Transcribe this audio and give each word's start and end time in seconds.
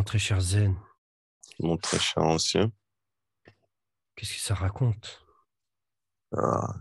mon 0.00 0.04
très 0.04 0.18
cher 0.18 0.40
Zen, 0.40 0.74
mon 1.58 1.76
très 1.76 1.98
cher 1.98 2.22
ancien. 2.22 2.72
qu'est-ce 4.16 4.32
que 4.32 4.40
ça 4.40 4.54
raconte? 4.54 5.26
Ah, 6.34 6.74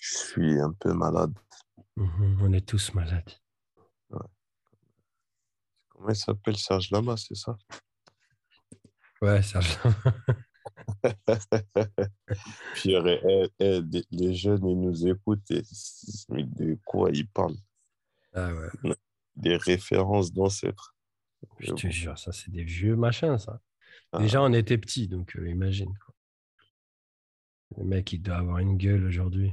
je 0.00 0.16
suis 0.16 0.58
un 0.58 0.72
peu 0.72 0.94
malade. 0.94 1.34
Mhm, 1.96 2.38
On 2.40 2.52
est 2.54 2.66
tous 2.66 2.94
malades. 2.94 3.30
Comment 5.90 6.08
il 6.08 6.16
s'appelle 6.16 6.56
Serge 6.56 6.90
Lama, 6.90 7.18
c'est 7.18 7.34
ça? 7.36 7.54
Ouais, 9.20 9.42
Serge. 9.42 9.76
Pierre, 12.74 13.06
eh, 13.06 13.50
eh, 13.58 13.82
les 14.10 14.34
jeunes, 14.34 14.66
ils 14.66 14.80
nous 14.80 15.06
écoutent. 15.06 15.50
et- 15.50 15.62
mais 16.30 16.44
de 16.44 16.78
quoi 16.86 17.10
ils 17.10 17.28
parlent? 17.28 17.58
Ah 18.32 18.54
ouais, 18.54 18.94
Des 19.36 19.58
références 19.58 20.32
d'ancêtres. 20.32 20.94
Je 21.58 21.72
te 21.72 21.88
jure, 21.88 22.18
ça, 22.18 22.32
c'est 22.32 22.50
des 22.50 22.64
vieux 22.64 22.96
machins, 22.96 23.38
ça. 23.38 23.60
ah, 24.12 24.18
Déjà, 24.18 24.42
on 24.42 24.52
était 24.52 24.78
petits, 24.78 25.08
donc 25.08 25.36
euh, 25.36 25.48
imagine. 25.48 25.92
quoi. 26.04 26.14
Le 27.78 27.84
mec, 27.84 28.12
il 28.12 28.20
doit 28.22 28.36
avoir 28.36 28.58
une 28.58 28.76
gueule 28.76 29.04
aujourd'hui. 29.04 29.52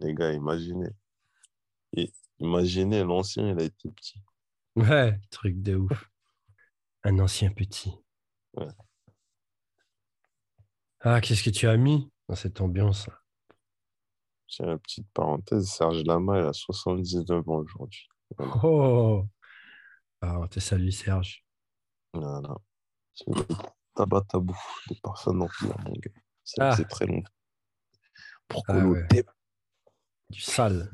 les 0.00 0.14
gars, 0.14 0.32
imaginez. 0.32 0.88
Et 1.96 2.12
imaginez, 2.38 3.02
l'ancien, 3.04 3.50
il 3.50 3.58
a 3.60 3.64
été 3.64 3.90
petit. 3.90 4.20
Ouais, 4.76 5.18
truc 5.30 5.60
de 5.62 5.76
ouf. 5.76 6.10
Un 7.04 7.18
ancien 7.18 7.50
petit. 7.50 7.92
Ouais. 8.54 8.66
Ah, 11.00 11.20
qu'est-ce 11.20 11.42
que 11.42 11.50
tu 11.50 11.66
as 11.66 11.76
mis 11.76 12.10
dans 12.28 12.34
cette 12.34 12.60
ambiance 12.60 13.06
là? 13.08 13.16
C'est 14.48 14.64
une 14.64 14.78
petite 14.78 15.08
parenthèse. 15.12 15.68
Serge 15.70 16.02
Lama, 16.04 16.40
il 16.40 16.44
a 16.46 16.52
79 16.52 17.48
ans 17.48 17.58
aujourd'hui. 17.58 18.08
Voilà. 18.36 18.52
Oh 18.64 19.26
Ah, 20.20 20.38
on 20.40 20.46
te 20.46 20.60
salue, 20.60 20.90
Serge. 20.90 21.44
Voilà. 22.12 22.54
C'est 23.14 23.24
tabac 23.94 24.22
tabou, 24.28 24.56
les 24.88 24.96
parfums 25.02 25.32
d'empire, 25.38 25.78
mon 25.80 25.92
gars. 25.92 26.10
Ça 26.44 26.70
Ah. 26.72 26.84
très 26.84 27.06
longtemps. 27.06 27.30
Pour 28.48 28.64
Ah 28.68 28.78
ouais. 28.86 29.06
Du 30.30 30.40
sale. 30.40 30.90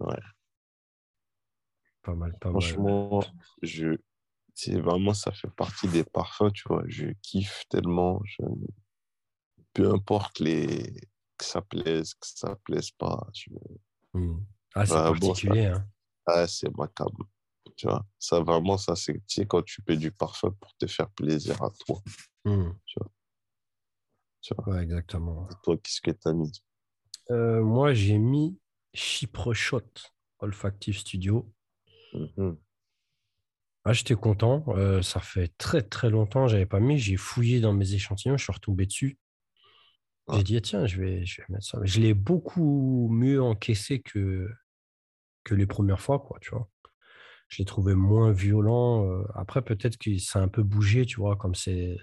Ouais. 0.00 0.16
Pas 2.02 2.14
mal, 2.14 2.32
pas 2.38 2.50
mal. 2.50 2.62
Franchement, 2.62 3.22
je, 3.62 3.96
c'est 4.54 4.80
vraiment, 4.80 5.12
ça 5.14 5.32
fait 5.32 5.50
partie 5.50 5.88
des 5.88 6.04
parfums, 6.04 6.50
tu 6.52 6.62
vois. 6.68 6.84
Je 6.86 7.06
kiffe 7.22 7.64
tellement. 7.68 8.20
Je, 8.24 8.42
peu 9.72 9.90
importe 9.92 10.38
les, 10.40 10.92
que 11.36 11.44
ça 11.44 11.60
plaise, 11.62 12.14
que 12.14 12.26
ça 12.26 12.56
plaise 12.64 12.90
pas. 12.92 13.26
je- 13.34 13.50
Hmm. 14.14 14.38
Ah, 14.74 14.86
c'est 14.86 14.94
Bah, 14.94 15.12
bon, 15.12 15.26
particulier, 15.28 15.66
hein. 15.66 15.86
ah, 16.26 16.46
c'est 16.46 16.74
macabre. 16.76 17.28
Tu 17.76 17.86
vois, 17.86 18.04
ça 18.18 18.40
vraiment, 18.40 18.78
ça, 18.78 18.96
c'est, 18.96 19.12
tu 19.12 19.22
sais, 19.28 19.46
quand 19.46 19.62
tu 19.62 19.82
payes 19.82 19.98
du 19.98 20.10
parfum 20.10 20.50
pour 20.60 20.74
te 20.76 20.86
faire 20.86 21.10
plaisir 21.10 21.62
à 21.62 21.70
toi. 21.86 22.00
Hmm. 22.44 22.70
Tu 22.86 22.98
vois, 22.98 23.10
Ouais, 24.68 24.82
exactement. 24.82 25.48
toi, 25.62 25.76
qu'est-ce 25.76 26.00
que 26.00 26.12
t'as 26.12 26.32
mis? 26.32 26.62
Euh, 27.30 27.62
moi, 27.62 27.92
j'ai 27.94 28.18
mis 28.18 28.58
Chypre 28.94 29.52
Shot 29.52 29.82
Olfactive 30.38 30.96
Studio. 30.98 31.52
Mhm. 32.12 32.56
Ah, 33.84 33.92
j'étais 33.92 34.14
content. 34.14 34.64
Euh, 34.68 35.02
ça 35.02 35.20
fait 35.20 35.52
très 35.58 35.82
très 35.82 36.10
longtemps 36.10 36.46
que 36.46 36.52
j'avais 36.52 36.66
pas 36.66 36.80
mis. 36.80 36.98
J'ai 36.98 37.16
fouillé 37.16 37.60
dans 37.60 37.72
mes 37.72 37.94
échantillons, 37.94 38.36
je 38.36 38.44
suis 38.44 38.52
retombé 38.52 38.86
dessus. 38.86 39.18
J'ai 40.32 40.42
dit, 40.42 40.60
tiens, 40.60 40.86
je 40.86 41.00
vais, 41.00 41.24
je 41.24 41.40
vais 41.40 41.46
mettre 41.50 41.66
ça. 41.66 41.78
Mais 41.78 41.86
je 41.86 42.00
l'ai 42.00 42.12
beaucoup 42.14 43.08
mieux 43.12 43.40
encaissé 43.40 44.00
que, 44.00 44.48
que 45.44 45.54
les 45.54 45.66
premières 45.66 46.00
fois, 46.00 46.18
quoi, 46.18 46.38
tu 46.40 46.50
vois. 46.50 46.68
Je 47.48 47.58
l'ai 47.58 47.64
trouvé 47.64 47.94
moins 47.94 48.32
violent. 48.32 49.22
Après, 49.34 49.62
peut-être 49.62 49.98
que 49.98 50.18
ça 50.18 50.40
a 50.40 50.42
un 50.42 50.48
peu 50.48 50.62
bougé, 50.62 51.06
tu 51.06 51.16
vois, 51.20 51.36
comme 51.36 51.54
c'est 51.54 51.96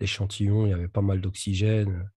l'échantillon, 0.00 0.66
il 0.66 0.70
y 0.70 0.72
avait 0.72 0.88
pas 0.88 1.02
mal 1.02 1.20
d'oxygène. 1.20 2.10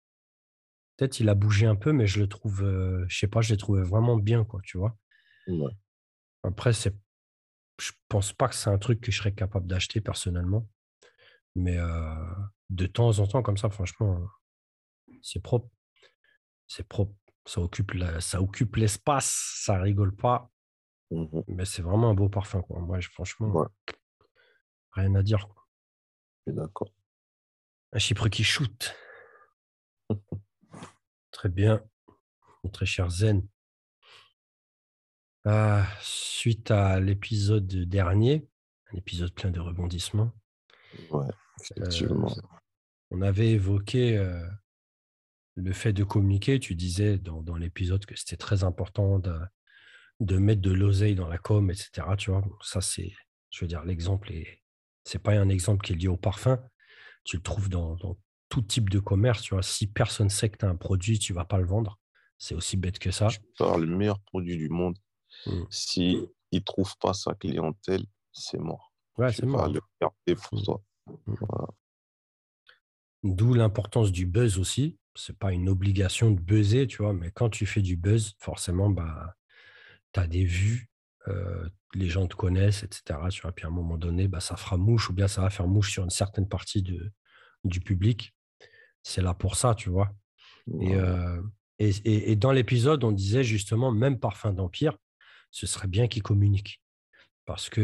Peut-être 0.97 1.21
il 1.21 1.29
a 1.29 1.35
bougé 1.35 1.67
un 1.67 1.75
peu, 1.75 1.93
mais 1.93 2.07
je 2.07 2.21
le 2.21 2.29
trouve, 2.29 2.63
euh, 2.63 3.05
je 3.09 3.19
sais 3.19 3.27
pas, 3.27 3.41
je 3.41 3.51
l'ai 3.51 3.57
trouvé 3.57 3.83
vraiment 3.83 4.17
bien, 4.17 4.45
quoi, 4.45 4.61
tu 4.63 4.79
vois. 4.79 4.97
Ouais. 5.49 5.73
Après, 6.45 6.73
c'est, 6.73 6.95
je 7.81 7.93
pense 8.09 8.33
pas 8.33 8.49
que 8.49 8.55
c'est 8.55 8.71
un 8.71 8.79
truc 8.79 9.01
que 9.01 9.11
je 9.13 9.19
serais 9.19 9.33
capable 9.35 9.67
d'acheter 9.67 10.01
personnellement. 10.01 10.69
Mais 11.57 11.79
euh, 11.79 12.15
de 12.71 12.87
temps 12.87 13.19
en 13.19 13.27
temps, 13.27 13.43
comme 13.43 13.57
ça, 13.59 13.71
franchement, 13.71 14.21
c'est 15.23 15.43
propre. 15.43 15.69
C'est 16.69 16.89
propre. 16.89 17.15
Ça 17.47 17.61
occupe, 17.61 17.93
la- 17.95 18.21
ça 18.21 18.41
occupe 18.43 18.77
l'espace, 18.77 19.59
ça 19.65 19.81
rigole 19.81 20.15
pas. 20.15 20.52
Mhm. 21.13 21.45
Mais 21.49 21.65
c'est 21.65 21.83
vraiment 21.83 22.11
un 22.11 22.15
beau 22.15 22.29
parfum, 22.29 22.63
quoi. 22.63 22.81
Moi, 22.81 23.01
je- 23.01 23.11
franchement, 23.11 23.49
Ouais. 23.53 23.67
rien 24.93 25.15
à 25.15 25.23
dire. 25.23 25.47
quoi. 25.49 25.67
Je 26.47 26.53
suis 26.53 26.57
d'accord. 26.59 26.89
Un 27.93 27.99
chypre 27.99 28.29
qui 28.29 28.43
shoot. 28.45 28.95
Très 31.31 31.49
bien. 31.49 31.83
Mon 32.65 32.71
très 32.71 32.87
cher 32.87 33.11
Zen. 33.11 33.47
Ah, 35.45 35.87
suite 36.01 36.71
à 36.71 37.01
l'épisode 37.01 37.67
dernier, 37.67 38.47
un 38.93 38.97
épisode 38.97 39.33
plein 39.35 39.51
de 39.51 39.59
rebondissements, 39.59 40.33
Ouais, 41.11 41.27
effectivement. 41.61 42.33
on 43.11 43.23
avait 43.23 43.51
évoqué 43.51 44.17
euh, 44.17 44.47
le 45.57 45.73
fait 45.73 45.93
de 45.93 46.05
communiquer. 46.05 46.61
Tu 46.61 46.77
disais 46.77 47.19
dans, 47.19 47.43
dans 47.43 47.57
l'épisode 47.57 48.07
que 48.07 48.15
c'était 48.15 48.37
très 48.37 48.63
important 48.63 49.19
de, 49.19 49.37
de 50.25 50.39
mettre 50.39 50.61
de 50.63 50.73
l'oseille 50.73 51.15
dans 51.15 51.29
la 51.29 51.39
com, 51.39 51.71
etc. 51.71 51.91
Tu 52.19 52.31
vois, 52.31 52.43
ça 52.63 52.81
c'est, 52.81 53.13
je 53.51 53.61
veux 53.61 53.69
dire, 53.69 53.85
l'exemple 53.85 54.33
est, 54.33 54.63
c'est 55.05 55.19
pas 55.23 55.33
un 55.33 55.49
exemple 55.49 55.85
qui 55.85 55.93
est 55.93 55.97
lié 55.97 56.09
au 56.09 56.17
parfum. 56.17 56.63
Tu 57.25 57.37
le 57.37 57.43
trouves 57.43 57.69
dans, 57.69 57.97
dans 57.97 58.19
tout 58.49 58.63
type 58.63 58.89
de 58.91 58.99
commerce. 59.01 59.43
Tu 59.43 59.55
vois, 59.55 59.63
si 59.63 59.87
personne 59.87 60.29
sait 60.29 60.49
que 60.51 60.59
tu 60.59 60.65
as 60.65 60.69
un 60.69 60.77
produit, 60.77 61.19
tu 61.19 61.33
vas 61.33 61.45
pas 61.45 61.59
le 61.59 61.67
vendre. 61.67 61.99
C'est 62.39 62.55
aussi 62.55 62.77
bête 62.77 62.99
que 62.99 63.11
ça. 63.11 63.29
Tu 63.29 63.41
parles 63.59 63.85
le 63.85 63.97
meilleur 63.97 64.21
produit 64.21 64.57
du 64.57 64.69
monde. 64.69 64.97
Mm. 65.47 65.63
Si 65.71 66.19
il 66.51 66.63
trouve 66.65 66.93
pas 66.99 67.15
sa 67.15 67.35
clientèle, 67.35 68.05
c'est 68.33 68.59
mort. 68.59 68.93
Ouais, 69.17 69.33
c'est 69.33 69.47
mort. 69.47 69.69
le 69.69 69.81
garder 70.01 70.35
pour 70.35 70.59
Mm. 70.59 70.65
toi. 70.65 71.75
D'où 73.25 73.55
l'importance 73.55 74.11
du 74.11 74.27
buzz 74.27 74.59
aussi. 74.59 74.99
C'est 75.15 75.37
pas 75.39 75.53
une 75.53 75.69
obligation 75.69 76.31
de 76.31 76.41
buzzer, 76.41 76.87
tu 76.87 77.03
vois, 77.03 77.13
mais 77.13 77.31
quand 77.31 77.51
tu 77.51 77.67
fais 77.67 77.83
du 77.83 77.97
buzz, 77.97 78.35
forcément, 78.39 78.89
bah, 78.89 79.35
tu 80.13 80.21
as 80.21 80.27
des 80.27 80.45
vues, 80.45 80.89
euh, 81.29 81.69
les 81.95 82.09
gens 82.09 82.27
te 82.27 82.35
connaissent, 82.37 82.83
etc. 82.85 83.29
Tu 83.31 83.43
vois, 83.43 83.53
puis 83.53 83.65
à 83.65 83.69
un 83.69 83.73
moment 83.73 83.97
donné, 83.99 84.29
bah, 84.29 84.41
ça 84.41 84.57
fera 84.57 84.77
mouche 84.77 85.11
ou 85.11 85.13
bien 85.13 85.29
ça 85.29 85.43
va 85.43 85.51
faire 85.51 85.67
mouche 85.69 85.93
sur 85.93 86.05
une 86.05 86.11
certaine 86.11 86.49
partie 86.49 86.83
de, 86.83 87.13
du 87.65 87.81
public. 87.81 88.35
C'est 89.03 89.23
là 89.23 89.35
pour 89.35 89.57
ça, 89.57 89.75
tu 89.75 89.91
vois. 89.91 90.11
Et, 90.81 90.89
Ouais. 90.91 90.95
euh, 90.97 91.43
et, 91.79 91.91
et- 92.05 92.33
et 92.33 92.37
dans 92.37 92.53
l'épisode, 92.53 93.05
on 93.05 93.13
disait 93.13 93.45
justement, 93.45 93.91
même 93.93 94.19
Parfum 94.21 94.53
d'Empire, 94.53 94.97
ce 95.51 95.67
serait 95.67 95.89
bien 95.89 96.09
qu'il 96.09 96.23
communique. 96.23 96.81
Parce 97.45 97.69
qu'il 97.69 97.83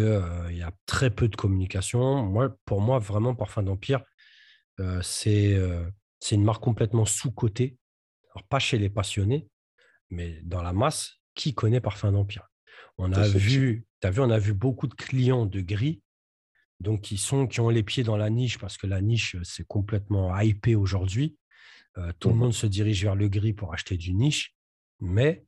y 0.53 0.63
a 0.63 0.73
très 0.87 1.11
peu 1.11 1.29
de 1.29 1.35
communication. 1.37 2.23
Moi, 2.25 2.57
pour 2.65 2.81
moi, 2.81 2.99
vraiment, 3.01 3.35
Parfum 3.35 3.65
d'Empire, 3.65 4.03
c'est 5.03 5.59
c'est 6.21 6.35
une 6.37 6.45
marque 6.45 6.63
complètement 6.63 7.05
sous-cotée. 7.05 7.77
Alors, 8.35 8.47
pas 8.49 8.59
chez 8.59 8.79
les 8.79 8.91
passionnés, 8.91 9.49
mais 10.11 10.41
dans 10.43 10.63
la 10.63 10.73
masse, 10.73 11.18
qui 11.39 11.55
connaît 11.55 11.81
Parfum 11.81 12.13
d'Empire 12.13 12.51
On 12.99 13.13
a 13.13 13.27
vu, 13.29 13.87
tu 14.01 14.07
as 14.07 14.11
vu, 14.11 14.21
on 14.21 14.31
a 14.31 14.39
vu 14.39 14.53
beaucoup 14.53 14.89
de 14.89 14.95
clients 14.95 15.47
de 15.47 15.61
gris, 15.61 16.03
donc 16.81 17.01
qui, 17.03 17.17
sont, 17.17 17.47
qui 17.47 17.61
ont 17.61 17.69
les 17.71 17.83
pieds 17.85 18.03
dans 18.03 18.17
la 18.17 18.29
niche, 18.29 18.59
parce 18.59 18.77
que 18.77 18.87
la 18.89 19.01
niche, 19.01 19.37
c'est 19.45 19.67
complètement 19.67 20.37
hypé 20.41 20.75
aujourd'hui. 20.75 21.37
Euh, 21.97 22.13
tout 22.19 22.29
le 22.29 22.35
Mhm. 22.35 22.41
monde 22.41 22.53
se 22.55 22.67
dirige 22.67 23.03
vers 23.05 23.15
le 23.15 23.29
gris 23.29 23.53
pour 23.53 23.73
acheter 23.73 23.97
du 23.97 24.15
niche, 24.15 24.55
mais 25.01 25.45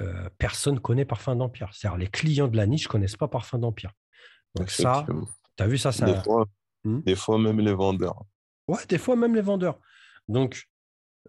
euh, 0.00 0.28
personne 0.38 0.80
connaît 0.80 1.04
Parfum 1.04 1.36
d'Empire. 1.36 1.70
C'est-à-dire 1.72 1.98
les 1.98 2.08
clients 2.08 2.48
de 2.48 2.56
la 2.56 2.66
niche 2.66 2.86
ne 2.86 2.88
connaissent 2.90 3.16
pas 3.16 3.28
Parfum 3.28 3.58
d'Empire. 3.58 3.92
Donc 4.56 4.70
ça, 4.70 5.06
tu 5.56 5.62
as 5.62 5.66
vu, 5.68 5.78
ça, 5.78 5.92
c'est 5.92 6.04
Des 6.04 6.12
un- 6.12 6.22
fois, 6.22 6.46
Hmm. 6.84 7.00
des 7.02 7.14
fois, 7.14 7.38
même 7.38 7.60
les 7.60 7.72
vendeurs. 7.74 8.24
Ouais, 8.66 8.84
des 8.88 8.98
fois 8.98 9.14
même 9.14 9.36
les 9.36 9.40
vendeurs. 9.40 9.78
Donc, 10.26 10.68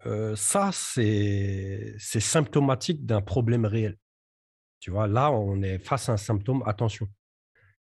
euh, 0.06 0.36
ça, 0.36 0.72
c'est 0.74 1.96
symptomatique 1.98 3.06
d'un 3.06 3.22
problème 3.22 3.66
réel. 3.66 3.98
Tu 4.80 4.92
vois, 4.92 5.08
là, 5.08 5.32
on 5.32 5.62
est 5.62 5.80
face 5.80 6.10
à 6.10 6.14
un 6.14 6.18
symptôme. 6.18 6.64
Attention, 6.66 7.08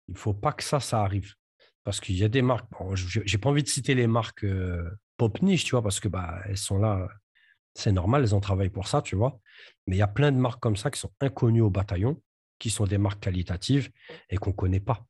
il 0.09 0.15
ne 0.15 0.19
faut 0.19 0.35
pas 0.35 0.53
que 0.53 0.63
ça, 0.63 0.81
ça 0.81 1.03
arrive. 1.03 1.35
Parce 1.83 1.99
qu'il 2.01 2.17
y 2.17 2.25
a 2.25 2.29
des 2.29 2.43
marques, 2.43 2.71
bon, 2.73 2.95
je 2.95 3.21
n'ai 3.21 3.39
pas 3.39 3.49
envie 3.49 3.63
de 3.63 3.69
citer 3.69 3.95
les 3.95 4.07
marques 4.07 4.45
euh, 4.45 4.91
pop 5.17 5.41
niche, 5.41 5.65
tu 5.65 5.71
vois, 5.71 5.83
parce 5.83 5.99
que 5.99 6.09
bah, 6.09 6.41
elles 6.47 6.59
sont 6.59 6.79
là, 6.79 7.09
c'est 7.75 7.93
normal, 7.93 8.23
elles 8.23 8.35
ont 8.35 8.41
travaillé 8.41 8.71
pour 8.71 8.87
ça, 8.87 9.01
tu 9.01 9.17
vois. 9.17 9.41
Mais 9.87 9.97
il 9.97 9.99
y 9.99 10.03
a 10.03 10.09
plein 10.09 10.31
de 10.31 10.37
marques 10.37 10.61
comme 10.61 10.77
ça 10.77 10.91
qui 10.91 11.01
sont 11.01 11.13
inconnues 11.21 11.63
au 11.63 11.71
bataillon, 11.71 12.21
qui 12.59 12.69
sont 12.69 12.85
des 12.85 12.99
marques 12.99 13.21
qualitatives 13.21 13.91
et 14.29 14.37
qu'on 14.37 14.51
ne 14.51 14.55
connaît 14.57 14.81
pas. 14.81 15.07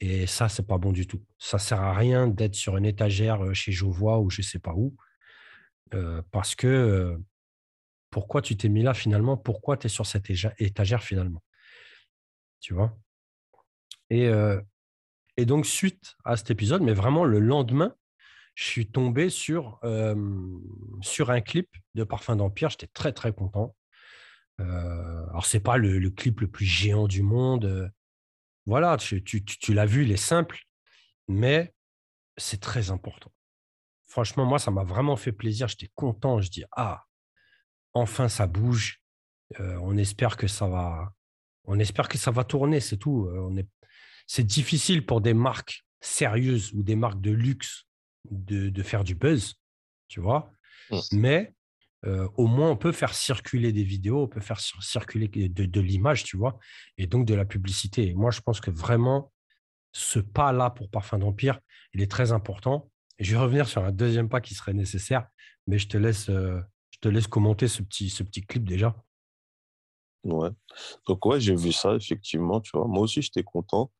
Et 0.00 0.26
ça, 0.26 0.48
c'est 0.48 0.66
pas 0.66 0.78
bon 0.78 0.92
du 0.92 1.06
tout. 1.06 1.22
Ça 1.38 1.58
sert 1.58 1.80
à 1.80 1.92
rien 1.92 2.26
d'être 2.26 2.54
sur 2.54 2.78
une 2.78 2.86
étagère 2.86 3.44
euh, 3.44 3.52
chez 3.52 3.72
Jovois 3.72 4.18
ou 4.20 4.30
je 4.30 4.40
sais 4.40 4.58
pas 4.58 4.72
où. 4.74 4.96
Parce 6.30 6.54
que 6.54 7.18
pourquoi 8.10 8.42
tu 8.42 8.56
t'es 8.56 8.68
mis 8.68 8.82
là 8.82 8.94
finalement? 8.94 9.36
Pourquoi 9.36 9.76
tu 9.76 9.86
es 9.86 9.88
sur 9.88 10.06
cette 10.06 10.30
étagère 10.58 11.02
finalement? 11.02 11.42
Tu 12.60 12.74
vois? 12.74 12.98
Et, 14.10 14.30
donc, 15.38 15.64
suite 15.64 16.16
à 16.24 16.36
cet 16.36 16.50
épisode, 16.50 16.82
mais 16.82 16.92
vraiment 16.92 17.24
le 17.24 17.38
lendemain, 17.38 17.94
je 18.54 18.64
suis 18.64 18.90
tombé 18.90 19.30
sur, 19.30 19.80
sur 21.00 21.30
un 21.30 21.40
clip 21.40 21.68
de 21.94 22.04
Parfum 22.04 22.36
d'Empire. 22.36 22.70
J'étais 22.70 22.88
très, 22.88 23.12
très 23.12 23.32
content. 23.32 23.74
Alors, 24.58 25.46
ce 25.46 25.56
n'est 25.56 25.62
pas 25.62 25.76
le, 25.76 26.10
clip 26.10 26.40
le 26.40 26.48
plus 26.48 26.66
géant 26.66 27.06
du 27.06 27.22
monde. 27.22 27.90
Voilà, 28.66 28.96
tu 28.96 29.74
l'as 29.74 29.86
vu, 29.86 30.04
il 30.04 30.12
est 30.12 30.16
simple, 30.16 30.58
mais 31.28 31.72
c'est 32.36 32.60
très 32.60 32.90
important. 32.90 33.32
Franchement, 34.10 34.44
moi, 34.44 34.58
ça 34.58 34.72
m'a 34.72 34.82
vraiment 34.82 35.14
fait 35.14 35.30
plaisir. 35.30 35.68
J'étais 35.68 35.90
content. 35.94 36.40
Je 36.40 36.50
dis, 36.50 36.64
ah, 36.72 37.04
enfin, 37.94 38.28
ça 38.28 38.48
bouge. 38.48 39.00
on 39.58 39.96
espère 39.96 40.36
que 40.36 40.48
ça 40.48 40.66
va, 40.66 41.12
on 41.64 41.78
espère 41.78 42.08
que 42.08 42.18
ça 42.18 42.32
va 42.32 42.42
tourner, 42.42 42.80
c'est 42.80 42.96
tout. 42.96 43.30
On 43.32 43.56
est, 43.56 43.68
c'est 44.26 44.44
difficile 44.44 45.06
pour 45.06 45.20
des 45.20 45.32
marques 45.32 45.84
sérieuses 46.00 46.72
ou 46.72 46.82
des 46.82 46.96
marques 46.96 47.20
de 47.20 47.30
luxe 47.30 47.86
de, 48.30 48.82
faire 48.82 49.04
du 49.04 49.14
buzz, 49.14 49.54
tu 50.08 50.20
vois. 50.20 50.52
Mmh. 50.90 50.98
Mais 51.12 51.54
au 52.36 52.48
moins, 52.48 52.70
on 52.70 52.76
peut 52.76 52.92
faire 52.92 53.14
circuler 53.14 53.72
des 53.72 53.84
vidéos, 53.84 54.24
on 54.24 54.28
peut 54.28 54.40
faire 54.40 54.58
circuler 54.58 55.28
de, 55.28 55.80
l'image, 55.80 56.24
tu 56.24 56.36
vois, 56.36 56.58
et 56.98 57.06
donc 57.06 57.26
de 57.26 57.34
la 57.34 57.44
publicité. 57.44 58.12
moi, 58.14 58.32
je 58.32 58.40
pense 58.40 58.60
que 58.60 58.72
vraiment, 58.72 59.32
ce 59.92 60.18
pas-là 60.18 60.70
pour 60.70 60.90
Parfum 60.90 61.18
d'Empire, 61.18 61.60
il 61.92 62.02
est 62.02 62.10
très 62.10 62.32
important. 62.32 62.89
Et 63.20 63.24
je 63.24 63.36
vais 63.36 63.40
revenir 63.42 63.68
sur 63.68 63.84
un 63.84 63.92
deuxième 63.92 64.30
pas 64.30 64.40
qui 64.40 64.54
serait 64.54 64.72
nécessaire, 64.72 65.28
mais 65.66 65.78
je 65.78 65.88
te 65.88 65.98
laisse, 65.98 66.26
je 66.28 66.98
te 67.00 67.08
laisse 67.08 67.26
commenter 67.26 67.68
ce 67.68 67.82
petit, 67.82 68.08
ce 68.08 68.22
petit 68.22 68.40
clip 68.40 68.64
déjà. 68.64 68.96
Ouais. 70.24 70.50
Donc, 71.06 71.24
ouais, 71.26 71.38
j'ai 71.38 71.54
vu 71.54 71.70
ça, 71.70 71.94
effectivement, 71.94 72.60
tu 72.60 72.70
vois. 72.74 72.88
Moi 72.88 73.02
aussi, 73.02 73.20
j'étais 73.20 73.42
content. 73.42 73.92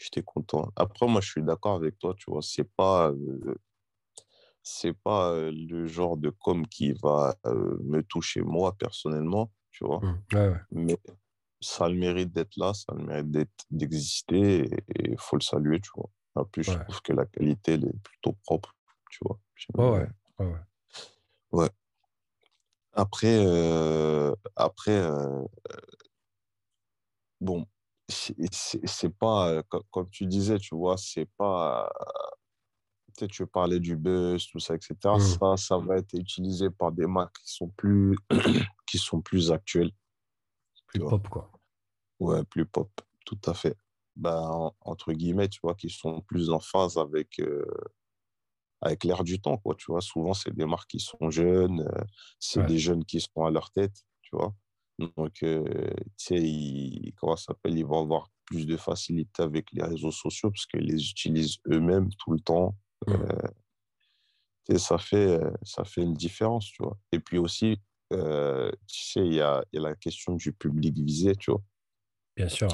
J'étais 0.00 0.22
content. 0.22 0.72
Après, 0.76 1.06
moi, 1.06 1.20
je 1.20 1.30
suis 1.30 1.42
d'accord 1.42 1.76
avec 1.76 1.98
toi, 1.98 2.14
tu 2.18 2.30
vois. 2.30 2.42
C'est 2.42 2.68
pas, 2.76 3.12
c'est 4.64 4.94
pas 5.04 5.32
le 5.52 5.86
genre 5.86 6.16
de 6.16 6.30
com 6.30 6.66
qui 6.66 6.94
va 6.94 7.36
me 7.44 8.00
toucher 8.02 8.40
moi 8.40 8.76
personnellement, 8.76 9.52
tu 9.70 9.84
vois. 9.84 10.00
Mmh. 10.00 10.58
Mais 10.72 10.98
ça 11.60 11.84
a 11.84 11.88
le 11.88 11.96
mérite 11.96 12.32
d'être 12.32 12.56
là, 12.56 12.74
ça 12.74 12.86
a 12.88 12.94
le 12.96 13.04
mérite 13.04 13.50
d'exister 13.70 14.64
et 14.88 15.10
il 15.12 15.18
faut 15.18 15.36
le 15.36 15.42
saluer, 15.42 15.80
tu 15.80 15.90
vois. 15.94 16.10
En 16.34 16.44
plus, 16.44 16.64
je 16.64 16.78
trouve 16.78 17.00
que 17.02 17.12
la 17.12 17.26
qualité, 17.26 17.74
elle 17.74 17.86
est 17.86 18.02
plutôt 18.02 18.32
propre, 18.44 18.74
tu 19.10 19.20
vois. 19.22 19.38
Ouais, 19.74 20.08
ouais. 20.38 20.46
ouais. 21.52 21.70
Après, 22.92 23.44
après 24.56 25.02
bon, 27.40 27.66
c'est 28.08 29.16
pas, 29.16 29.62
comme 29.90 30.10
tu 30.10 30.26
disais, 30.26 30.58
tu 30.58 30.74
vois, 30.74 30.96
c'est 30.96 31.28
pas 31.36 31.90
tu 33.16 33.28
tu 33.28 33.46
parlais 33.46 33.80
du 33.80 33.96
buzz, 33.96 34.46
tout 34.48 34.58
ça, 34.58 34.74
etc. 34.74 34.96
Mmh. 35.04 35.20
Ça, 35.20 35.56
ça 35.56 35.78
va 35.78 35.98
être 35.98 36.14
utilisé 36.14 36.70
par 36.70 36.92
des 36.92 37.06
marques 37.06 37.36
qui 37.44 37.52
sont 37.52 37.68
plus, 37.68 38.16
qui 38.86 38.98
sont 38.98 39.20
plus 39.20 39.52
actuelles. 39.52 39.92
Plus 40.86 41.00
pop, 41.00 41.28
quoi. 41.28 41.50
Ouais, 42.20 42.44
plus 42.44 42.66
pop, 42.66 42.90
tout 43.24 43.38
à 43.46 43.54
fait. 43.54 43.76
Ben, 44.16 44.70
entre 44.80 45.12
guillemets, 45.12 45.48
tu 45.48 45.58
vois, 45.62 45.74
qui 45.74 45.90
sont 45.90 46.20
plus 46.20 46.50
en 46.50 46.60
phase 46.60 46.98
avec, 46.98 47.40
euh, 47.40 47.64
avec 48.80 49.02
l'air 49.02 49.24
du 49.24 49.40
temps, 49.40 49.58
quoi, 49.58 49.74
tu 49.74 49.86
vois. 49.88 50.00
Souvent, 50.00 50.34
c'est 50.34 50.54
des 50.54 50.66
marques 50.66 50.90
qui 50.90 51.00
sont 51.00 51.30
jeunes, 51.30 51.80
euh, 51.80 52.04
c'est 52.38 52.64
des 52.66 52.78
jeunes 52.78 53.04
qui 53.04 53.20
sont 53.20 53.44
à 53.44 53.50
leur 53.50 53.70
tête, 53.72 53.96
tu 54.22 54.36
vois. 54.36 54.54
Donc, 54.98 55.42
euh, 55.42 55.64
tu 56.16 56.26
sais, 56.26 56.40
ils, 56.40 57.12
comment 57.16 57.34
ça 57.34 57.46
s'appelle, 57.46 57.76
ils 57.76 57.84
vont 57.84 58.02
avoir 58.02 58.30
plus 58.44 58.66
de 58.66 58.76
facilité 58.76 59.42
avec 59.42 59.72
les 59.72 59.82
réseaux 59.82 60.12
sociaux 60.12 60.50
parce 60.50 60.66
qu'ils 60.66 60.86
les 60.86 61.10
utilisent 61.10 61.56
eux-mêmes 61.66 62.10
tout 62.18 62.30
le 62.30 62.40
temps. 62.40 62.76
Mmh. 63.08 64.78
ça, 64.78 64.96
fait, 64.96 65.40
ça 65.62 65.84
fait 65.84 66.02
une 66.02 66.14
différence, 66.14 66.66
tu 66.66 66.84
vois. 66.84 66.96
Et 67.10 67.18
puis 67.18 67.38
aussi, 67.38 67.80
tu 68.10 68.16
sais, 68.86 69.26
il 69.26 69.34
y 69.34 69.40
a, 69.40 69.64
y 69.72 69.78
a, 69.78 69.80
la 69.80 69.96
question 69.96 70.36
du 70.36 70.52
public 70.52 70.96
visé, 70.96 71.34
tu 71.34 71.50
vois. 71.50 71.62
Bien 72.36 72.48
sûr. 72.48 72.68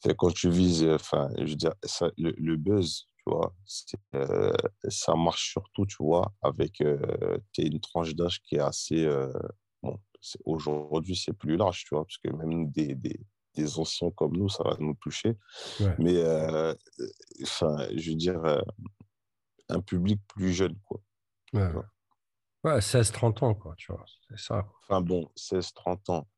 C'est 0.00 0.16
Quand 0.16 0.32
tu 0.32 0.50
vises, 0.50 0.84
enfin, 0.84 1.28
je 1.38 1.50
veux 1.50 1.56
dire, 1.56 1.74
ça, 1.82 2.10
le, 2.16 2.56
buzz, 2.56 3.06
tu 3.16 3.24
vois, 3.26 3.54
ça 4.88 5.14
marche 5.14 5.52
surtout, 5.52 5.86
tu 5.86 5.96
vois, 6.00 6.32
avec 6.42 6.80
une 6.80 7.80
tranche 7.80 8.14
d'âge 8.14 8.40
qui 8.42 8.56
est 8.56 8.60
assez. 8.60 9.06
bon, 9.82 9.98
aujourd'hui, 10.44 11.16
c'est 11.16 11.32
plus 11.32 11.56
large, 11.56 11.84
tu 11.84 11.94
vois, 11.94 12.04
parce 12.04 12.18
que 12.18 12.30
même 12.30 12.70
des, 12.70 12.94
des, 12.94 13.18
des 13.58 13.78
anciens 13.78 14.10
comme 14.12 14.36
nous, 14.36 14.48
ça 14.48 14.62
va 14.64 14.76
nous 14.78 14.94
toucher. 14.94 15.36
Mais, 15.98 16.16
euh, 16.16 16.74
enfin, 17.42 17.76
je 17.96 18.10
veux 18.10 18.16
dire, 18.16 18.42
euh, 18.44 18.60
un 19.68 19.80
public 19.80 20.20
plus 20.28 20.52
jeune, 20.52 20.76
quoi. 20.86 21.00
Ouais, 21.52 21.70
ouais 22.64 22.78
16-30 22.80 23.44
ans, 23.44 23.54
quoi, 23.54 23.74
tu 23.76 23.92
vois, 23.92 24.04
c'est 24.28 24.38
ça. 24.38 24.66
Enfin 24.82 25.00
bon, 25.00 25.30
16-30 25.36 26.10
ans. 26.10 26.28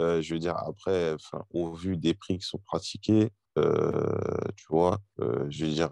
Euh, 0.00 0.22
je 0.22 0.34
veux 0.34 0.40
dire, 0.40 0.56
après, 0.56 1.16
au 1.50 1.72
vu 1.72 1.96
des 1.96 2.14
prix 2.14 2.38
qui 2.38 2.46
sont 2.46 2.58
pratiqués, 2.58 3.30
tu 3.56 4.66
vois, 4.68 4.98
je 5.18 5.64
veux 5.64 5.72
dire, 5.72 5.90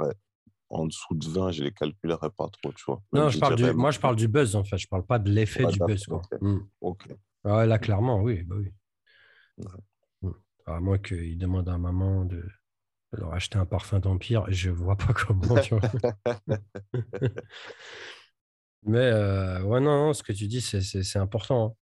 en 0.70 0.86
dessous 0.86 1.14
de 1.14 1.28
20, 1.28 1.52
je 1.52 1.62
les 1.64 1.72
calculerai 1.72 2.30
pas 2.30 2.48
trop, 2.48 2.72
tu 2.72 2.84
vois. 2.86 3.00
non, 3.12 3.28
je 3.28 3.38
parle 3.38 3.56
du, 3.56 3.72
moi, 3.72 3.90
je 3.90 4.00
parle 4.00 4.16
du 4.16 4.28
buzz, 4.28 4.56
en 4.56 4.64
fait. 4.64 4.78
Je 4.78 4.88
parle 4.88 5.04
pas 5.06 5.18
de 5.18 5.30
l'effet 5.30 5.66
du 5.66 5.78
buzz, 5.78 6.04
quoi. 6.06 6.22
Mmh. 6.40 6.58
Ok. 6.80 7.08
Ouais, 7.44 7.66
là, 7.66 7.78
clairement, 7.78 8.20
oui. 8.22 8.42
Bah 8.42 8.56
oui. 8.58 8.72
À 10.66 10.80
moins 10.80 10.98
qu'il 10.98 11.38
demande 11.38 11.68
à 11.68 11.78
maman 11.78 12.24
de, 12.24 12.44
leur 13.12 13.32
acheter 13.32 13.58
un 13.58 13.66
parfum 13.66 14.00
d'Empire, 14.00 14.44
je 14.48 14.70
ne 14.70 14.74
vois 14.74 14.96
pas 14.96 15.12
comment. 15.26 15.54
Mais 18.82 18.98
euh, 18.98 19.62
ouais, 19.62 19.80
non, 19.80 20.12
ce 20.12 20.22
que 20.22 20.32
tu 20.32 20.46
dis, 20.46 20.60
c'est 20.60 21.18
important. 21.18 21.76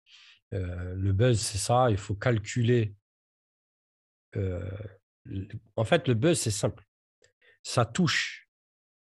Le 0.53 1.13
buzz, 1.13 1.41
c'est 1.41 1.59
ça, 1.59 1.91
il 1.91 1.97
faut 1.97 2.15
calculer. 2.15 2.95
En 5.77 5.85
fait, 5.85 6.09
le 6.09 6.15
buzz, 6.15 6.39
c'est 6.39 6.51
simple. 6.51 6.85
Ça 7.63 7.85
touche 7.85 8.49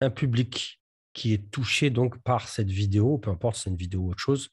un 0.00 0.10
public 0.10 0.80
qui 1.12 1.32
est 1.32 1.50
touché 1.50 1.90
donc 1.90 2.22
par 2.22 2.48
cette 2.48 2.70
vidéo, 2.70 3.18
peu 3.18 3.30
importe 3.30 3.56
si 3.56 3.62
c'est 3.62 3.70
une 3.70 3.76
vidéo 3.76 4.00
ou 4.02 4.10
autre 4.10 4.20
chose. 4.20 4.50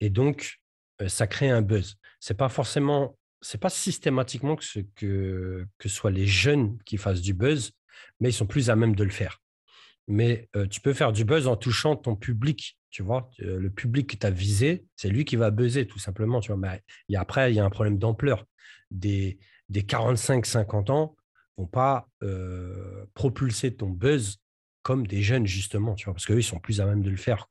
et 0.00 0.10
donc, 0.10 0.60
ça 1.06 1.26
crée 1.26 1.50
un 1.50 1.62
buzz. 1.62 1.96
C'est 2.20 2.36
pas 2.36 2.48
forcément 2.48 3.18
c'est 3.40 3.58
pas 3.58 3.70
systématiquement 3.70 4.56
que 4.56 4.64
ce 4.64 4.80
que, 4.80 5.66
que 5.78 5.88
soit 5.88 6.10
les 6.10 6.26
jeunes 6.26 6.78
qui 6.84 6.96
fassent 6.96 7.20
du 7.20 7.34
buzz, 7.34 7.72
mais 8.20 8.30
ils 8.30 8.34
sont 8.34 8.46
plus 8.46 8.70
à 8.70 8.76
même 8.76 8.94
de 8.94 9.04
le 9.04 9.10
faire. 9.10 9.40
Mais 10.08 10.48
euh, 10.56 10.66
tu 10.66 10.80
peux 10.80 10.94
faire 10.94 11.12
du 11.12 11.24
buzz 11.24 11.46
en 11.46 11.56
touchant 11.56 11.94
ton 11.94 12.16
public, 12.16 12.78
tu 12.90 13.02
vois. 13.02 13.30
Euh, 13.42 13.58
le 13.58 13.70
public 13.70 14.08
que 14.08 14.16
tu 14.16 14.26
as 14.26 14.30
visé, 14.30 14.86
c'est 14.96 15.10
lui 15.10 15.26
qui 15.26 15.36
va 15.36 15.50
buzzer, 15.50 15.86
tout 15.86 15.98
simplement, 15.98 16.40
tu 16.40 16.50
vois. 16.50 16.56
Mais 16.56 17.16
après, 17.16 17.52
il 17.52 17.56
y 17.56 17.60
a 17.60 17.64
un 17.64 17.70
problème 17.70 17.98
d'ampleur. 17.98 18.46
Des, 18.90 19.38
des 19.68 19.82
45-50 19.82 20.90
ans 20.90 21.14
vont 21.58 21.66
pas 21.66 22.08
euh, 22.22 23.04
propulser 23.12 23.76
ton 23.76 23.90
buzz 23.90 24.38
comme 24.82 25.06
des 25.06 25.20
jeunes, 25.20 25.46
justement, 25.46 25.94
tu 25.94 26.06
vois, 26.06 26.14
parce 26.14 26.24
qu'eux, 26.24 26.38
ils 26.38 26.42
sont 26.42 26.58
plus 26.58 26.80
à 26.80 26.86
même 26.86 27.02
de 27.02 27.10
le 27.10 27.16
faire. 27.16 27.46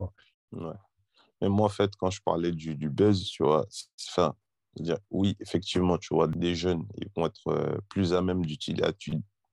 Mais 0.51 1.49
moi, 1.49 1.67
en 1.67 1.69
fait, 1.69 1.91
quand 1.97 2.09
je 2.09 2.21
parlais 2.25 2.51
du, 2.51 2.89
buzz, 2.89 3.23
tu 3.25 3.43
vois, 3.43 3.67
enfin, 4.09 4.33
oui, 5.11 5.37
effectivement, 5.39 5.99
tu 5.99 6.15
vois, 6.15 6.27
des 6.27 6.55
jeunes, 6.55 6.87
ils 6.95 7.09
vont 7.15 7.27
être 7.27 7.79
plus 7.89 8.13
à 8.13 8.23
même 8.23 8.43
d'utiliser 8.43 8.83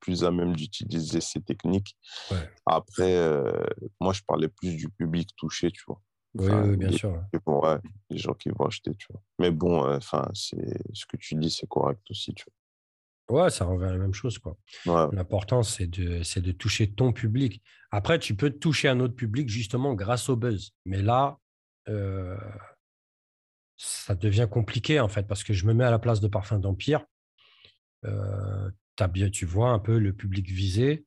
plus 0.04 0.23
à 0.23 0.30
même 0.30 0.54
d'utiliser 0.54 1.20
ces 1.23 1.40
techniques. 1.40 1.96
Après, 2.66 3.16
euh, 3.16 3.64
moi, 4.00 4.12
je 4.12 4.20
parlais 4.23 4.49
plus 4.49 4.76
du 4.76 4.90
public 4.90 5.30
touché, 5.37 5.70
tu 5.70 5.82
vois. 5.87 6.00
oui, 6.34 6.76
bien 6.76 6.92
sûr. 6.92 7.25
Ouais, 7.46 7.78
les 8.11 8.18
gens 8.18 8.34
qui 8.34 8.50
vont 8.50 8.66
acheter, 8.66 8.94
tu 8.96 9.06
vois. 9.11 9.23
Mais 9.38 9.50
bon, 9.50 9.87
euh, 9.87 9.96
enfin, 9.96 10.28
c'est 10.34 10.76
ce 10.92 11.06
que 11.06 11.16
tu 11.16 11.37
dis, 11.37 11.50
c'est 11.50 11.66
correct 11.66 12.02
aussi, 12.11 12.34
tu 12.34 12.44
vois. 12.44 13.44
Ouais, 13.44 13.50
ça 13.50 13.64
revient 13.64 13.87
à 13.87 13.92
la 13.92 13.99
même 13.99 14.12
chose, 14.12 14.38
quoi. 14.38 14.58
L'important, 14.84 15.62
c'est 15.62 15.87
de, 15.87 16.23
c'est 16.23 16.42
de 16.42 16.52
toucher 16.52 16.92
ton 16.92 17.14
public. 17.14 17.62
Après, 17.90 18.18
tu 18.18 18.37
peux 18.37 18.50
toucher 18.50 18.88
un 18.88 19.00
autre 19.00 19.14
public 19.14 19.49
justement 19.49 19.94
grâce 19.94 20.28
au 20.28 20.37
buzz. 20.37 20.73
Mais 20.84 21.00
là, 21.00 21.38
ça 23.78 24.14
devient 24.14 24.49
compliqué 24.50 25.00
en 25.00 25.08
fait, 25.08 25.26
parce 25.26 25.42
que 25.42 25.54
je 25.54 25.64
me 25.66 25.73
mets 25.73 25.84
à 25.84 25.90
la 25.90 25.99
place 25.99 26.20
de 26.20 26.28
Parfum 26.28 26.58
d'Empire. 26.58 27.06
Euh, 28.04 28.70
bien, 29.08 29.30
tu 29.30 29.46
vois 29.46 29.70
un 29.70 29.78
peu 29.78 29.98
le 29.98 30.12
public 30.12 30.48
visé, 30.48 31.04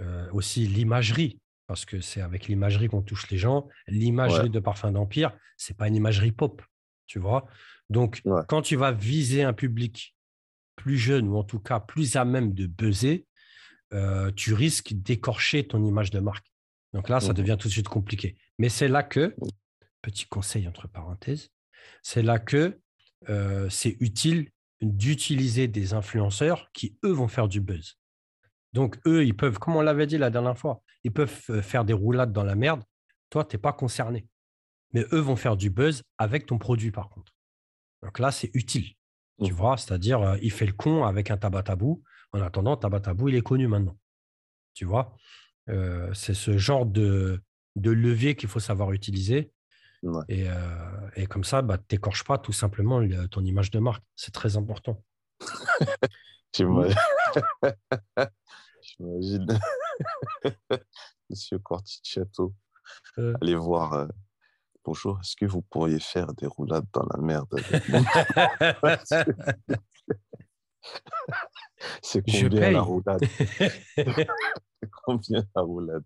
euh, 0.00 0.28
aussi 0.32 0.66
l'imagerie, 0.66 1.38
parce 1.66 1.84
que 1.84 2.00
c'est 2.00 2.20
avec 2.20 2.48
l'imagerie 2.48 2.88
qu'on 2.88 3.02
touche 3.02 3.30
les 3.30 3.38
gens. 3.38 3.68
L'imagerie 3.86 4.50
de 4.50 4.60
Parfum 4.60 4.92
d'Empire, 4.92 5.36
c'est 5.56 5.76
pas 5.76 5.88
une 5.88 5.96
imagerie 5.96 6.32
pop, 6.32 6.62
tu 7.06 7.18
vois? 7.18 7.46
Donc, 7.90 8.22
quand 8.48 8.62
tu 8.62 8.76
vas 8.76 8.92
viser 8.92 9.42
un 9.42 9.52
public 9.52 10.14
plus 10.76 10.96
jeune 10.96 11.28
ou 11.28 11.36
en 11.36 11.44
tout 11.44 11.60
cas 11.60 11.78
plus 11.78 12.16
à 12.16 12.24
même 12.24 12.54
de 12.54 12.66
buzzer, 12.66 13.26
euh, 13.92 14.30
tu 14.32 14.54
risques 14.54 14.94
d'écorcher 14.94 15.66
ton 15.66 15.84
image 15.84 16.10
de 16.10 16.20
marque. 16.20 16.50
Donc 16.94 17.08
là, 17.08 17.20
ça 17.20 17.32
mmh 17.32 17.34
devient 17.34 17.56
tout 17.58 17.68
de 17.68 17.72
suite 17.72 17.88
compliqué. 17.88 18.36
Mais 18.58 18.68
c'est 18.68 18.88
là 18.88 19.02
que, 19.02 19.34
petit 20.00 20.26
conseil 20.26 20.66
entre 20.66 20.88
parenthèses, 20.88 21.50
c'est 22.02 22.22
là 22.22 22.38
que 22.38 22.80
c'est 23.68 23.96
utile 24.00 24.50
d'utiliser 24.82 25.68
des 25.68 25.94
influenceurs 25.94 26.70
qui, 26.72 26.98
eux, 27.04 27.12
vont 27.12 27.28
faire 27.28 27.48
du 27.48 27.60
buzz. 27.60 27.98
Donc, 28.72 28.98
eux, 29.06 29.24
ils 29.24 29.36
peuvent, 29.36 29.58
comme 29.58 29.76
on 29.76 29.80
l'avait 29.82 30.06
dit 30.06 30.18
la 30.18 30.30
dernière 30.30 30.58
fois, 30.58 30.82
ils 31.04 31.12
peuvent 31.12 31.40
euh, 31.50 31.62
faire 31.62 31.84
des 31.84 31.92
roulades 31.92 32.32
dans 32.32 32.44
la 32.44 32.54
merde. 32.54 32.82
Toi, 33.30 33.44
tu 33.44 33.56
n'es 33.56 33.60
pas 33.60 33.72
concerné. 33.72 34.26
Mais 34.92 35.04
eux 35.12 35.20
vont 35.20 35.36
faire 35.36 35.56
du 35.56 35.70
buzz 35.70 36.02
avec 36.18 36.46
ton 36.46 36.58
produit, 36.58 36.90
par 36.90 37.08
contre. 37.08 37.32
Donc 38.02 38.18
là, 38.18 38.30
c'est 38.32 38.50
utile. 38.54 38.92
Tu 39.44 39.52
Mm. 39.52 39.54
vois, 39.56 39.76
c'est-à-dire, 39.76 40.20
euh, 40.20 40.36
il 40.42 40.50
fait 40.50 40.66
le 40.66 40.72
con 40.72 41.04
avec 41.04 41.30
un 41.30 41.36
tabatabou. 41.36 42.02
En 42.32 42.40
attendant, 42.40 42.76
tabatabou, 42.76 43.28
il 43.28 43.34
est 43.36 43.42
connu 43.42 43.68
maintenant. 43.68 43.96
Tu 44.74 44.84
vois, 44.84 45.16
Euh, 45.68 46.12
c'est 46.12 46.34
ce 46.34 46.58
genre 46.58 46.84
de, 46.86 47.40
de 47.76 47.92
levier 47.92 48.34
qu'il 48.34 48.48
faut 48.48 48.58
savoir 48.58 48.90
utiliser. 48.92 49.52
Ouais. 50.02 50.24
Et, 50.28 50.48
euh, 50.48 51.10
et 51.16 51.26
comme 51.26 51.44
ça, 51.44 51.62
bah, 51.62 51.78
tu 51.78 51.94
n'écorches 51.94 52.24
pas 52.24 52.38
tout 52.38 52.52
simplement 52.52 52.98
le- 52.98 53.28
ton 53.28 53.44
image 53.44 53.70
de 53.70 53.78
marque. 53.78 54.02
C'est 54.16 54.32
très 54.34 54.56
important. 54.56 55.02
J'imagine. 56.52 56.96
Monsieur 61.30 61.58
Corticciato, 61.60 62.52
Euh. 63.18 63.34
allez 63.40 63.54
voir. 63.54 63.92
euh, 63.94 64.06
Bonjour, 64.84 65.20
est-ce 65.20 65.36
que 65.36 65.46
vous 65.46 65.62
pourriez 65.62 66.00
faire 66.00 66.32
des 66.34 66.46
roulades 66.48 66.86
dans 66.92 67.06
la 67.14 67.22
merde 67.22 67.46
avec 67.52 67.88
nous 67.88 68.04
C'est 72.02 72.22
combien 72.28 72.70
la 72.72 72.80
roulade? 72.80 73.24
C'est 73.96 74.90
combien 75.04 75.44
la 75.54 75.62
roulade? 75.62 76.02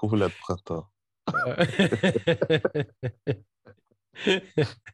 Roulade 0.00 0.32
printemps. 0.40 0.88
Euh, 1.28 1.66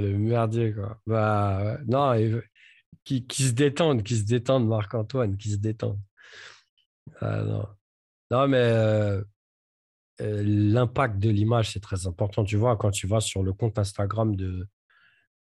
le 0.00 0.16
merdier, 0.18 0.72
quoi. 0.74 0.98
Bah, 1.06 1.78
non, 1.86 2.14
et- 2.14 2.42
qui, 3.04 3.26
qui 3.26 3.44
se 3.44 3.52
détendent, 3.52 4.02
qui 4.02 4.16
se 4.16 4.24
détendent, 4.24 4.68
Marc-Antoine, 4.68 5.36
qui 5.36 5.50
se 5.50 5.56
détendent. 5.56 5.98
Ah, 7.20 7.42
non. 7.42 7.66
non, 8.30 8.48
mais 8.48 8.58
euh, 8.58 9.22
euh, 10.20 10.42
l'impact 10.44 11.18
de 11.18 11.30
l'image, 11.30 11.70
c'est 11.72 11.80
très 11.80 12.06
important. 12.06 12.44
Tu 12.44 12.56
vois, 12.56 12.76
quand 12.76 12.90
tu 12.90 13.06
vas 13.06 13.20
sur 13.20 13.42
le 13.42 13.52
compte 13.52 13.78
Instagram 13.78 14.36
de, 14.36 14.68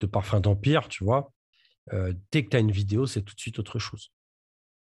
de 0.01 0.07
Parfum 0.07 0.39
d'Empire, 0.41 0.87
tu 0.89 1.03
vois, 1.03 1.31
dès 2.31 2.43
que 2.43 2.49
tu 2.49 2.57
as 2.57 2.59
une 2.59 2.71
vidéo, 2.71 3.05
c'est 3.05 3.21
tout 3.21 3.35
de 3.35 3.39
suite 3.39 3.59
autre 3.59 3.79
chose. 3.79 4.11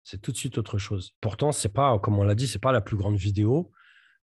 C'est 0.04 0.20
tout 0.20 0.32
de 0.32 0.36
suite 0.36 0.58
autre 0.58 0.78
chose. 0.78 1.12
Pourtant, 1.20 1.52
c'est 1.52 1.68
pas, 1.68 1.98
comme 1.98 2.18
on 2.18 2.24
l'a 2.24 2.34
dit, 2.34 2.48
c'est 2.48 2.58
pas 2.58 2.72
la 2.72 2.80
plus 2.80 2.96
grande 2.96 3.16
vidéo. 3.16 3.70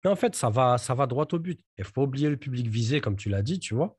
Mais 0.04 0.10
en 0.10 0.16
fait, 0.16 0.36
ça 0.36 0.50
va, 0.50 1.08
droit 1.08 1.28
au 1.32 1.40
but. 1.40 1.60
Il 1.78 1.82
ne 1.82 1.86
faut 1.86 1.94
pas 1.94 2.02
oublier 2.02 2.30
le 2.30 2.38
public 2.38 2.68
visé, 2.68 3.02
comme 3.02 3.16
tu 3.16 3.30
l'as 3.30 3.42
dit, 3.42 3.60
tu 3.60 3.74
vois. 3.74 3.98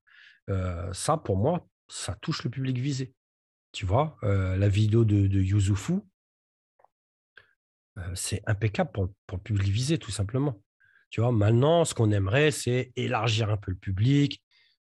Euh, 0.49 0.93
ça, 0.93 1.17
pour 1.17 1.37
moi, 1.37 1.67
ça 1.88 2.14
touche 2.14 2.45
le 2.45 2.50
public 2.50 2.78
visé. 2.78 3.12
Tu 3.73 3.85
vois, 3.85 4.17
euh, 4.23 4.57
la 4.57 4.69
vidéo 4.69 5.05
de, 5.05 5.26
de 5.26 5.40
Yuzufu, 5.40 6.00
euh, 7.99 8.14
c'est 8.14 8.43
impeccable 8.47 8.90
pour, 8.93 9.09
pour 9.26 9.38
le 9.38 9.43
public 9.43 9.69
visé, 9.69 9.99
tout 9.99 10.11
simplement. 10.11 10.62
Tu 11.11 11.21
vois, 11.21 11.33
maintenant, 11.33 11.85
ce 11.85 11.95
qu'on 11.95 12.11
aimerait, 12.11 12.50
c'est 12.50 12.93
élargir 12.97 13.50
un 13.50 13.57
peu 13.57 13.71
le 13.71 13.76
public, 13.76 14.43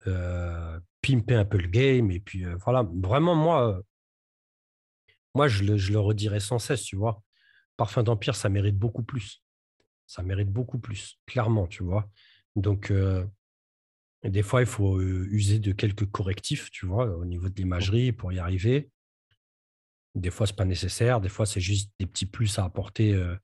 pimper 0.04 1.34
un 1.34 1.44
peu 1.44 1.58
le 1.58 1.68
game. 1.68 2.10
Et 2.10 2.20
puis, 2.20 2.44
voilà, 2.64 2.86
vraiment, 3.02 3.34
moi, 3.34 3.80
moi 5.34 5.48
je, 5.48 5.62
le, 5.64 5.76
je 5.76 5.92
le 5.92 6.00
redirai 6.00 6.40
sans 6.40 6.58
cesse, 6.58 6.82
tu 6.82 6.96
vois. 6.96 7.22
Parfum 7.76 8.02
d'Empire, 8.02 8.34
ça 8.34 8.48
mérite 8.48 8.76
beaucoup 8.76 9.02
plus. 9.02 9.42
Ça 10.06 10.22
mérite 10.22 10.50
beaucoup 10.50 10.78
plus, 10.78 11.18
clairement, 11.26 11.66
tu 11.66 11.82
vois? 11.82 12.08
Donc, 12.54 12.90
euh, 12.90 13.26
des 14.24 14.42
fois, 14.42 14.60
il 14.60 14.66
faut 14.66 15.00
user 15.00 15.58
de 15.58 15.72
quelques 15.72 16.06
correctifs, 16.10 16.70
tu 16.70 16.86
vois, 16.86 17.06
au 17.16 17.24
niveau 17.24 17.48
de 17.48 17.54
l'imagerie 17.54 18.12
pour 18.12 18.32
y 18.32 18.38
arriver. 18.38 18.90
Des 20.14 20.30
fois, 20.30 20.46
ce 20.46 20.52
n'est 20.52 20.56
pas 20.56 20.64
nécessaire. 20.64 21.20
Des 21.20 21.28
fois, 21.28 21.44
c'est 21.46 21.60
juste 21.60 21.92
des 21.98 22.06
petits 22.06 22.26
plus 22.26 22.58
à 22.58 22.64
apporter 22.64 23.14
euh, 23.14 23.36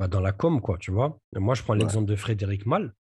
bah, 0.00 0.08
dans 0.08 0.20
la 0.20 0.32
com, 0.32 0.60
quoi, 0.60 0.76
tu 0.78 0.90
vois? 0.90 1.20
Et 1.36 1.38
moi, 1.38 1.54
je 1.54 1.62
prends 1.62 1.74
Ouais. 1.74 1.80
l'exemple 1.80 2.06
de 2.06 2.16
Frédéric 2.16 2.66
Mal. 2.66 2.94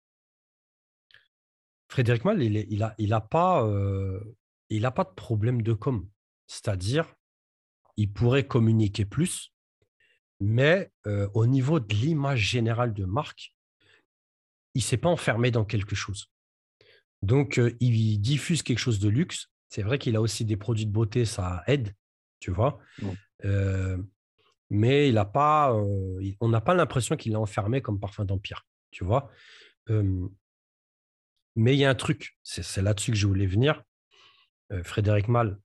Frédéric 1.88 2.26
Mal, 2.26 2.42
il 2.42 2.54
n'a 2.54 2.60
il 2.68 2.84
a, 2.84 2.96
il 2.98 3.14
a 3.14 3.22
pas, 3.22 3.64
euh, 3.66 4.20
il 4.70 4.86
a 4.86 4.92
pas 4.92 5.04
de 5.04 5.14
problème 5.14 5.62
de 5.62 5.74
com. 5.74 6.08
C'est-à-dire, 6.48 7.16
il 7.96 8.12
pourrait 8.12 8.46
communiquer 8.48 9.06
plus, 9.06 9.54
mais 10.46 10.92
euh, 11.08 11.28
au 11.34 11.48
niveau 11.48 11.80
de 11.80 11.92
l'image 11.92 12.40
générale 12.40 12.94
de 12.94 13.04
marque, 13.04 13.56
il 14.76 14.80
ne 14.80 14.84
s'est 14.84 14.98
pas 14.98 15.10
enfermé 15.10 15.50
dans 15.50 15.66
quelque 15.66 15.96
chose. 15.96 16.30
Donc, 17.24 17.58
euh, 17.58 17.76
il 17.80 18.20
diffuse 18.22 18.62
quelque 18.62 18.80
chose 18.80 19.00
de 19.00 19.10
luxe. 19.10 19.50
C'est 19.70 19.82
vrai 19.82 19.98
qu'il 19.98 20.16
a 20.16 20.22
aussi 20.22 20.46
des 20.46 20.56
produits 20.56 20.86
de 20.86 20.92
beauté, 20.92 21.26
ça 21.26 21.64
aide, 21.66 21.96
tu 22.40 22.52
vois. 22.52 22.80
Euh, 23.44 23.98
mais 24.70 25.10
il 25.10 25.16
n'a 25.16 25.26
pas, 25.26 25.74
on 25.74 26.50
n'a 26.50 26.62
pas 26.62 26.76
l'impression 26.76 27.16
qu'il 27.16 27.32
est 27.32 27.38
enfermé 27.38 27.82
comme 27.82 28.00
parfum 28.00 28.24
d'empire, 28.24 28.68
tu 28.92 29.04
vois. 29.04 29.32
Mais 31.56 31.74
il 31.76 31.80
y 31.80 31.86
a 31.86 31.90
un 31.90 31.96
truc, 31.96 32.38
c'est 32.44 32.82
là-dessus 32.82 33.12
que 33.12 33.18
je 33.18 33.28
voulais 33.28 33.48
venir. 33.48 33.84
Frédéric 34.84 35.28
Mal 35.28 35.60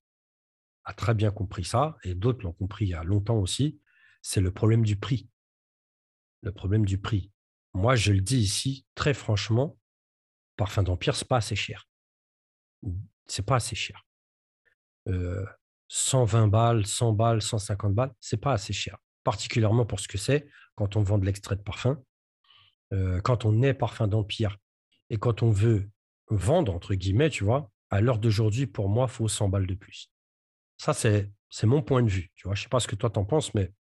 a 0.85 0.93
très 0.93 1.15
bien 1.15 1.31
compris 1.31 1.65
ça, 1.65 1.97
et 2.05 2.15
d'autres 2.15 2.45
l'ont 2.45 2.53
compris 2.53 2.87
il 2.87 2.91
y 2.91 2.95
a 2.95 3.05
longtemps 3.05 3.39
aussi. 3.39 3.81
C'est 4.23 4.41
le 4.41 4.51
problème 4.51 4.85
du 4.85 4.97
prix. 4.97 5.29
Le 6.43 6.53
problème 6.53 6.85
du 6.85 6.99
prix. 6.99 7.31
Moi, 7.75 7.95
je 7.97 8.13
le 8.13 8.21
dis 8.21 8.39
ici, 8.39 8.87
très 8.95 9.15
franchement, 9.15 9.77
Parfum 10.57 10.83
d'Empire, 10.83 11.17
c'est 11.17 11.29
pas 11.29 11.39
assez 11.39 11.57
cher. 11.57 11.89
C'est 13.27 13.47
pas 13.47 13.57
assez 13.57 13.77
cher. 13.77 14.05
Euh, 15.09 15.47
120 15.89 16.49
balles, 16.49 16.87
100 16.87 17.13
balles, 17.13 17.41
150 17.41 17.95
balles, 17.95 18.13
c'est 18.21 18.37
pas 18.37 18.53
assez 18.53 18.73
cher. 18.73 18.99
Particulièrement 19.25 19.87
pour 19.87 20.01
ce 20.01 20.09
que 20.09 20.19
c'est 20.19 20.49
quand 20.75 20.97
on 20.97 21.03
vend 21.03 21.19
de 21.19 21.25
l'extrait 21.25 21.57
de 21.57 21.63
parfum. 21.63 22.03
Euh, 22.93 23.21
quand 23.21 23.45
on 23.45 23.63
est 23.63 23.75
Parfum 23.75 24.09
d'Empire 24.09 24.57
et 25.11 25.17
quand 25.17 25.43
on 25.43 25.51
veut 25.51 25.89
vendre, 26.29 26.75
entre 26.75 26.95
guillemets, 26.95 27.31
tu 27.31 27.45
vois, 27.45 27.71
à 27.91 28.01
l'heure 28.01 28.19
d'aujourd'hui, 28.19 28.67
pour 28.67 28.89
moi, 28.89 29.07
il 29.09 29.13
faut 29.13 29.29
100 29.29 29.49
balles 29.49 29.67
de 29.67 29.75
plus. 29.75 30.11
Ça, 30.77 30.93
c'est 30.93 31.33
mon 31.65 31.83
point 31.83 32.03
de 32.03 32.09
vue. 32.09 32.31
Je 32.37 32.61
sais 32.61 32.69
pas 32.69 32.81
ce 32.81 32.89
que 32.89 32.97
toi 32.97 33.11
t'en 33.11 33.25
penses, 33.25 33.55
mais 33.55 33.73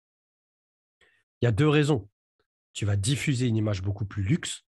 il 1.42 1.46
y 1.46 1.48
a 1.48 1.52
deux 1.52 1.68
raisons. 1.68 2.10
Tu 2.74 2.86
vas 2.86 2.96
diffuser 2.96 3.48
une 3.48 3.58
image 3.58 3.82
beaucoup 3.82 4.06
plus 4.06 4.24
luxe. 4.24 4.66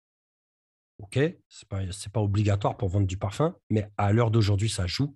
OK, 0.99 1.17
ce 1.47 1.65
n'est 1.65 2.11
pas, 2.11 2.21
obligatoire 2.21 2.77
pour 2.77 2.89
vendre 2.89 3.07
du 3.07 3.17
parfum, 3.17 3.55
mais 3.69 3.89
à 3.97 4.11
l'heure 4.11 4.31
d'aujourd'hui, 4.31 4.69
ça 4.69 4.85
joue. 4.85 5.15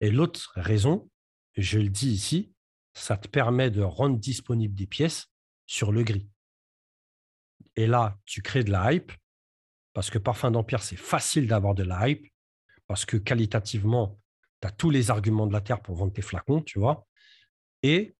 Et 0.00 0.10
l'autre 0.10 0.52
raison, 0.56 1.10
je 1.56 1.78
le 1.78 1.88
dis 1.88 2.10
ici, 2.10 2.52
ça 2.94 3.16
te 3.16 3.28
permet 3.28 3.70
de 3.70 3.82
rendre 3.82 4.18
disponible 4.18 4.74
des 4.74 4.86
pièces 4.86 5.26
sur 5.66 5.92
le 5.92 6.04
gris. 6.04 6.28
Et 7.74 7.86
là, 7.86 8.18
tu 8.24 8.42
crées 8.42 8.64
de 8.64 8.70
la 8.70 8.92
hype, 8.92 9.12
parce 9.92 10.10
que 10.10 10.18
Parfum 10.18 10.52
d'Empire, 10.52 10.82
c'est 10.82 10.96
facile 10.96 11.48
d'avoir 11.48 11.74
de 11.74 11.82
la 11.82 12.08
hype, 12.08 12.26
parce 12.86 13.04
que 13.04 13.16
qualitativement, 13.16 14.18
tu 14.60 14.68
as 14.68 14.70
tous 14.70 14.90
les 14.90 15.10
arguments 15.10 15.46
de 15.46 15.52
la 15.52 15.60
Terre 15.60 15.82
pour 15.82 15.96
vendre 15.96 16.12
tes 16.12 16.22
flacons, 16.22 16.62
tu 16.62 16.78
vois. 16.78 17.06
Et 17.82 18.16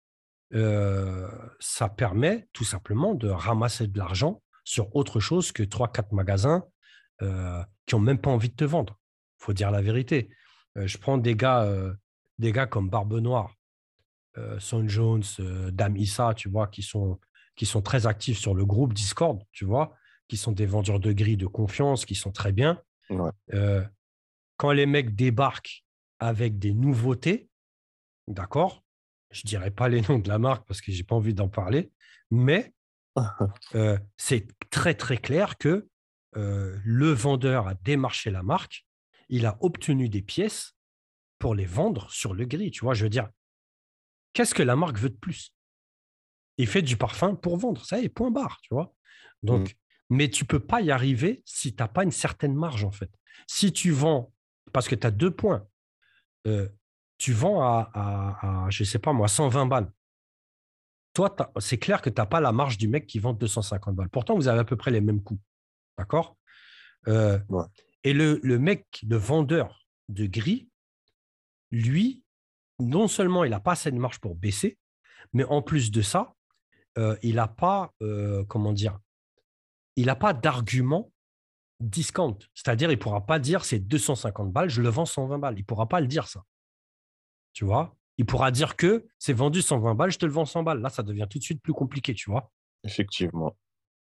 euh, 0.55 1.28
ça 1.61 1.88
permet 1.88 2.49
tout 2.52 2.64
simplement 2.64 3.14
de 3.14 3.28
ramasser 3.28 3.87
de 3.87 3.99
l'argent 3.99 4.43
sur 4.64 4.95
autre 4.97 5.21
chose 5.21 5.52
que 5.52 5.62
3-4 5.62 6.14
magasins 6.14 6.64
euh, 7.23 7.62
qui 7.87 7.95
n'ont 7.95 8.00
même 8.00 8.19
pas 8.19 8.31
envie 8.31 8.49
de 8.49 8.55
te 8.55 8.64
vendre. 8.64 8.99
Il 9.40 9.45
faut 9.45 9.52
dire 9.52 9.71
la 9.71 9.83
vérité. 9.83 10.31
Euh, 10.76 10.87
je 10.87 10.97
prends 10.99 11.19
des 11.19 11.35
gars, 11.35 11.71
des 12.38 12.52
gars 12.52 12.67
comme 12.67 12.88
Barbe 12.88 13.14
Noire, 13.14 13.55
Son 14.59 14.87
Jones, 14.87 15.25
Dame 15.73 15.97
Issa, 15.97 16.33
tu 16.35 16.49
vois, 16.49 16.69
qui 16.69 16.83
sont, 16.83 17.19
qui 17.57 17.67
sont 17.67 17.83
très 17.83 18.07
actifs 18.07 18.38
sur 18.38 18.55
le 18.55 18.64
groupe 18.64 18.95
Discord, 18.95 19.43
tu 19.52 19.64
vois, 19.64 19.95
qui 20.28 20.37
sont 20.37 20.52
des 20.52 20.67
vendeurs 20.67 21.00
de 21.00 21.12
gris 21.12 21.37
de 21.37 21.47
confiance, 21.47 22.05
qui 22.05 22.14
sont 22.14 22.31
très 22.31 22.52
bien. 22.52 22.81
Ouais. 23.11 23.31
Quand 24.57 24.73
les 24.73 24.87
mecs 24.87 25.14
débarquent 25.14 25.85
avec 26.21 26.59
des 26.59 26.73
nouveautés, 26.73 27.49
d'accord, 28.28 28.85
je 29.30 29.42
ne 29.44 29.49
dirais 29.49 29.70
pas 29.70 29.88
les 29.88 30.00
noms 30.08 30.18
de 30.18 30.28
la 30.28 30.38
marque 30.38 30.66
parce 30.66 30.80
que 30.80 30.92
je 30.92 30.99
n'ai 30.99 31.04
pas 31.04 31.14
envie 31.14 31.35
d'en 31.35 31.49
parler, 31.49 31.90
mais 32.30 32.73
euh, 33.75 33.99
c'est 34.16 34.47
très 34.70 34.94
très 34.94 35.18
clair 35.18 35.58
que 35.58 35.88
euh, 36.37 36.78
le 36.85 37.11
vendeur 37.11 37.68
a 37.68 37.75
démarché 37.75 38.30
la 38.30 38.42
marque, 38.42 38.87
il 39.28 39.47
a 39.47 39.56
obtenu 39.61 40.08
des 40.08 40.23
pièces 40.23 40.75
pour 41.38 41.54
les 41.54 41.66
vendre 41.66 42.11
sur 42.11 42.35
le 42.35 42.44
gris. 42.44 42.70
Tu 42.70 42.80
vois, 42.80 42.94
je 42.94 43.04
veux 43.04 43.11
dire, 43.11 43.28
qu'est-ce 44.32 44.54
que 44.54 44.62
la 44.62 44.76
marque 44.76 44.99
veut 44.99 45.11
de 45.11 45.16
plus? 45.16 45.54
Il 46.58 46.66
fait 46.66 46.82
du 46.82 46.97
parfum 46.97 47.35
pour 47.35 47.56
vendre, 47.56 47.85
ça 47.85 47.99
y 48.00 48.04
est, 48.04 48.08
point 48.08 48.30
barre, 48.30 48.58
tu 48.62 48.75
vois. 48.75 48.94
Donc, 49.42 49.76
Mm. 50.11 50.16
mais 50.16 50.28
tu 50.28 50.44
peux 50.44 50.61
pas 50.61 50.80
y 50.80 50.90
arriver 50.90 51.42
si 51.44 51.75
tu 51.75 51.82
n'as 51.82 51.88
pas 51.88 52.04
une 52.04 52.11
certaine 52.11 52.54
marge 52.54 52.85
en 52.85 52.90
fait. 52.90 53.11
Si 53.47 53.73
tu 53.73 53.90
vends, 53.90 54.32
parce 54.73 54.88
que 54.88 54.94
tu 54.94 55.06
as 55.06 55.11
deux 55.11 55.30
points, 55.30 55.66
euh, 56.47 56.68
tu 57.18 57.32
vends 57.32 57.62
à, 57.62 57.90
à, 57.94 58.66
à, 58.66 58.70
je 58.70 58.84
sais 58.84 58.98
pas 58.98 59.12
moi, 59.12 59.28
120 59.28 59.66
balles. 59.66 59.90
Toi, 61.14 61.34
c'est 61.58 61.78
clair 61.78 62.00
que 62.00 62.10
tu 62.10 62.20
n'as 62.20 62.26
pas 62.26 62.40
la 62.40 62.52
marge 62.52 62.78
du 62.78 62.87
mec 62.87 63.06
qui 63.06 63.18
vend 63.18 63.32
250 63.32 63.94
balles. 63.94 64.08
Pourtant, 64.08 64.37
vous 64.37 64.46
avez 64.46 64.60
à 64.60 64.64
peu 64.64 64.76
près 64.76 64.90
les 64.90 65.00
mêmes 65.00 65.22
coûts. 65.22 65.40
D'accord? 65.98 66.37
Euh, 67.08 67.38
Ouais. 67.48 67.64
Et 68.04 68.12
le, 68.12 68.38
le 68.44 68.58
mec, 68.58 69.04
le 69.08 69.16
vendeur 69.16 69.87
de 70.08 70.26
gris, 70.26 70.68
lui, 71.72 72.22
non 72.78 73.08
seulement 73.08 73.42
il 73.44 73.50
n'a 73.50 73.60
pas 73.60 73.72
assez 73.72 73.90
de 73.90 73.98
marge 73.98 74.20
pour 74.20 74.37
baisser, 74.37 74.78
Mais 75.32 75.44
en 75.44 75.60
plus 75.60 75.90
de 75.90 76.00
ça, 76.00 76.34
euh, 76.96 77.16
il 77.22 77.34
n'a 77.34 77.48
pas, 77.48 77.92
euh, 78.02 78.44
comment 78.44 78.72
dire, 78.72 78.98
il 79.96 80.06
n'a 80.06 80.16
pas 80.16 80.32
d'argument 80.32 81.12
discount. 81.80 82.38
C'est-à-dire, 82.54 82.90
il 82.90 82.96
ne 82.96 83.00
pourra 83.00 83.26
pas 83.26 83.38
dire 83.38 83.64
c'est 83.64 83.80
250 83.80 84.52
balles, 84.52 84.70
je 84.70 84.80
le 84.80 84.88
vends 84.88 85.04
120 85.06 85.38
balles. 85.38 85.54
Il 85.56 85.62
ne 85.62 85.66
pourra 85.66 85.88
pas 85.88 86.00
le 86.00 86.06
dire 86.06 86.28
ça. 86.28 86.44
Tu 87.52 87.64
vois? 87.64 87.97
Il 88.17 88.26
pourra 88.26 88.50
dire 88.50 88.76
que 88.76 89.07
c'est 89.19 89.33
vendu 89.33 89.62
120 89.62 89.95
balles, 89.95 90.11
je 90.11 90.19
te 90.19 90.26
le 90.26 90.33
vends 90.33 90.45
100 90.45 90.62
balles. 90.62 90.81
Là, 90.81 90.90
ça 90.90 91.02
devient 91.02 91.26
tout 91.31 91.38
de 91.38 91.45
suite 91.45 91.62
plus 91.62 91.73
compliqué, 91.73 92.14
tu 92.14 92.31
vois? 92.31 92.52
Effectivement. 92.85 93.57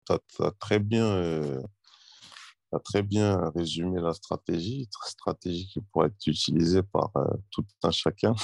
Tu 0.06 0.14
as, 0.14 0.50
très 0.58 0.78
bien. 0.78 1.04
Euh, 1.04 1.62
très 2.84 3.02
bien 3.02 3.50
résumé 3.54 4.00
la 4.02 4.12
stratégie, 4.12 4.86
stratégie 5.06 5.66
qui 5.66 5.80
pourrait 5.80 6.08
être 6.08 6.26
utilisée 6.26 6.82
par 6.82 7.10
tout 7.50 7.64
un 7.82 7.90
chacun. 7.90 8.34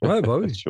Ouais, 0.00 0.22
bah 0.22 0.38
oui. 0.42 0.64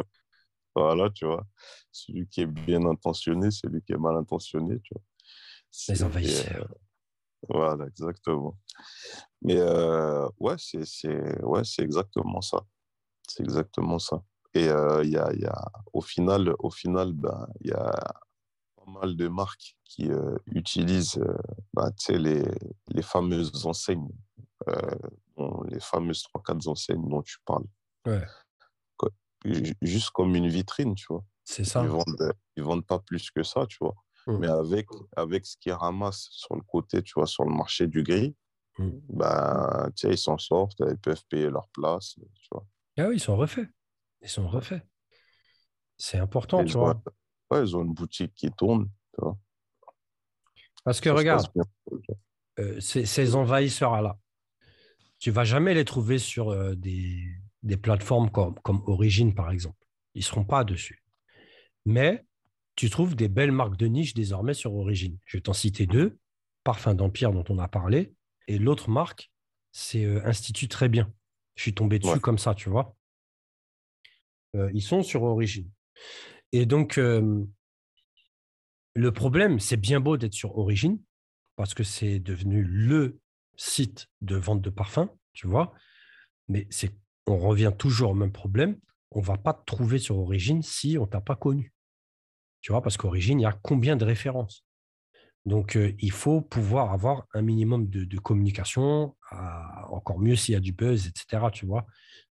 Voilà, 0.75 1.11
tu 1.11 1.27
vois. 1.27 1.47
Celui 1.91 2.27
qui 2.29 2.43
est 2.43 2.47
bien 2.47 2.85
intentionné, 2.87 3.51
celui 3.51 3.83
qui 3.83 3.93
est 3.93 3.99
mal 3.99 4.17
intentionné, 4.17 4.81
tu 4.81 4.95
vois. 4.95 5.03
Les 5.89 6.03
envahisseurs. 6.03 6.71
Euh, 6.71 6.75
voilà, 7.49 7.87
exactement. 7.87 8.59
Mais 9.43 9.57
euh, 9.59 10.29
ouais, 10.39 10.57
c'est 10.59 11.43
ouais, 11.43 11.63
exactement 11.79 12.41
ça. 12.41 12.65
C'est 13.29 13.43
exactement 13.43 13.99
ça. 13.99 14.23
Et 14.55 14.69
euh, 14.69 15.05
y, 15.05 15.17
a, 15.17 15.33
y 15.35 15.47
a, 15.47 15.73
au 15.93 16.00
final, 16.00 16.55
au 16.59 16.71
final 16.71 17.12
ben, 17.12 17.47
il 17.61 17.71
y 17.71 17.73
a 17.73 17.93
pas 18.76 18.91
mal 18.91 19.17
de 19.17 19.29
marques 19.29 19.76
qui 19.85 20.11
utilisent 20.47 21.23
ben, 21.73 21.91
les, 22.09 22.45
les 22.88 23.02
fameuses 23.02 23.67
enseignes, 23.67 24.11
les 24.67 25.81
fameuses 25.81 26.25
3-4 26.35 26.69
enseignes 26.69 27.09
dont 27.09 27.23
tu 27.23 27.38
parles. 27.47 27.67
Ouais 28.07 28.25
juste 29.81 30.11
comme 30.11 30.35
une 30.35 30.49
vitrine, 30.49 30.95
tu 30.95 31.07
vois. 31.09 31.25
C'est 31.45 31.64
ça. 31.64 31.83
Ils 31.83 31.88
vendent, 31.88 32.33
ils 32.57 32.62
vendent 32.62 32.87
pas 32.87 32.99
plus 32.99 33.31
que 33.31 33.43
ça, 33.43 33.67
tu 33.67 33.79
vois. 33.81 33.95
Mmh. 34.26 34.38
Mais 34.38 34.49
avec, 34.49 34.87
avec 35.17 35.47
ce 35.47 35.57
qu'ils 35.57 35.73
ramassent 35.73 36.29
sur 36.31 36.55
le 36.55 36.62
côté, 36.62 37.02
tu 37.02 37.14
vois, 37.17 37.26
sur 37.26 37.45
le 37.45 37.52
marché 37.52 37.87
du 37.88 38.02
gris, 38.02 38.37
mmh. 38.79 38.91
sais, 39.97 40.11
ils 40.11 40.19
s'en 40.19 40.38
sortent, 40.38 40.81
ils 40.88 40.99
peuvent 40.99 41.25
payer 41.29 41.50
leur 41.50 41.69
place, 41.69 42.14
tu 42.14 42.49
vois. 42.52 42.67
Ah 42.99 43.09
oui, 43.09 43.17
ils 43.17 43.21
sont 43.21 43.37
refaits. 43.37 43.69
Ils 44.21 44.29
sont 44.29 44.49
refaits. 44.49 44.83
C'est 45.97 46.19
important, 46.19 46.65
tu 46.65 46.73
vois. 46.75 47.03
ouais, 47.51 47.63
ils 47.63 47.77
ont 47.77 47.83
une 47.83 47.95
boutique 47.95 48.35
qui 48.35 48.51
tourne, 48.51 48.89
tu 49.15 49.21
vois. 49.21 49.37
Parce 50.85 51.01
que 51.01 51.09
regarde, 51.11 51.47
euh, 52.59 52.81
ces, 52.81 53.35
envahisseurs-là, 53.35 54.19
tu 55.19 55.31
vas 55.31 55.45
jamais 55.45 55.75
les 55.75 55.85
trouver 55.85 56.19
sur 56.19 56.51
euh, 56.51 56.75
des, 56.75 57.25
des 57.63 57.77
plateformes 57.77 58.31
comme, 58.31 58.59
comme 58.61 58.83
Origin, 58.87 59.35
par 59.35 59.51
exemple. 59.51 59.79
Ils 60.15 60.21
ne 60.21 60.25
seront 60.25 60.45
pas 60.45 60.65
dessus. 60.65 61.03
Mais 61.85 62.25
tu 62.75 62.91
trouves 62.91 63.15
des 63.15 63.29
belles 63.29 63.53
marques 63.53 63.77
de 63.77 63.87
niche 63.87 64.15
désormais 64.15 64.55
sur 64.55 64.75
Origin. 64.75 65.17
Je 65.25 65.37
vais 65.37 65.43
t'en 65.43 65.53
citer 65.53 65.87
deux. 65.87 66.19
Parfum 66.65 66.95
d'Empire 66.95 67.33
dont 67.33 67.45
on 67.49 67.59
a 67.59 67.69
parlé. 67.69 68.15
Et 68.49 68.59
l'autre 68.59 68.91
marque, 68.91 69.31
c'est 69.71 70.05
euh, 70.05 70.25
Institut 70.27 70.69
Très 70.69 70.89
Bien. 70.89 71.13
Je 71.55 71.63
suis 71.63 71.75
tombé 71.75 71.99
dessus 71.99 72.21
comme 72.21 72.39
ça, 72.39 72.55
tu 72.55 72.69
vois. 72.71 72.97
Euh, 74.57 74.71
ils 74.75 74.83
sont 74.83 75.03
sur 75.03 75.23
Origin. 75.23 75.71
Et 76.53 76.67
donc, 76.67 76.99
euh, 76.99 77.45
le 78.95 79.13
problème, 79.13 79.59
c'est 79.59 79.77
bien 79.77 80.01
beau 80.01 80.17
d'être 80.17 80.35
sur 80.35 80.59
Origin, 80.59 80.99
parce 81.57 81.75
que 81.75 81.85
c'est 81.85 82.19
devenu 82.19 82.63
le 82.63 83.21
site 83.57 84.09
de 84.21 84.37
vente 84.37 84.61
de 84.61 84.71
parfums, 84.71 85.09
tu 85.33 85.47
vois. 85.47 85.73
Mais 86.49 86.67
c'est 86.71 86.95
on 87.27 87.39
revient 87.39 87.73
toujours 87.77 88.11
au 88.11 88.15
même 88.15 88.33
problème. 88.33 88.79
On 89.11 89.21
ne 89.21 89.25
va 89.25 89.37
pas 89.37 89.55
te 89.55 89.65
trouver 89.65 89.99
sur 89.99 90.19
Origine 90.19 90.63
si 90.63 90.97
on 90.99 91.03
ne 91.03 91.07
t'a 91.07 91.21
pas 91.21 91.37
connu. 91.37 91.73
Tu 92.61 92.73
vois, 92.73 92.83
parce 92.83 92.97
qu'Origine, 92.97 93.41
il 93.41 93.43
y 93.43 93.47
a 93.47 93.59
combien 93.62 93.97
de 93.97 94.05
références? 94.05 94.65
Donc, 95.45 95.77
euh, 95.77 95.95
il 95.99 96.12
faut 96.12 96.41
pouvoir 96.41 96.93
avoir 96.93 97.27
un 97.35 97.43
minimum 97.43 97.88
de, 97.88 98.19
communication, 98.19 99.17
encore 99.92 100.18
mieux 100.18 100.37
s'il 100.37 100.55
y 100.55 100.57
a 100.57 100.61
du 100.61 100.72
buzz, 100.72 101.07
etc. 101.07 101.46
Tu 101.52 101.66
vois 101.66 101.87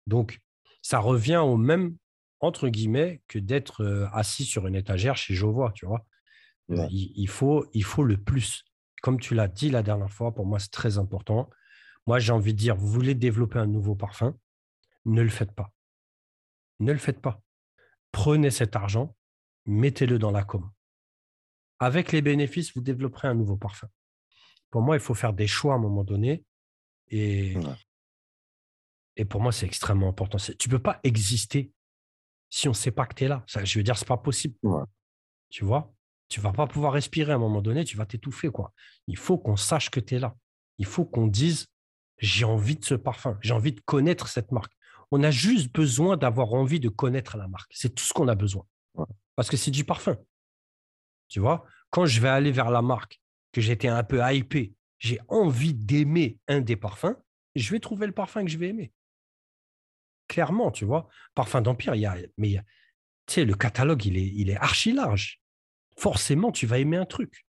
Donc, 0.07 0.41
ça 0.83 0.99
revient 0.99 1.37
au 1.37 1.57
même, 1.57 1.97
entre 2.41 2.69
guillemets, 2.69 3.23
que 3.29 3.39
d'être 3.39 3.85
euh, 3.85 4.09
assis 4.13 4.45
sur 4.45 4.67
une 4.67 4.75
étagère 4.75 5.17
chez 5.17 5.35
Jovois, 5.35 5.73
tu 5.75 5.87
vois 5.87 6.05
euh, 6.71 6.87
il, 6.91 7.29
faut, 7.29 7.67
il 7.73 7.85
faut 7.85 8.05
le 8.05 8.17
plus. 8.17 8.65
Comme 9.03 9.19
tu 9.19 9.35
l'as 9.35 9.49
dit 9.49 9.71
la 9.71 9.83
dernière 9.83 10.11
fois, 10.11 10.33
pour 10.33 10.47
moi, 10.47 10.59
c'est 10.59 10.71
très 10.71 10.99
important. 10.99 11.51
Moi, 12.07 12.19
j'ai 12.19 12.33
envie 12.33 12.55
de 12.55 12.59
dire, 12.59 12.77
vous 12.77 12.89
voulez 12.89 13.15
développer 13.15 13.59
un 13.59 13.67
nouveau 13.67 13.95
parfum, 13.95 14.37
ne 15.05 15.23
le 15.23 15.29
faites 15.29 15.53
pas. 15.53 15.73
Ne 16.79 16.93
le 16.93 16.99
faites 16.99 17.21
pas. 17.21 17.43
Prenez 18.13 18.51
cet 18.51 18.77
argent, 18.77 19.17
mettez-le 19.67 20.19
dans 20.19 20.31
la 20.31 20.45
com. 20.45 20.71
Avec 21.79 22.13
les 22.13 22.23
bénéfices, 22.23 22.75
vous 22.75 22.83
développerez 22.83 23.29
un 23.29 23.35
nouveau 23.35 23.57
parfum. 23.57 23.89
Pour 24.71 24.83
moi, 24.83 24.97
il 24.97 25.01
faut 25.01 25.15
faire 25.15 25.33
des 25.33 25.47
choix 25.47 25.75
à 25.75 25.77
un 25.77 25.81
moment 25.81 26.05
donné. 26.05 26.45
Et, 27.11 27.57
et 29.17 29.25
pour 29.25 29.41
moi, 29.41 29.53
c'est 29.53 29.67
extrêmement 29.67 30.09
important. 30.09 30.39
Tu 30.39 30.69
ne 30.69 30.75
peux 30.75 30.83
pas 30.83 31.01
exister 31.03 31.73
si 32.49 32.69
on 32.69 32.73
ne 32.73 32.77
sait 32.77 32.91
pas 32.91 33.07
que 33.07 33.15
tu 33.15 33.25
es 33.25 33.29
là. 33.29 33.45
Ça, 33.47 33.65
je 33.65 33.79
veux 33.79 33.83
dire, 33.83 33.97
ce 33.97 34.05
n'est 34.05 34.09
pas 34.09 34.17
possible. 34.17 34.57
Tu 35.51 35.65
vois? 35.65 35.93
Tu 36.29 36.39
ne 36.39 36.45
vas 36.45 36.53
pas 36.53 36.67
pouvoir 36.67 36.93
respirer 36.93 37.33
à 37.33 37.35
un 37.35 37.39
moment 37.39 37.61
donné, 37.61 37.85
tu 37.85 37.97
vas 37.97 38.07
t'étouffer. 38.07 38.51
quoi. 38.51 38.73
Il 39.09 39.17
faut 39.17 39.37
qu'on 39.37 39.57
sache 39.57 39.91
que 39.91 39.99
tu 39.99 40.15
es 40.15 40.19
là. 40.21 40.37
Il 40.79 40.87
faut 40.87 41.05
qu'on 41.05 41.27
dise, 41.27 41.67
j'ai 42.19 42.45
envie 42.45 42.77
de 42.77 42.85
ce 42.85 42.95
parfum, 42.95 43.39
j'ai 43.43 43.53
envie 43.53 43.73
de 43.73 43.81
connaître 43.81 44.29
cette 44.29 44.53
marque. 44.53 44.73
On 45.11 45.23
a 45.25 45.33
juste 45.33 45.75
besoin 45.75 46.17
d'avoir 46.17 46.55
envie 46.55 46.79
de 46.79 46.89
connaître 46.89 47.37
la 47.37 47.49
marque. 47.49 47.73
C'est 47.75 47.95
tout 47.95 48.05
ce 48.05 48.13
qu'on 48.13 48.29
a 48.29 48.37
besoin. 48.37 48.65
Parce 49.35 49.51
que 49.51 49.57
c'est 49.57 49.73
du 49.73 49.85
parfum. 49.85 50.17
Tu 51.29 51.41
vois, 51.41 51.65
quand 51.91 52.07
je 52.07 52.21
vais 52.21 52.29
aller 52.29 52.53
vers 52.53 52.71
la 52.71 52.83
marque, 52.83 53.21
que 53.53 53.61
j'étais 53.61 53.89
un 53.89 54.05
peu 54.05 54.21
hypé, 54.23 54.73
j'ai 55.01 55.19
envie 55.29 55.75
d'aimer 55.75 56.39
un 56.47 56.61
des 56.61 56.77
parfums, 56.77 57.17
je 57.57 57.71
vais 57.73 57.81
trouver 57.81 58.07
le 58.07 58.13
parfum 58.13 58.45
que 58.45 58.51
je 58.51 58.59
vais 58.59 58.69
aimer. 58.69 58.93
Clairement, 60.29 60.71
tu 60.71 60.85
vois. 60.85 61.09
Parfum 61.35 61.61
d'Empire, 61.61 61.97
il 61.97 62.03
y 62.03 62.07
a, 62.07 62.17
mais 62.39 62.61
tu 63.27 63.35
sais, 63.35 63.45
le 63.45 63.55
catalogue, 63.55 64.05
il 64.07 64.17
est, 64.17 64.27
il 64.29 64.57
archi 64.57 64.93
large. 64.93 65.41
Forcément, 65.99 66.53
tu 66.53 66.67
vas 66.67 66.79
aimer 66.79 66.97
un 66.97 67.07
truc. 67.07 67.45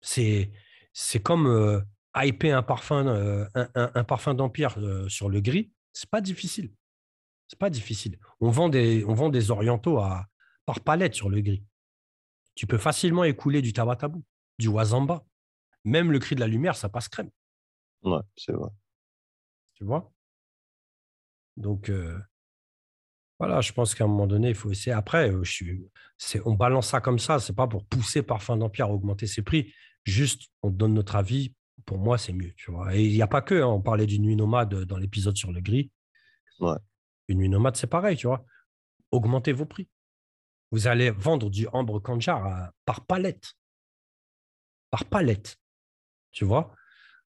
C'est, 0.00 0.50
comme 1.22 1.46
euh, 1.46 1.80
hyper 2.16 2.58
un 2.58 2.62
parfum, 2.62 3.06
euh, 3.06 4.34
d'Empire 4.34 4.74
euh, 4.78 5.08
sur 5.08 5.28
le 5.28 5.40
gris 5.40 5.70
c'est 5.92 6.08
pas 6.08 6.20
difficile. 6.20 6.72
C'est 7.48 7.58
pas 7.58 7.70
difficile. 7.70 8.18
On 8.40 8.50
vend 8.50 8.68
des, 8.68 9.04
on 9.04 9.14
vend 9.14 9.28
des 9.28 9.50
orientaux 9.50 9.98
à, 9.98 10.26
par 10.64 10.80
palette 10.80 11.14
sur 11.14 11.28
le 11.28 11.40
gris. 11.40 11.64
Tu 12.54 12.66
peux 12.66 12.78
facilement 12.78 13.24
écouler 13.24 13.62
du 13.62 13.72
tabatabou, 13.72 14.24
du 14.58 14.68
wazamba. 14.68 15.24
Même 15.84 16.12
le 16.12 16.18
cri 16.18 16.34
de 16.34 16.40
la 16.40 16.46
lumière, 16.46 16.76
ça 16.76 16.88
passe 16.88 17.08
crème. 17.08 17.30
Ouais, 18.02 18.20
c'est 18.36 18.52
vrai. 18.52 18.70
Tu 19.74 19.84
vois? 19.84 20.12
Donc, 21.56 21.88
euh, 21.88 22.18
voilà, 23.38 23.60
je 23.60 23.72
pense 23.72 23.94
qu'à 23.94 24.04
un 24.04 24.06
moment 24.06 24.26
donné, 24.26 24.50
il 24.50 24.54
faut 24.54 24.70
essayer. 24.70 24.92
Après, 24.92 25.30
euh, 25.30 25.42
je 25.42 25.50
suis, 25.50 25.90
on 26.44 26.54
balance 26.54 26.88
ça 26.88 27.00
comme 27.00 27.18
ça. 27.18 27.38
C'est 27.40 27.54
pas 27.54 27.66
pour 27.66 27.84
pousser 27.86 28.22
Parfum 28.22 28.56
d'Empire 28.56 28.86
à 28.86 28.90
augmenter 28.90 29.26
ses 29.26 29.42
prix. 29.42 29.74
Juste, 30.04 30.50
on 30.62 30.70
donne 30.70 30.94
notre 30.94 31.16
avis 31.16 31.54
pour 31.84 31.98
moi, 31.98 32.18
c'est 32.18 32.32
mieux. 32.32 32.52
Tu 32.56 32.70
vois. 32.70 32.94
Et 32.94 33.04
il 33.04 33.12
n'y 33.12 33.22
a 33.22 33.26
pas 33.26 33.42
que, 33.42 33.54
hein, 33.54 33.66
on 33.66 33.80
parlait 33.80 34.06
d'une 34.06 34.22
nuit 34.22 34.36
nomade 34.36 34.84
dans 34.84 34.96
l'épisode 34.96 35.36
sur 35.36 35.52
le 35.52 35.60
gris. 35.60 35.90
Une 37.28 37.38
nuit 37.38 37.48
nomade, 37.48 37.76
c'est 37.76 37.88
pareil, 37.88 38.16
tu 38.16 38.26
vois. 38.26 38.44
Augmentez 39.10 39.52
vos 39.52 39.66
prix. 39.66 39.88
Vous 40.70 40.86
allez 40.86 41.10
vendre 41.10 41.50
du 41.50 41.66
ambre 41.72 41.98
kanjar 41.98 42.70
par 42.84 43.04
palette. 43.04 43.54
Par 44.90 45.04
palette. 45.04 45.56
Tu 46.32 46.44
vois 46.44 46.74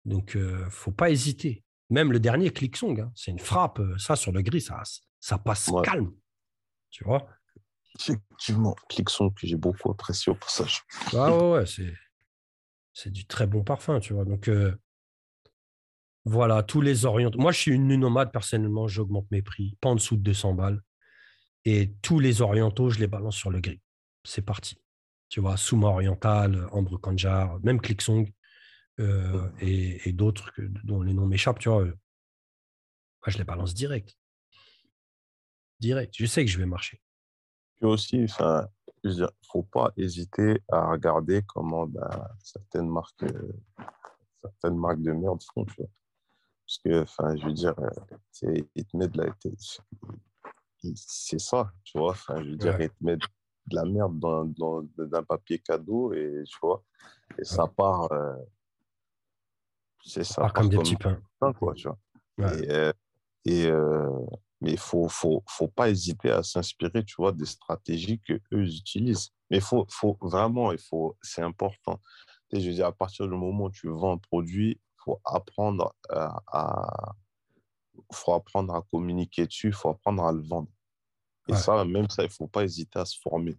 Donc, 0.04 0.32
il 0.34 0.40
euh, 0.40 0.64
ne 0.64 0.70
faut 0.70 0.92
pas 0.92 1.10
hésiter. 1.10 1.64
Même 1.90 2.12
le 2.12 2.20
dernier 2.20 2.50
Clicksong, 2.50 3.00
hein, 3.00 3.12
c'est 3.14 3.30
une 3.30 3.38
frappe. 3.38 3.80
Euh, 3.80 3.98
ça, 3.98 4.16
sur 4.16 4.32
le 4.32 4.42
gris, 4.42 4.60
ça, 4.60 4.82
ça 5.20 5.38
passe 5.38 5.70
calme. 5.84 6.12
Tu 6.90 7.04
vois 7.04 7.26
Effectivement, 7.98 8.74
Clicksong 8.88 9.34
que 9.34 9.46
j'ai 9.46 9.56
beaucoup 9.56 9.90
apprécié 9.90 10.32
au 10.32 10.34
passage. 10.34 10.82
Ah 11.12 11.36
ouais, 11.36 11.50
ouais 11.52 11.66
c'est 11.66 11.92
c'est 12.94 13.10
du 13.10 13.26
très 13.26 13.46
bon 13.46 13.62
parfum, 13.62 14.00
tu 14.00 14.12
vois. 14.12 14.24
Donc, 14.24 14.48
euh, 14.48 14.74
voilà, 16.24 16.62
tous 16.62 16.80
les 16.80 17.04
orientaux. 17.04 17.38
Moi, 17.38 17.52
je 17.52 17.58
suis 17.58 17.72
une 17.72 17.94
nomade, 17.96 18.32
personnellement, 18.32 18.86
j'augmente 18.86 19.30
mes 19.30 19.42
prix, 19.42 19.76
pas 19.80 19.88
en 19.88 19.94
dessous 19.94 20.16
de 20.16 20.22
200 20.22 20.54
balles. 20.54 20.80
Et 21.64 21.94
tous 22.02 22.18
les 22.18 22.42
orientaux, 22.42 22.90
je 22.90 22.98
les 22.98 23.06
balance 23.06 23.36
sur 23.36 23.50
le 23.50 23.60
gris. 23.60 23.80
C'est 24.24 24.42
parti. 24.42 24.76
Tu 25.28 25.40
vois, 25.40 25.56
Souma 25.56 25.88
Oriental, 25.88 26.68
Ambre 26.72 26.98
Kanjar, 26.98 27.58
même 27.62 27.80
Clicksong 27.80 28.30
euh, 29.00 29.48
et, 29.60 30.12
d'autres 30.12 30.52
dont 30.84 31.02
les 31.02 31.14
noms 31.14 31.26
m'échappent, 31.26 31.58
tu 31.58 31.68
vois. 31.68 31.84
moi, 31.84 31.94
je 33.26 33.38
les 33.38 33.44
balance 33.44 33.74
direct. 33.74 34.18
Direct. 35.80 36.14
Je 36.16 36.26
sais 36.26 36.44
que 36.44 36.50
je 36.50 36.58
vais 36.58 36.66
marcher. 36.66 37.00
Puis 37.76 37.86
aussi, 37.86 38.24
enfin, 38.24 38.68
il 39.02 39.16
ne 39.16 39.26
faut 39.50 39.62
pas 39.62 39.92
hésiter 39.96 40.62
à 40.70 40.90
regarder 40.90 41.42
comment 41.42 41.86
ben, 41.86 42.28
certaines, 42.38 42.88
marques, 42.88 43.22
euh, 43.24 43.52
certaines 44.42 44.76
marques 44.76 45.00
de 45.00 45.12
merde 45.12 45.42
font. 45.54 45.64
Tu 45.64 45.74
vois. 45.78 45.88
Parce 46.66 46.78
que, 46.84 47.02
enfin, 47.02 47.36
je 47.36 47.46
veux 47.46 47.52
dire, 47.52 47.74
euh, 47.78 48.54
ils 48.74 48.84
te 48.84 48.96
mettent 48.96 49.12
de 49.12 49.22
la. 49.22 49.34
c'est 50.94 51.40
ça, 51.40 51.72
tu 51.84 51.98
vois. 51.98 52.12
Enfin, 52.12 52.42
je 52.42 52.50
veux 52.50 52.56
dire, 52.56 52.80
ils 52.80 52.90
te 52.90 53.04
mettent 53.04 53.20
de 53.66 53.76
la 53.76 53.84
merde 53.84 54.18
dans, 54.18 54.44
dans, 54.44 54.86
un 55.12 55.22
papier 55.22 55.58
cadeau 55.58 56.12
et 56.12 56.42
tu 56.46 56.58
vois, 56.62 56.84
et 57.38 57.44
ça 57.44 57.66
part. 57.66 58.12
Euh, 58.12 58.36
c'est 60.02 60.24
ça. 60.24 60.42
Part 60.42 60.52
comme 60.52 60.68
des 60.68 60.78
petits 60.78 60.96
pains. 60.96 61.20
Quoi, 61.58 61.74
tu 61.74 61.88
vois. 61.88 61.98
Et, 62.54 62.70
euh, 62.70 62.92
et 63.44 63.66
euh, 63.66 64.08
mais 64.60 64.72
il 64.72 64.78
faut, 64.78 65.08
faut, 65.08 65.42
faut 65.48 65.68
pas 65.68 65.90
hésiter 65.90 66.30
à 66.30 66.42
s'inspirer, 66.42 67.04
tu 67.04 67.16
vois, 67.18 67.32
des 67.32 67.46
stratégies 67.46 68.20
que 68.20 68.34
eux 68.52 68.64
utilisent. 68.64 69.30
Mais 69.50 69.58
faut, 69.60 69.84
faut 69.88 70.16
vraiment, 70.20 70.70
il 70.70 70.78
faut, 70.78 71.16
c'est 71.20 71.42
important. 71.42 72.00
je 72.52 72.58
veux 72.58 72.74
dire, 72.74 72.86
à 72.86 72.92
partir 72.92 73.26
du 73.26 73.34
moment 73.34 73.64
où 73.64 73.70
tu 73.70 73.88
vends 73.88 74.12
un 74.12 74.18
produit, 74.18 74.80
faut 75.04 75.20
apprendre 75.24 75.94
à, 76.08 77.14
faut 78.12 78.34
apprendre 78.34 78.72
à 78.74 78.82
communiquer 78.82 79.46
dessus, 79.46 79.68
il 79.68 79.72
faut 79.72 79.88
apprendre 79.88 80.24
à 80.24 80.32
le 80.32 80.42
vendre. 80.42 80.68
Et 81.48 81.54
ça, 81.54 81.84
même 81.84 82.08
ça, 82.08 82.22
il 82.22 82.28
ne 82.28 82.32
faut 82.32 82.46
pas 82.46 82.62
hésiter 82.62 83.00
à 83.00 83.04
se 83.04 83.18
former. 83.18 83.58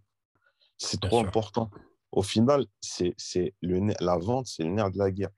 C'est 0.78 1.00
trop 1.00 1.20
important. 1.20 1.70
Au 2.12 2.22
final, 2.22 2.64
c'est 2.80 3.14
le 3.60 3.94
la 4.00 4.16
vente, 4.16 4.46
c'est 4.46 4.62
le 4.62 4.70
nerf 4.70 4.90
de 4.90 4.98
la 4.98 5.10
guerre. 5.10 5.30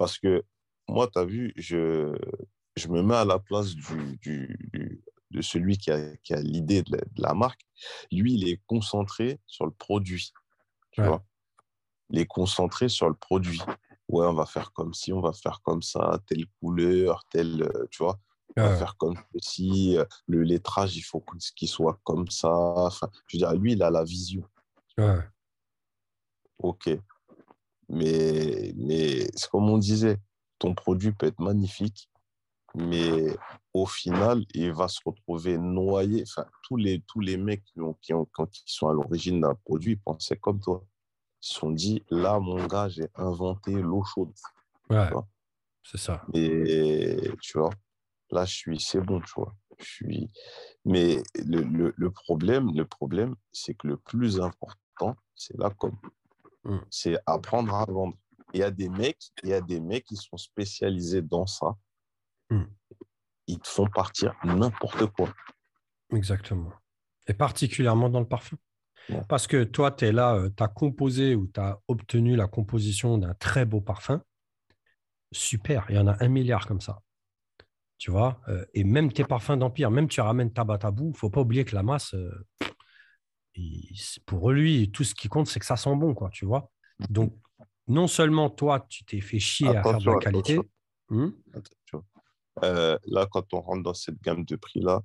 Parce 0.00 0.18
que 0.18 0.42
moi, 0.88 1.08
tu 1.12 1.18
as 1.18 1.26
vu, 1.26 1.52
je, 1.56 2.16
je 2.74 2.88
me 2.88 3.02
mets 3.02 3.16
à 3.16 3.26
la 3.26 3.38
place 3.38 3.74
du, 3.74 4.16
du, 4.16 5.04
de 5.30 5.42
celui 5.42 5.76
qui 5.76 5.90
a, 5.90 6.16
qui 6.22 6.32
a 6.32 6.40
l'idée 6.40 6.82
de, 6.82 6.98
la 7.18 7.34
marque. 7.34 7.60
Lui, 8.10 8.32
il 8.32 8.48
est 8.48 8.62
concentré 8.66 9.38
sur 9.46 9.66
le 9.66 9.72
produit. 9.72 10.32
Tu 10.92 11.02
vois 11.02 11.22
il 12.08 12.18
est 12.18 12.26
concentré 12.26 12.88
sur 12.88 13.08
le 13.08 13.14
produit. 13.14 13.60
Ouais, 14.08 14.26
on 14.26 14.34
va 14.34 14.46
faire 14.46 14.72
comme 14.72 14.92
ci, 14.92 15.12
on 15.12 15.20
va 15.20 15.32
faire 15.32 15.60
comme 15.62 15.82
ça, 15.82 16.18
telle 16.26 16.46
couleur, 16.60 17.22
telle, 17.30 17.62
euh, 17.62 17.86
tu 17.90 18.02
vois. 18.02 18.18
On 18.56 18.62
va 18.62 18.76
faire 18.76 18.96
comme 18.96 19.14
ceci, 19.34 19.96
euh, 19.96 20.04
le 20.26 20.42
lettrage, 20.42 20.96
il 20.96 21.02
faut 21.02 21.24
qu'il 21.54 21.68
soit 21.68 22.00
comme 22.02 22.28
ça. 22.28 22.50
Enfin, 22.50 23.08
je 23.28 23.36
veux 23.36 23.38
dire, 23.38 23.54
lui, 23.54 23.72
il 23.72 23.82
a 23.82 23.90
la 23.90 24.02
vision. 24.02 24.42
Ouais. 24.98 25.20
Ok. 26.58 26.90
Mais, 27.90 28.72
mais 28.76 29.26
c'est 29.34 29.50
comme 29.50 29.68
on 29.68 29.78
disait, 29.78 30.18
ton 30.58 30.74
produit 30.74 31.12
peut 31.12 31.26
être 31.26 31.40
magnifique, 31.40 32.08
mais 32.74 33.36
au 33.74 33.84
final, 33.84 34.44
il 34.54 34.72
va 34.72 34.86
se 34.86 35.00
retrouver 35.04 35.58
noyé. 35.58 36.22
Enfin, 36.22 36.46
tous 36.62 36.76
les, 36.76 37.02
tous 37.08 37.20
les 37.20 37.36
mecs 37.36 37.64
qui, 37.64 37.80
ont, 37.80 37.94
qui, 37.94 38.14
ont, 38.14 38.28
ils 38.38 38.62
sont 38.66 38.88
à 38.88 38.92
l'origine 38.92 39.40
d'un 39.40 39.54
produit, 39.54 39.92
ils 39.92 40.00
pensaient 40.00 40.36
comme 40.36 40.60
toi 40.60 40.84
se 41.40 41.54
sont 41.54 41.70
dit, 41.70 42.04
là, 42.10 42.38
mon 42.38 42.66
gars, 42.66 42.88
j'ai 42.88 43.08
inventé 43.14 43.72
l'eau 43.72 44.04
chaude. 44.04 44.32
Ouais, 44.90 45.08
c'est 45.82 45.98
ça. 45.98 46.22
Et 46.34 47.30
tu 47.40 47.58
vois, 47.58 47.70
là, 48.30 48.44
je 48.44 48.54
suis, 48.54 48.78
c'est 48.78 49.00
bon, 49.00 49.20
tu 49.20 49.32
vois. 49.36 49.54
Je 49.78 49.84
suis... 49.84 50.30
Mais 50.84 51.22
le, 51.34 51.62
le, 51.62 51.94
le 51.96 52.10
problème, 52.10 52.70
le 52.74 52.84
problème, 52.84 53.34
c'est 53.52 53.74
que 53.74 53.88
le 53.88 53.96
plus 53.96 54.38
important, 54.38 55.16
c'est 55.34 55.56
la 55.56 55.70
com. 55.70 55.96
Hmm. 56.64 56.78
C'est 56.90 57.16
apprendre 57.26 57.74
à 57.74 57.84
vendre. 57.86 58.16
Il 58.52 58.60
y 58.60 58.62
a 58.62 58.70
des 58.70 58.88
mecs, 58.88 59.30
il 59.42 59.50
y 59.50 59.52
a 59.52 59.60
des 59.60 59.80
mecs 59.80 60.04
qui 60.04 60.16
sont 60.16 60.36
spécialisés 60.36 61.22
dans 61.22 61.46
ça. 61.46 61.76
Hmm. 62.50 62.64
Ils 63.46 63.58
te 63.58 63.68
font 63.68 63.86
partir 63.86 64.34
n'importe 64.44 65.06
quoi. 65.06 65.32
Exactement. 66.12 66.72
Et 67.26 67.34
particulièrement 67.34 68.08
dans 68.08 68.20
le 68.20 68.28
parfum. 68.28 68.56
Parce 69.28 69.46
que 69.46 69.64
toi, 69.64 69.90
tu 69.90 70.04
es 70.04 70.12
là, 70.12 70.34
euh, 70.34 70.50
tu 70.56 70.62
as 70.62 70.68
composé 70.68 71.34
ou 71.34 71.46
tu 71.48 71.58
as 71.60 71.80
obtenu 71.88 72.36
la 72.36 72.46
composition 72.46 73.18
d'un 73.18 73.34
très 73.34 73.64
beau 73.64 73.80
parfum. 73.80 74.22
Super, 75.32 75.86
il 75.88 75.96
y 75.96 75.98
en 75.98 76.06
a 76.06 76.22
un 76.22 76.28
milliard 76.28 76.66
comme 76.66 76.80
ça. 76.80 77.02
Tu 77.98 78.10
vois 78.10 78.40
euh, 78.48 78.64
Et 78.74 78.84
même 78.84 79.12
tes 79.12 79.24
parfums 79.24 79.56
d'Empire, 79.58 79.90
même 79.90 80.08
tu 80.08 80.20
ramènes 80.20 80.52
Tabatabou, 80.52 81.06
il 81.06 81.12
ne 81.12 81.16
faut 81.16 81.30
pas 81.30 81.40
oublier 81.40 81.64
que 81.64 81.74
la 81.74 81.82
masse, 81.82 82.14
euh, 82.14 82.46
pour 84.26 84.50
lui, 84.50 84.90
tout 84.90 85.04
ce 85.04 85.14
qui 85.14 85.28
compte, 85.28 85.46
c'est 85.46 85.60
que 85.60 85.66
ça 85.66 85.76
sent 85.76 85.94
bon, 85.96 86.14
quoi, 86.14 86.30
tu 86.30 86.44
vois? 86.44 86.70
Donc, 87.08 87.34
non 87.88 88.06
seulement 88.06 88.50
toi, 88.50 88.86
tu 88.88 89.04
t'es 89.04 89.20
fait 89.20 89.38
chier 89.38 89.68
à 89.68 89.82
faire 89.82 89.98
de 89.98 90.10
la 90.10 90.18
qualité. 90.18 90.60
Hmm? 91.08 91.30
Là, 92.62 93.26
quand 93.30 93.52
on 93.52 93.60
rentre 93.60 93.82
dans 93.82 93.94
cette 93.94 94.20
gamme 94.22 94.44
de 94.44 94.56
prix-là, 94.56 95.00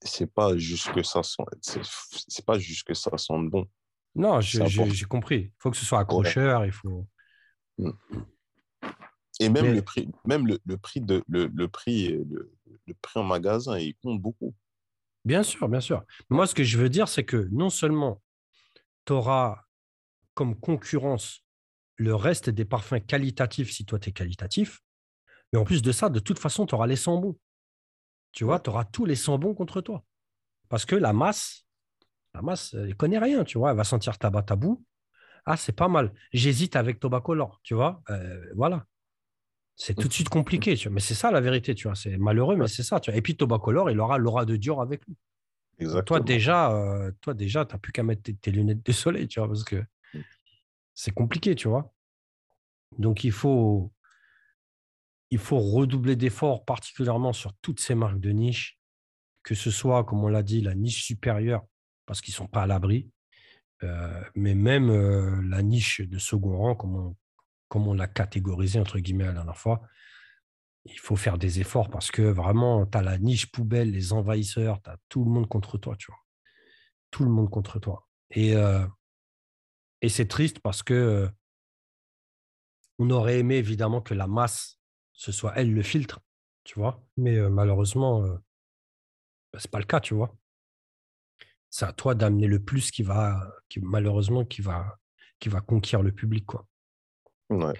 c'est 0.00 0.32
pas 0.32 0.56
juste 0.56 0.92
que 0.92 1.02
ça 1.02 1.22
sent, 1.22 1.44
c'est 1.60 2.44
pas 2.44 2.58
juste 2.58 2.86
que 2.86 2.94
ça 2.94 3.16
sent 3.16 3.38
bon. 3.44 3.66
Non, 4.14 4.40
j'ai 4.40 5.04
compris. 5.06 5.40
Il 5.40 5.52
faut 5.58 5.70
que 5.70 5.76
ce 5.76 5.84
soit 5.84 6.00
accrocheur, 6.00 6.64
il 6.64 6.72
faut. 6.72 7.06
Mm. 7.78 7.90
Et 9.40 9.48
même 9.48 9.74
le 9.74 9.82
prix, 9.82 10.10
même 10.24 10.46
le, 10.46 10.58
le 10.64 10.76
prix 10.76 11.00
de 11.00 11.24
le, 11.26 11.46
le 11.46 11.68
prix 11.68 12.08
le, 12.08 12.52
le, 12.86 12.94
prix 12.94 13.18
en 13.18 13.24
magasin, 13.24 13.78
il 13.78 13.94
compte 13.96 14.20
beaucoup. 14.20 14.54
Bien 15.24 15.42
sûr, 15.42 15.68
bien 15.68 15.80
sûr. 15.80 16.04
Moi, 16.30 16.46
ce 16.46 16.54
que 16.54 16.64
je 16.64 16.78
veux 16.78 16.88
dire, 16.88 17.08
c'est 17.08 17.24
que 17.24 17.48
non 17.52 17.70
seulement 17.70 18.22
tu 19.06 19.12
auras 19.12 19.62
comme 20.34 20.58
concurrence 20.58 21.44
le 21.96 22.14
reste 22.14 22.50
des 22.50 22.64
parfums 22.64 23.00
qualitatifs 23.06 23.70
si 23.70 23.84
toi 23.84 23.98
tu 23.98 24.08
es 24.08 24.12
qualitatif, 24.12 24.80
mais 25.52 25.58
en 25.58 25.64
plus 25.64 25.82
de 25.82 25.92
ça, 25.92 26.08
de 26.08 26.18
toute 26.18 26.38
façon, 26.38 26.66
tu 26.66 26.74
auras 26.74 26.86
les 26.86 26.96
sons 26.96 27.18
bons 27.18 27.36
tu 28.32 28.44
vois, 28.44 28.58
tu 28.58 28.70
auras 28.70 28.84
tous 28.84 29.04
les 29.04 29.14
sambons 29.14 29.54
contre 29.54 29.80
toi. 29.80 30.04
Parce 30.68 30.86
que 30.86 30.96
la 30.96 31.12
masse, 31.12 31.66
la 32.34 32.42
masse, 32.42 32.74
elle 32.74 32.88
ne 32.88 32.94
connaît 32.94 33.18
rien, 33.18 33.44
tu 33.44 33.58
vois. 33.58 33.70
Elle 33.70 33.76
va 33.76 33.84
sentir 33.84 34.18
tabac 34.18 34.42
tabou. 34.42 34.84
Ah, 35.44 35.56
c'est 35.56 35.72
pas 35.72 35.88
mal. 35.88 36.12
J'hésite 36.32 36.76
avec 36.76 36.98
Tobacolor, 36.98 37.60
tu 37.62 37.74
vois. 37.74 38.02
Euh, 38.10 38.42
voilà. 38.56 38.86
C'est 39.76 39.94
tout 39.94 40.08
de 40.08 40.12
suite 40.12 40.28
compliqué, 40.28 40.76
tu 40.76 40.88
vois. 40.88 40.94
Mais 40.94 41.00
c'est 41.00 41.14
ça 41.14 41.30
la 41.30 41.40
vérité, 41.40 41.74
tu 41.74 41.88
vois. 41.88 41.94
C'est 41.94 42.16
malheureux, 42.16 42.56
mais 42.56 42.68
c'est 42.68 42.82
ça. 42.82 43.00
Tu 43.00 43.10
vois. 43.10 43.18
Et 43.18 43.22
puis 43.22 43.36
Tobacolor, 43.36 43.90
il 43.90 43.98
aura 44.00 44.18
l'aura 44.18 44.44
de 44.44 44.56
Dior 44.56 44.80
avec 44.80 45.04
lui. 45.06 45.16
Exactement. 45.78 46.02
Toi, 46.02 46.20
déjà, 46.20 46.72
euh, 46.72 47.10
toi, 47.20 47.34
déjà, 47.34 47.64
tu 47.64 47.74
n'as 47.74 47.78
plus 47.78 47.92
qu'à 47.92 48.02
mettre 48.02 48.22
tes, 48.22 48.50
lunettes 48.50 48.84
de 48.84 48.92
soleil, 48.92 49.26
tu 49.28 49.40
vois, 49.40 49.48
parce 49.48 49.64
que 49.64 49.76
mm. 50.14 50.20
c'est 50.94 51.12
compliqué, 51.12 51.54
tu 51.54 51.68
vois. 51.68 51.92
Donc, 52.98 53.24
il 53.24 53.32
faut, 53.32 53.92
il 55.30 55.38
faut 55.38 55.58
redoubler 55.58 56.14
d'efforts, 56.14 56.64
particulièrement 56.64 57.32
sur 57.32 57.54
toutes 57.62 57.80
ces 57.80 57.94
marques 57.94 58.20
de 58.20 58.30
niche, 58.30 58.78
que 59.42 59.54
ce 59.54 59.70
soit, 59.70 60.04
comme 60.04 60.22
on 60.22 60.28
l'a 60.28 60.42
dit, 60.42 60.60
la 60.60 60.74
niche 60.74 61.04
supérieure, 61.04 61.64
parce 62.06 62.20
qu'ils 62.20 62.32
ne 62.32 62.36
sont 62.36 62.46
pas 62.46 62.62
à 62.62 62.66
l'abri, 62.66 63.10
euh, 63.82 64.22
mais 64.34 64.54
même 64.54 64.90
euh, 64.90 65.40
la 65.48 65.62
niche 65.62 66.02
de 66.02 66.18
second 66.18 66.58
rang, 66.58 66.74
comme 66.76 66.94
on, 66.94 67.16
comme 67.72 67.88
on 67.88 67.94
l'a 67.94 68.06
catégorisé, 68.06 68.78
entre 68.78 68.98
guillemets, 68.98 69.24
la 69.24 69.32
dernière 69.32 69.56
fois. 69.56 69.80
Il 70.84 70.98
faut 70.98 71.16
faire 71.16 71.38
des 71.38 71.58
efforts 71.58 71.88
parce 71.88 72.10
que 72.10 72.20
vraiment, 72.20 72.84
tu 72.84 72.98
as 72.98 73.02
la 73.02 73.16
niche 73.16 73.50
poubelle, 73.50 73.92
les 73.92 74.12
envahisseurs, 74.12 74.82
tu 74.82 74.90
as 74.90 74.98
tout 75.08 75.24
le 75.24 75.30
monde 75.30 75.48
contre 75.48 75.78
toi, 75.78 75.96
tu 75.96 76.10
vois. 76.10 76.20
Tout 77.10 77.24
le 77.24 77.30
monde 77.30 77.48
contre 77.48 77.78
toi. 77.78 78.06
Et, 78.30 78.54
euh, 78.54 78.86
c'est 80.06 80.28
triste 80.28 80.58
parce 80.58 80.82
que 80.82 81.30
on 82.98 83.08
aurait 83.08 83.38
aimé 83.38 83.56
évidemment 83.56 84.02
que 84.02 84.12
la 84.12 84.26
masse 84.26 84.78
ce 85.14 85.32
soit 85.32 85.54
elle 85.56 85.72
le 85.72 85.82
filtre, 85.82 86.20
tu 86.64 86.78
vois. 86.78 87.02
Mais 87.16 87.38
malheureusement, 87.48 88.20
bah, 88.20 89.58
ce 89.58 89.66
n'est 89.66 89.70
pas 89.70 89.78
le 89.78 89.86
cas, 89.86 90.00
tu 90.00 90.12
vois. 90.12 90.36
C'est 91.70 91.86
à 91.86 91.94
toi 91.94 92.14
d'amener 92.14 92.48
le 92.48 92.62
plus 92.62 92.90
qui 92.90 93.02
va, 93.02 93.50
qui, 93.70 93.80
malheureusement, 93.80 94.44
qui 94.44 94.60
va, 94.60 94.98
qui 95.40 95.48
va 95.48 95.62
conquérir 95.62 96.02
le 96.02 96.12
public, 96.12 96.44
quoi. 96.44 96.68
Ouais. 97.52 97.74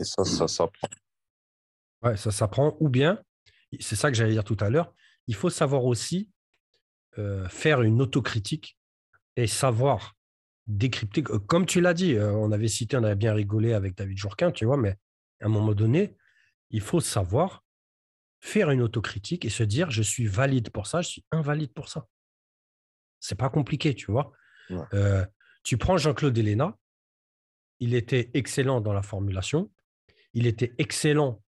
Et 0.00 0.04
ça, 0.04 0.24
ça 0.24 0.48
s'apprend. 0.48 0.88
Ouais, 2.02 2.16
ça 2.16 2.30
s'apprend. 2.30 2.76
Ou 2.80 2.88
bien, 2.88 3.22
c'est 3.80 3.96
ça 3.96 4.10
que 4.10 4.16
j'allais 4.16 4.32
dire 4.32 4.44
tout 4.44 4.56
à 4.60 4.70
l'heure, 4.70 4.92
il 5.26 5.34
faut 5.34 5.50
savoir 5.50 5.84
aussi 5.84 6.30
faire 7.48 7.82
une 7.82 8.00
autocritique 8.00 8.78
et 9.34 9.48
savoir 9.48 10.14
décrypter. 10.68 11.24
Comme 11.24 11.66
tu 11.66 11.80
l'as 11.80 11.94
dit, 11.94 12.16
on 12.16 12.52
avait 12.52 12.68
cité, 12.68 12.96
on 12.96 13.02
avait 13.02 13.16
bien 13.16 13.34
rigolé 13.34 13.72
avec 13.72 13.96
David 13.96 14.16
Jourquin, 14.16 14.52
tu 14.52 14.64
vois, 14.66 14.76
mais 14.76 14.96
à 15.40 15.46
un 15.46 15.48
moment 15.48 15.74
donné, 15.74 16.16
il 16.70 16.80
faut 16.80 17.00
savoir 17.00 17.64
faire 18.40 18.70
une 18.70 18.82
autocritique 18.82 19.44
et 19.44 19.50
se 19.50 19.64
dire 19.64 19.90
je 19.90 20.02
suis 20.02 20.26
valide 20.26 20.70
pour 20.70 20.86
ça, 20.86 21.02
je 21.02 21.08
suis 21.08 21.24
invalide 21.32 21.72
pour 21.72 21.88
ça. 21.88 22.06
C'est 23.18 23.34
pas 23.34 23.50
compliqué, 23.50 23.94
tu 23.96 24.12
vois. 24.12 24.30
Euh, 24.94 25.26
tu 25.64 25.76
prends 25.76 25.98
Jean-Claude 25.98 26.38
Elena, 26.38 26.76
il 27.80 27.94
était 27.94 28.30
excellent 28.34 28.80
dans 28.80 28.92
la 28.92 29.02
formulation, 29.02 29.70
il 30.34 30.46
était 30.46 30.74
excellent 30.78 31.42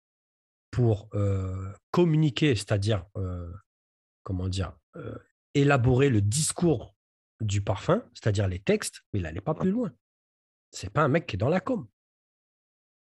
pour 0.70 1.08
euh, 1.14 1.72
communiquer, 1.90 2.54
c'est-à-dire, 2.54 3.04
euh, 3.16 3.50
comment 4.22 4.48
dire, 4.48 4.76
élaborer 5.54 6.10
le 6.10 6.20
discours 6.20 6.94
du 7.40 7.62
parfum, 7.62 8.02
c'est-à-dire 8.14 8.48
les 8.48 8.58
textes, 8.58 9.02
mais 9.12 9.20
il 9.20 9.22
n'allait 9.22 9.40
pas 9.40 9.54
plus 9.54 9.70
loin. 9.70 9.92
C'est 10.70 10.92
pas 10.92 11.02
un 11.02 11.08
mec 11.08 11.26
qui 11.26 11.36
est 11.36 11.38
dans 11.38 11.48
la 11.48 11.60
com. 11.60 11.86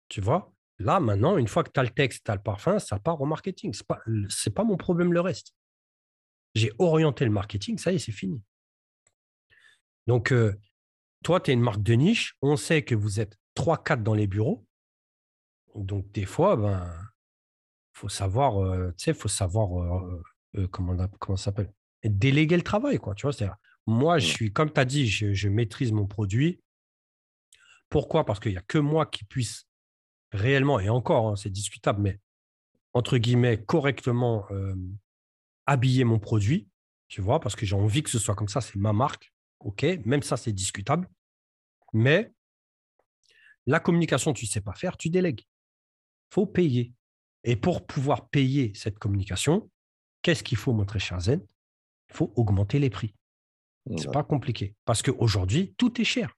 Tu 0.09 0.21
vois? 0.21 0.53
Là, 0.79 0.99
maintenant, 0.99 1.37
une 1.37 1.47
fois 1.47 1.63
que 1.63 1.71
tu 1.71 1.79
as 1.79 1.83
le 1.83 1.89
texte, 1.89 2.25
tu 2.25 2.31
as 2.31 2.35
le 2.35 2.41
parfum, 2.41 2.79
ça 2.79 2.99
part 2.99 3.19
au 3.19 3.25
marketing. 3.25 3.73
Ce 3.73 3.83
n'est 3.83 4.53
pas, 4.53 4.63
mon 4.63 4.77
problème 4.77 5.11
le 5.11 5.21
reste. 5.21 5.53
J'ai 6.55 6.71
orienté 6.77 7.25
le 7.25 7.31
marketing, 7.31 7.77
ça 7.77 7.91
y 7.91 7.95
est, 7.95 7.99
c'est 7.99 8.11
fini. 8.11 8.41
Donc, 10.05 10.31
euh, 10.31 10.55
toi, 11.23 11.39
tu 11.39 11.51
es 11.51 11.53
une 11.53 11.61
marque 11.61 11.83
de 11.83 11.93
niche. 11.93 12.35
On 12.41 12.55
sait 12.57 12.83
que 12.83 12.95
vous 12.95 13.19
êtes 13.19 13.37
3-4 13.55 14.03
dans 14.03 14.13
les 14.13 14.27
bureaux. 14.27 14.65
Donc, 15.75 16.11
des 16.11 16.25
fois, 16.25 16.55
ben, 16.55 16.91
faut 17.93 18.09
savoir, 18.09 18.63
euh, 18.63 18.91
tu 18.97 19.05
sais, 19.05 19.13
faut 19.13 19.27
savoir 19.27 19.79
euh, 20.55 20.67
comment, 20.67 20.95
comment 21.19 21.37
ça 21.37 21.45
s'appelle 21.45 21.71
déléguer 22.03 22.55
le 22.55 22.63
travail, 22.63 22.97
quoi. 22.97 23.15
Tu 23.15 23.27
vois, 23.27 23.57
moi, 23.85 24.19
je 24.19 24.27
suis, 24.27 24.51
comme 24.51 24.71
tu 24.71 24.79
as 24.79 24.85
dit, 24.85 25.07
je, 25.07 25.47
maîtrise 25.47 25.91
mon 25.91 26.07
produit. 26.07 26.61
Pourquoi? 27.89 28.25
Parce 28.25 28.39
qu'il 28.39 28.51
n'y 28.51 28.57
a 28.57 28.61
que 28.61 28.77
moi 28.77 29.05
qui 29.05 29.23
puisse 29.23 29.67
réellement, 30.31 30.79
et 30.79 30.89
encore, 30.89 31.29
hein, 31.29 31.35
c'est 31.35 31.49
discutable, 31.49 32.01
mais 32.01 32.19
entre 32.93 33.17
guillemets, 33.17 33.63
correctement 33.63 34.45
euh, 34.51 34.75
habiller 35.65 36.03
mon 36.03 36.19
produit, 36.19 36.67
tu 37.07 37.21
vois, 37.21 37.39
parce 37.39 37.55
que 37.55 37.65
j'ai 37.65 37.75
envie 37.75 38.03
que 38.03 38.09
ce 38.09 38.19
soit 38.19 38.35
comme 38.35 38.49
ça, 38.49 38.59
c'est 38.59 38.75
ma 38.75 38.91
marque. 38.91 39.33
OK, 39.59 39.83
même 40.05 40.23
ça, 40.23 40.37
c'est 40.37 40.53
discutable. 40.53 41.09
Mais 41.93 42.31
la 43.65 43.79
communication, 43.79 44.33
tu 44.33 44.45
ne 44.45 44.49
sais 44.49 44.61
pas 44.61 44.73
faire, 44.73 44.97
tu 44.97 45.09
délègues. 45.09 45.41
Il 45.41 46.33
faut 46.33 46.45
payer. 46.45 46.93
Et 47.43 47.55
pour 47.55 47.85
pouvoir 47.85 48.29
payer 48.29 48.73
cette 48.75 48.99
communication, 48.99 49.69
qu'est-ce 50.21 50.43
qu'il 50.43 50.57
faut 50.57 50.73
montrer, 50.73 50.99
cher 50.99 51.19
Zen? 51.19 51.45
Il 52.09 52.15
faut 52.15 52.33
augmenter 52.35 52.79
les 52.79 52.89
prix. 52.89 53.13
Ce 53.97 54.05
n'est 54.05 54.11
pas 54.11 54.23
compliqué. 54.23 54.75
Parce 54.85 55.01
qu'aujourd'hui, 55.01 55.73
tout 55.77 56.01
est 56.01 56.05
cher. 56.05 56.33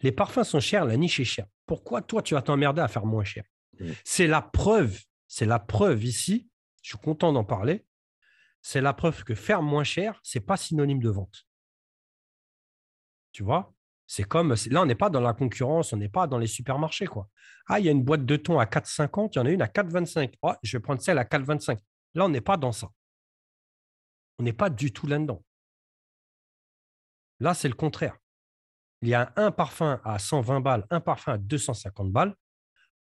Les 0.00 0.12
parfums 0.12 0.44
sont 0.44 0.60
chers, 0.60 0.84
la 0.84 0.96
niche 0.96 1.18
est 1.18 1.24
chère. 1.24 1.46
Pourquoi 1.66 2.02
toi, 2.02 2.22
tu 2.22 2.34
vas 2.34 2.42
t'emmerder 2.42 2.82
à 2.82 2.88
faire 2.88 3.06
moins 3.06 3.24
cher? 3.24 3.44
Mmh. 3.80 3.90
C'est 4.04 4.26
la 4.26 4.42
preuve, 4.42 5.00
c'est 5.26 5.46
la 5.46 5.58
preuve 5.58 6.04
ici, 6.04 6.48
je 6.82 6.90
suis 6.90 6.98
content 6.98 7.32
d'en 7.32 7.44
parler, 7.44 7.84
c'est 8.60 8.80
la 8.80 8.92
preuve 8.92 9.24
que 9.24 9.34
faire 9.34 9.62
moins 9.62 9.84
cher, 9.84 10.20
ce 10.22 10.38
n'est 10.38 10.44
pas 10.44 10.56
synonyme 10.56 11.02
de 11.02 11.08
vente. 11.08 11.46
Tu 13.34 13.42
vois? 13.42 13.74
C'est 14.06 14.22
comme, 14.22 14.54
là, 14.70 14.82
on 14.82 14.86
n'est 14.86 14.94
pas 14.94 15.10
dans 15.10 15.20
la 15.20 15.34
concurrence, 15.34 15.92
on 15.92 15.96
n'est 15.96 16.08
pas 16.08 16.26
dans 16.26 16.38
les 16.38 16.46
supermarchés. 16.46 17.06
quoi. 17.06 17.28
Ah, 17.66 17.80
il 17.80 17.86
y 17.86 17.88
a 17.88 17.92
une 17.92 18.04
boîte 18.04 18.24
de 18.24 18.36
thon 18.36 18.60
à 18.60 18.64
4,50, 18.64 19.30
il 19.32 19.36
y 19.36 19.38
en 19.40 19.46
a 19.46 19.50
une 19.50 19.62
à 19.62 19.66
4,25. 19.66 20.34
Oh, 20.42 20.52
je 20.62 20.76
vais 20.76 20.80
prendre 20.80 21.02
celle 21.02 21.18
à 21.18 21.24
4,25. 21.24 21.78
Là, 22.14 22.26
on 22.26 22.28
n'est 22.28 22.40
pas 22.40 22.56
dans 22.56 22.70
ça. 22.70 22.88
On 24.38 24.44
n'est 24.44 24.52
pas 24.52 24.70
du 24.70 24.92
tout 24.92 25.08
là-dedans. 25.08 25.42
Là, 27.40 27.54
c'est 27.54 27.68
le 27.68 27.74
contraire. 27.74 28.16
Il 29.02 29.08
y 29.08 29.14
a 29.14 29.32
un 29.36 29.50
parfum 29.50 30.00
à 30.04 30.18
120 30.18 30.60
balles, 30.60 30.86
un 30.90 31.00
parfum 31.00 31.32
à 31.32 31.38
250 31.38 32.12
balles. 32.12 32.34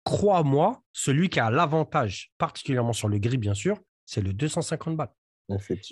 Crois-moi, 0.05 0.81
celui 0.93 1.29
qui 1.29 1.39
a 1.41 1.51
l'avantage, 1.51 2.31
particulièrement 2.37 2.93
sur 2.93 3.09
le 3.09 3.19
gris, 3.19 3.37
bien 3.37 3.53
sûr, 3.53 3.77
c'est 4.05 4.21
le 4.21 4.33
250 4.33 4.95
balles. 4.95 5.13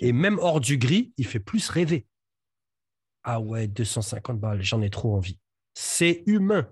Et 0.00 0.12
même 0.12 0.38
hors 0.38 0.60
du 0.60 0.78
gris, 0.78 1.12
il 1.18 1.26
fait 1.26 1.40
plus 1.40 1.68
rêver. 1.68 2.06
Ah 3.24 3.40
ouais, 3.40 3.66
250 3.66 4.38
balles, 4.38 4.62
j'en 4.62 4.80
ai 4.82 4.90
trop 4.90 5.14
envie. 5.14 5.38
C'est 5.74 6.22
humain. 6.26 6.70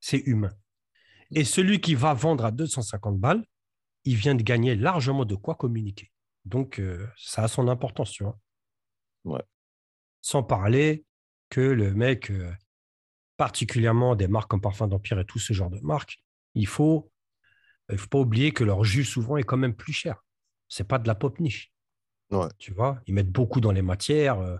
C'est 0.00 0.18
humain. 0.26 0.52
Et 1.30 1.44
celui 1.44 1.80
qui 1.80 1.94
va 1.94 2.14
vendre 2.14 2.44
à 2.44 2.50
250 2.50 3.18
balles, 3.18 3.44
il 4.04 4.16
vient 4.16 4.34
de 4.34 4.42
gagner 4.42 4.74
largement 4.76 5.24
de 5.24 5.34
quoi 5.34 5.54
communiquer. 5.54 6.10
Donc, 6.44 6.78
euh, 6.78 7.06
ça 7.16 7.44
a 7.44 7.48
son 7.48 7.68
importance, 7.68 8.10
tu 8.10 8.22
vois. 8.22 8.38
Ouais. 9.24 9.42
Sans 10.20 10.42
parler 10.42 11.04
que 11.48 11.60
le 11.60 11.94
mec, 11.94 12.30
euh, 12.30 12.52
particulièrement 13.36 14.14
des 14.14 14.28
marques 14.28 14.50
comme 14.50 14.60
Parfum 14.60 14.88
d'Empire 14.88 15.18
et 15.18 15.24
tout 15.24 15.38
ce 15.38 15.52
genre 15.52 15.70
de 15.70 15.80
marques, 15.80 16.18
il 16.54 16.66
faut, 16.66 17.10
il 17.90 17.98
faut 17.98 18.08
pas 18.08 18.18
oublier 18.18 18.52
que 18.52 18.64
leur 18.64 18.84
jus 18.84 19.04
souvent 19.04 19.36
est 19.36 19.42
quand 19.42 19.56
même 19.56 19.74
plus 19.74 19.92
cher. 19.92 20.22
C'est 20.68 20.86
pas 20.86 20.98
de 20.98 21.06
la 21.06 21.14
pop 21.14 21.40
niche. 21.40 21.72
Ouais. 22.30 22.48
Tu 22.58 22.72
vois, 22.72 23.00
ils 23.06 23.14
mettent 23.14 23.30
beaucoup 23.30 23.60
dans 23.60 23.72
les 23.72 23.82
matières. 23.82 24.38
Euh, 24.38 24.56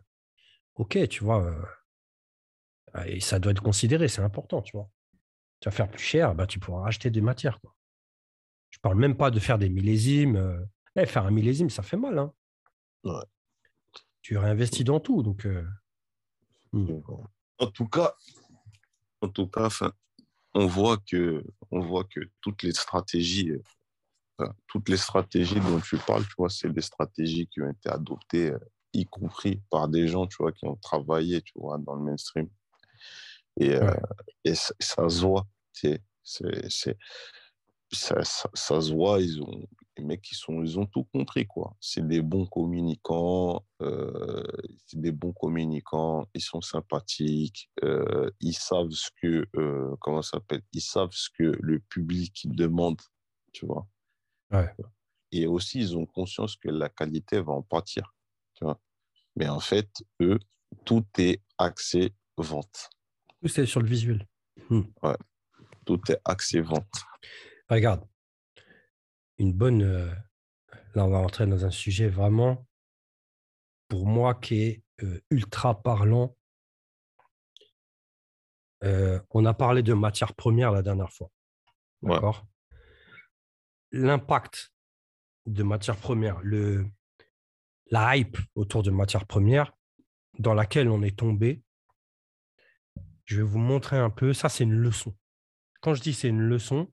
ok, 0.76 1.08
tu 1.08 1.24
vois. 1.24 1.54
et 3.06 3.20
ça 3.20 3.38
doit 3.38 3.52
être 3.52 3.62
considéré, 3.62 4.08
c'est 4.08 4.22
important, 4.22 4.62
tu 4.62 4.76
vois. 4.76 4.90
Tu 5.60 5.68
vas 5.68 5.74
faire 5.74 5.90
plus 5.90 6.02
cher, 6.02 6.34
bah, 6.34 6.46
tu 6.46 6.58
pourras 6.58 6.86
acheter 6.86 7.10
des 7.10 7.20
matières. 7.20 7.60
Quoi. 7.60 7.74
Je 8.70 8.78
parle 8.80 8.96
même 8.96 9.16
pas 9.16 9.30
de 9.30 9.40
faire 9.40 9.58
des 9.58 9.68
millésimes. 9.68 10.66
Eh, 10.96 11.06
faire 11.06 11.26
un 11.26 11.30
millésime, 11.30 11.70
ça 11.70 11.82
fait 11.82 11.96
mal. 11.96 12.18
Hein. 12.18 12.32
Tu 14.22 14.36
réinvestis 14.36 14.84
dans 14.84 15.00
tout. 15.00 15.22
Donc, 15.22 15.46
euh, 15.46 15.66
hmm. 16.72 17.00
En 17.58 17.66
tout 17.68 17.86
cas, 17.86 18.14
en 19.20 19.28
tout 19.28 19.46
cas 19.48 19.68
on, 20.54 20.66
voit 20.66 20.98
que, 20.98 21.44
on 21.70 21.80
voit 21.80 22.04
que 22.04 22.20
toutes 22.40 22.62
les 22.62 22.72
stratégies, 22.72 23.52
toutes 24.66 24.88
les 24.88 24.96
stratégies 24.96 25.60
dont 25.60 25.80
tu 25.80 25.96
parles, 25.98 26.24
tu 26.24 26.34
vois, 26.36 26.50
c'est 26.50 26.72
des 26.72 26.80
stratégies 26.80 27.46
qui 27.46 27.60
ont 27.60 27.70
été 27.70 27.88
adoptées, 27.88 28.52
y 28.94 29.06
compris 29.06 29.62
par 29.70 29.88
des 29.88 30.08
gens 30.08 30.26
tu 30.26 30.36
vois, 30.38 30.52
qui 30.52 30.66
ont 30.66 30.76
travaillé 30.76 31.42
tu 31.42 31.52
vois, 31.56 31.78
dans 31.78 31.94
le 31.94 32.02
mainstream. 32.02 32.48
Et, 33.58 33.74
euh, 33.74 33.94
et 34.44 34.54
ça, 34.54 35.08
se 35.08 35.20
voit. 35.20 35.46
C'est, 35.72 36.00
ça, 37.92 38.22
ça, 38.54 38.80
se 38.80 38.92
voit, 38.92 39.20
ils 39.20 39.40
ont, 39.42 39.66
les 39.96 40.04
mecs, 40.04 40.30
ils, 40.30 40.36
sont, 40.36 40.62
ils 40.62 40.78
ont 40.78 40.86
tout 40.86 41.04
compris, 41.04 41.46
quoi. 41.46 41.76
C'est 41.80 42.06
des 42.06 42.22
bons 42.22 42.46
communicants, 42.46 43.64
euh, 43.82 44.42
c'est 44.86 45.00
des 45.00 45.12
bons 45.12 45.32
communicants, 45.32 46.26
ils 46.34 46.40
sont 46.40 46.60
sympathiques, 46.60 47.70
euh, 47.84 48.30
ils 48.40 48.54
savent 48.54 48.90
ce 48.90 49.10
que, 49.22 49.46
euh, 49.56 49.94
comment 50.00 50.22
ça 50.22 50.38
s'appelle, 50.38 50.62
ils 50.72 50.80
savent 50.80 51.12
ce 51.12 51.28
que 51.30 51.56
le 51.60 51.78
public 51.80 52.46
demande, 52.50 53.00
tu 53.52 53.66
vois. 53.66 53.86
Et 55.32 55.46
aussi, 55.46 55.80
ils 55.80 55.96
ont 55.96 56.06
conscience 56.06 56.56
que 56.56 56.68
la 56.68 56.88
qualité 56.88 57.40
va 57.40 57.52
en 57.52 57.62
pâtir, 57.62 58.14
tu 58.54 58.64
vois. 58.64 58.80
Mais 59.36 59.48
en 59.48 59.60
fait, 59.60 59.90
eux, 60.20 60.38
tout 60.84 61.06
est 61.18 61.42
axé 61.58 62.14
vente. 62.36 62.90
Tout 63.42 63.60
est 63.60 63.66
sur 63.66 63.80
le 63.80 63.88
visuel. 63.88 64.26
Hmm. 64.70 64.82
Ouais. 65.02 65.16
Tout 65.84 66.00
est 66.10 66.20
axé 66.24 66.60
vente. 66.60 67.04
Regarde, 67.68 68.06
une 69.38 69.52
bonne. 69.52 69.82
Euh, 69.82 70.12
là, 70.94 71.04
on 71.04 71.10
va 71.10 71.18
entrer 71.18 71.46
dans 71.46 71.64
un 71.64 71.70
sujet 71.70 72.08
vraiment, 72.08 72.66
pour 73.88 74.06
moi, 74.06 74.34
qui 74.34 74.62
est 74.62 74.82
euh, 75.02 75.20
ultra 75.30 75.82
parlant. 75.82 76.36
Euh, 78.82 79.20
on 79.30 79.44
a 79.46 79.54
parlé 79.54 79.82
de 79.82 79.94
matière 79.94 80.34
première 80.34 80.70
la 80.70 80.82
dernière 80.82 81.12
fois. 81.12 81.30
D'accord? 82.02 82.46
L'impact 83.92 84.72
de 85.46 85.62
matière 85.62 85.96
première, 85.96 86.40
le, 86.42 86.86
la 87.94 88.16
hype 88.16 88.38
autour 88.56 88.82
de 88.82 88.90
matière 88.90 89.24
première 89.24 89.72
dans 90.40 90.52
laquelle 90.52 90.88
on 90.88 91.00
est 91.02 91.16
tombé. 91.16 91.62
Je 93.24 93.36
vais 93.36 93.42
vous 93.44 93.60
montrer 93.60 93.96
un 93.96 94.10
peu. 94.10 94.32
Ça, 94.32 94.48
c'est 94.48 94.64
une 94.64 94.74
leçon. 94.74 95.16
Quand 95.80 95.94
je 95.94 96.02
dis 96.02 96.12
c'est 96.12 96.28
une 96.28 96.40
leçon, 96.40 96.92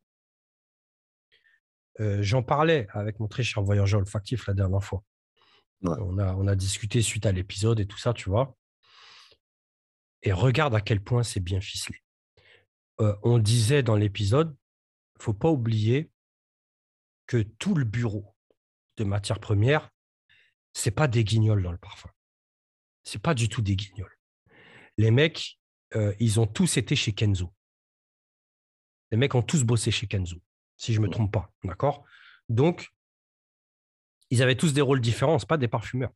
euh, 2.00 2.22
j'en 2.22 2.44
parlais 2.44 2.88
avec 2.92 3.20
mon 3.20 3.28
très 3.28 3.42
cher 3.42 3.64
voyageur 3.64 4.00
olfactif 4.00 4.46
la 4.46 4.54
dernière 4.54 4.84
fois. 4.84 5.04
On, 5.82 6.20
a, 6.20 6.36
on 6.36 6.46
a 6.46 6.56
discuté 6.56 7.02
suite 7.02 7.26
à 7.26 7.32
l'épisode 7.32 7.80
et 7.80 7.88
tout 7.88 7.98
ça, 7.98 8.14
tu 8.14 8.30
vois. 8.30 8.56
Et 10.22 10.32
regarde 10.32 10.76
à 10.76 10.82
quel 10.82 11.04
point 11.04 11.24
c'est 11.24 11.40
bien 11.40 11.62
ficelé. 11.62 11.98
Euh, 13.00 13.16
on 13.24 13.40
disait 13.40 13.82
dans 13.82 13.96
l'épisode, 13.96 14.56
il 15.16 15.20
ne 15.20 15.24
faut 15.24 15.34
pas 15.34 15.50
oublier 15.50 16.12
que 17.26 17.42
tout 17.42 17.74
le 17.74 17.86
bureau 17.86 18.36
de 18.98 19.04
matières 19.04 19.40
premières, 19.40 19.90
ce 20.74 20.90
n'est 20.90 20.96
pas 20.96 21.08
des 21.08 21.24
guignols 21.24 21.64
dans 21.64 21.72
le 21.72 21.78
parfum. 21.78 22.10
Ce 23.04 23.18
n'est 23.18 23.22
pas 23.22 23.34
du 23.34 23.50
tout 23.50 23.62
des 23.62 23.76
guignols. 23.76 24.16
Les 24.98 25.12
mecs, 25.12 25.60
euh, 25.96 26.14
ils 26.20 26.40
ont 26.40 26.48
tous 26.48 26.78
été 26.78 26.96
chez 26.96 27.14
Kenzo. 27.14 27.54
Les 29.12 29.18
mecs 29.18 29.36
ont 29.36 29.42
tous 29.42 29.64
bossé 29.64 29.92
chez 29.92 30.08
Kenzo 30.08 30.42
si 30.82 30.94
je 30.94 31.00
ne 31.00 31.06
me 31.06 31.12
trompe 31.12 31.32
pas. 31.32 31.52
D'accord? 31.64 32.04
Donc, 32.50 32.90
ils 34.32 34.42
avaient 34.42 34.56
tous 34.56 34.74
des 34.74 34.82
rôles 34.82 35.00
différents, 35.00 35.38
ce 35.38 35.46
pas 35.46 35.58
des 35.58 35.68
parfumeurs. 35.68 36.12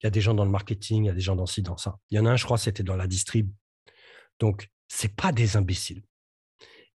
Il 0.00 0.04
y 0.04 0.06
a 0.06 0.10
des 0.10 0.20
gens 0.20 0.34
dans 0.34 0.44
le 0.44 0.50
marketing, 0.50 1.04
il 1.04 1.06
y 1.08 1.10
a 1.10 1.14
des 1.14 1.20
gens 1.20 1.34
dans 1.34 1.46
ci, 1.46 1.62
dans 1.62 1.76
ça. 1.76 1.98
Il 2.10 2.16
y 2.16 2.20
en 2.20 2.26
a 2.26 2.30
un, 2.30 2.36
je 2.36 2.44
crois, 2.44 2.58
c'était 2.58 2.84
dans 2.84 2.94
la 2.94 3.08
distrib. 3.08 3.50
Donc, 4.38 4.70
ce 4.86 5.08
pas 5.08 5.32
des 5.32 5.56
imbéciles. 5.56 6.04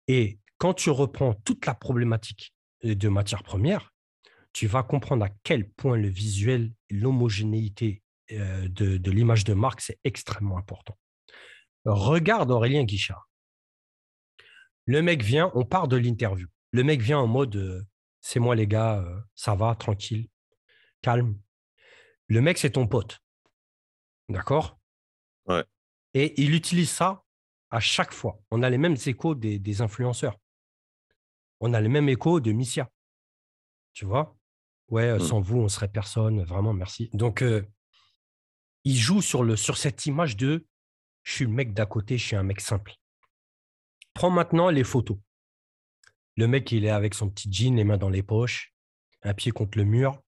Et 0.08 0.39
quand 0.60 0.75
tu 0.75 0.91
reprends 0.91 1.34
toute 1.34 1.65
la 1.65 1.73
problématique 1.73 2.54
de 2.84 3.10
matières 3.10 3.43
premières, 3.43 3.91
tu 4.54 4.68
vas 4.68 4.84
comprendre 4.84 5.26
à 5.26 5.30
quel 5.44 5.70
point 5.70 5.98
le 5.98 6.08
visuel 6.08 6.74
l'homogénéité 6.90 8.02
euh, 8.32 8.68
de, 8.68 8.98
de 8.98 9.12
l'image 9.12 9.44
de 9.44 9.54
marque, 9.54 9.82
c'est 9.82 10.00
extrêmement 10.04 10.58
important. 10.58 10.98
Regarde 11.86 12.52
Aurélien 12.52 12.84
Guichard. 12.84 13.30
Le 14.86 15.02
mec 15.02 15.24
vient, 15.24 15.52
on 15.56 15.66
part 15.66 15.88
de 15.88 15.98
l'interview. 15.98 16.48
Le 16.72 16.84
mec 16.84 17.02
vient 17.02 17.20
en 17.20 17.28
mode 17.28 17.56
euh, 17.56 17.84
c'est 18.22 18.40
moi 18.40 18.56
les 18.56 18.68
gars, 18.68 19.00
euh, 19.00 19.20
ça 19.36 19.56
va, 19.56 19.76
tranquille, 19.76 20.30
calme. 21.02 21.40
Le 22.28 22.40
mec, 22.40 22.58
c'est 22.58 22.72
ton 22.72 22.88
pote. 22.88 23.20
D'accord? 24.30 24.80
Ouais. 25.48 25.66
Et 26.14 26.42
il 26.42 26.54
utilise 26.56 26.90
ça 26.90 27.26
à 27.72 27.80
chaque 27.80 28.14
fois. 28.14 28.40
On 28.52 28.64
a 28.64 28.70
les 28.70 28.78
mêmes 28.78 28.96
échos 29.06 29.36
des, 29.36 29.82
influenceurs. 29.82 30.38
On 31.60 31.74
a 31.74 31.82
les 31.82 31.90
mêmes 31.90 32.08
échos 32.08 32.40
de 32.40 32.52
Missia. 32.52 32.90
Tu 33.94 34.06
vois? 34.06 34.38
Ouais, 34.91 35.15
mmh. 35.15 35.19
sans 35.19 35.41
vous, 35.41 35.58
on 35.58 35.67
serait 35.67 35.88
personne. 35.88 36.43
Vraiment, 36.43 36.73
merci. 36.73 37.10
Donc, 37.13 37.43
il 38.84 38.95
joue 38.95 39.21
sur, 39.21 39.43
le, 39.43 39.56
sur 39.56 39.77
cette 39.77 40.06
image 40.06 40.38
de 40.38 40.67
je 41.23 41.34
suis 41.34 41.45
le 41.45 41.51
mec 41.51 41.73
d'à 41.73 41.86
côté, 41.86 42.17
je 42.17 42.25
suis 42.25 42.36
un 42.36 42.43
mec 42.43 42.62
simple. 42.62 42.93
Prends 44.13 44.32
maintenant 44.32 44.69
les 44.69 44.84
photos. 44.84 45.17
Le 46.38 46.47
mec, 46.47 46.71
il 46.71 46.86
est 46.86 46.89
avec 46.89 47.13
son 47.13 47.30
petit 47.30 47.51
jean, 47.51 47.75
les 47.75 47.84
mains 47.84 47.97
dans 47.97 48.10
les 48.10 48.23
poches, 48.23 48.73
un 49.21 49.34
pied 49.34 49.51
contre 49.51 49.77
le 49.77 49.84
mur. 49.84 50.19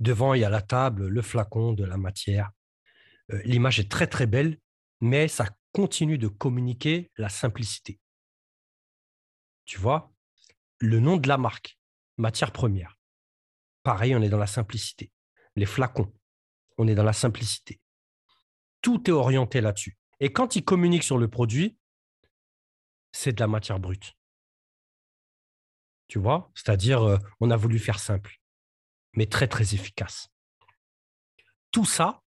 Devant, 0.00 0.34
il 0.34 0.40
y 0.40 0.44
a 0.44 0.50
la 0.50 0.62
table, 0.62 1.06
le 1.06 1.22
flacon 1.22 1.72
de 1.72 1.84
la 1.84 1.96
matière. 1.96 2.50
Euh, 3.32 3.40
l'image 3.44 3.80
est 3.80 3.90
très, 3.90 4.06
très 4.06 4.26
belle, 4.26 4.58
mais 5.00 5.28
ça 5.28 5.48
continue 5.72 6.18
de 6.18 6.28
communiquer 6.28 7.10
la 7.16 7.28
simplicité. 7.28 7.98
Tu 9.64 9.78
vois, 9.78 10.12
le 10.78 11.00
nom 11.00 11.16
de 11.16 11.28
la 11.28 11.38
marque, 11.38 11.78
matière 12.16 12.52
première. 12.52 12.98
Pareil, 13.82 14.14
on 14.14 14.22
est 14.22 14.28
dans 14.28 14.38
la 14.38 14.46
simplicité. 14.46 15.10
Les 15.56 15.66
flacons, 15.66 16.12
on 16.78 16.88
est 16.88 16.94
dans 16.94 17.04
la 17.04 17.12
simplicité. 17.12 17.80
Tout 18.80 19.08
est 19.08 19.12
orienté 19.12 19.60
là-dessus. 19.60 19.96
Et 20.20 20.32
quand 20.32 20.56
ils 20.56 20.64
communiquent 20.64 21.04
sur 21.04 21.18
le 21.18 21.28
produit, 21.28 21.76
c'est 23.12 23.32
de 23.32 23.40
la 23.40 23.46
matière 23.46 23.78
brute. 23.78 24.14
Tu 26.08 26.18
vois? 26.18 26.50
C'est-à-dire, 26.54 27.02
euh, 27.02 27.18
on 27.40 27.50
a 27.50 27.56
voulu 27.56 27.78
faire 27.78 27.98
simple, 27.98 28.36
mais 29.14 29.26
très, 29.26 29.48
très 29.48 29.74
efficace. 29.74 30.28
Tout 31.70 31.84
ça, 31.84 32.22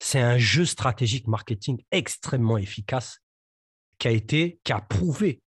c'est 0.00 0.20
un 0.20 0.38
jeu 0.38 0.64
stratégique 0.64 1.28
marketing 1.28 1.82
extrêmement 1.90 2.58
efficace 2.58 3.20
qui 3.98 4.08
a 4.08 4.10
été, 4.10 4.60
qui 4.64 4.72
a 4.72 4.80
prouvé 4.80 5.42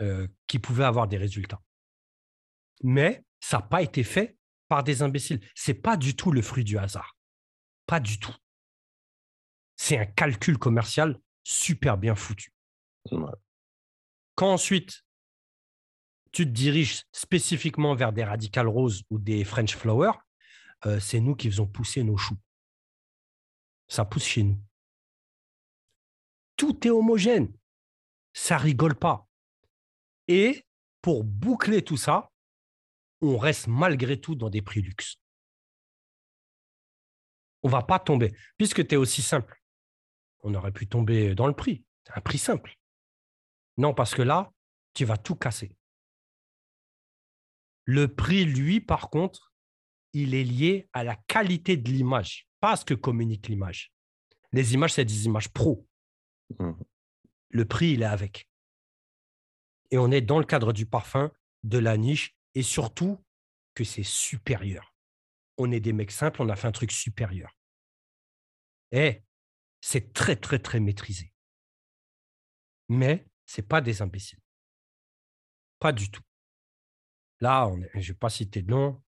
euh, 0.00 0.28
qu'il 0.46 0.60
pouvait 0.60 0.84
avoir 0.84 1.08
des 1.08 1.16
résultats. 1.16 1.60
Mais 2.82 3.24
ça 3.40 3.58
n'a 3.58 3.62
pas 3.62 3.82
été 3.82 4.04
fait 4.04 4.36
par 4.68 4.84
des 4.84 5.02
imbéciles. 5.02 5.40
Ce 5.54 5.70
n'est 5.70 5.78
pas 5.78 5.96
du 5.96 6.16
tout 6.16 6.32
le 6.32 6.42
fruit 6.42 6.64
du 6.64 6.78
hasard. 6.78 7.16
Pas 7.86 8.00
du 8.00 8.18
tout. 8.18 8.34
C'est 9.76 9.98
un 9.98 10.06
calcul 10.06 10.58
commercial 10.58 11.18
super 11.44 11.98
bien 11.98 12.14
foutu. 12.14 12.52
Quand 14.34 14.52
ensuite, 14.52 15.04
tu 16.32 16.44
te 16.44 16.50
diriges 16.50 17.04
spécifiquement 17.12 17.94
vers 17.94 18.12
des 18.12 18.24
radicales 18.24 18.68
roses 18.68 19.02
ou 19.10 19.18
des 19.18 19.44
French 19.44 19.76
flowers, 19.76 20.18
euh, 20.86 20.98
c'est 20.98 21.20
nous 21.20 21.36
qui 21.36 21.50
faisons 21.50 21.66
pousser 21.66 22.02
nos 22.02 22.16
choux. 22.16 22.38
Ça 23.88 24.04
pousse 24.04 24.24
chez 24.24 24.42
nous. 24.42 24.58
Tout 26.56 26.86
est 26.86 26.90
homogène. 26.90 27.52
Ça 28.32 28.56
rigole 28.56 28.94
pas. 28.94 29.28
Et 30.28 30.64
pour 31.02 31.24
boucler 31.24 31.82
tout 31.82 31.98
ça, 31.98 32.31
on 33.22 33.38
reste 33.38 33.68
malgré 33.68 34.20
tout 34.20 34.34
dans 34.34 34.50
des 34.50 34.62
prix 34.62 34.82
luxe. 34.82 35.16
On 37.62 37.68
ne 37.68 37.72
va 37.72 37.82
pas 37.82 37.98
tomber. 37.98 38.34
Puisque 38.58 38.86
tu 38.86 38.94
es 38.94 38.98
aussi 38.98 39.22
simple, 39.22 39.62
on 40.40 40.52
aurait 40.54 40.72
pu 40.72 40.88
tomber 40.88 41.34
dans 41.34 41.46
le 41.46 41.54
prix. 41.54 41.84
un 42.14 42.20
prix 42.20 42.38
simple. 42.38 42.76
Non, 43.78 43.94
parce 43.94 44.14
que 44.14 44.22
là, 44.22 44.52
tu 44.94 45.04
vas 45.04 45.16
tout 45.16 45.36
casser. 45.36 45.76
Le 47.84 48.12
prix, 48.12 48.44
lui, 48.44 48.80
par 48.80 49.08
contre, 49.08 49.52
il 50.12 50.34
est 50.34 50.44
lié 50.44 50.88
à 50.92 51.04
la 51.04 51.16
qualité 51.16 51.76
de 51.76 51.88
l'image, 51.90 52.48
pas 52.60 52.72
à 52.72 52.76
ce 52.76 52.84
que 52.84 52.94
communique 52.94 53.48
l'image. 53.48 53.92
Les 54.52 54.74
images, 54.74 54.94
c'est 54.94 55.04
des 55.04 55.24
images 55.24 55.48
pro. 55.48 55.86
Mmh. 56.58 56.72
Le 57.50 57.64
prix, 57.64 57.92
il 57.92 58.02
est 58.02 58.06
avec. 58.06 58.48
Et 59.90 59.98
on 59.98 60.10
est 60.10 60.20
dans 60.20 60.38
le 60.38 60.44
cadre 60.44 60.72
du 60.72 60.86
parfum, 60.86 61.30
de 61.62 61.78
la 61.78 61.96
niche, 61.96 62.36
et 62.54 62.62
surtout 62.62 63.22
que 63.74 63.84
c'est 63.84 64.02
supérieur. 64.02 64.94
On 65.58 65.70
est 65.70 65.80
des 65.80 65.92
mecs 65.92 66.10
simples, 66.10 66.42
on 66.42 66.48
a 66.48 66.56
fait 66.56 66.68
un 66.68 66.72
truc 66.72 66.92
supérieur. 66.92 67.56
Et 68.90 69.22
c'est 69.80 70.12
très, 70.12 70.36
très, 70.36 70.58
très 70.58 70.80
maîtrisé. 70.80 71.32
Mais 72.88 73.26
ce 73.46 73.60
n'est 73.60 73.66
pas 73.66 73.80
des 73.80 74.02
imbéciles. 74.02 74.40
Pas 75.78 75.92
du 75.92 76.10
tout. 76.10 76.22
Là, 77.40 77.70
je 77.94 77.98
ne 77.98 78.02
vais 78.04 78.14
pas 78.14 78.30
citer 78.30 78.62
de 78.62 78.70
nom. 78.70 79.02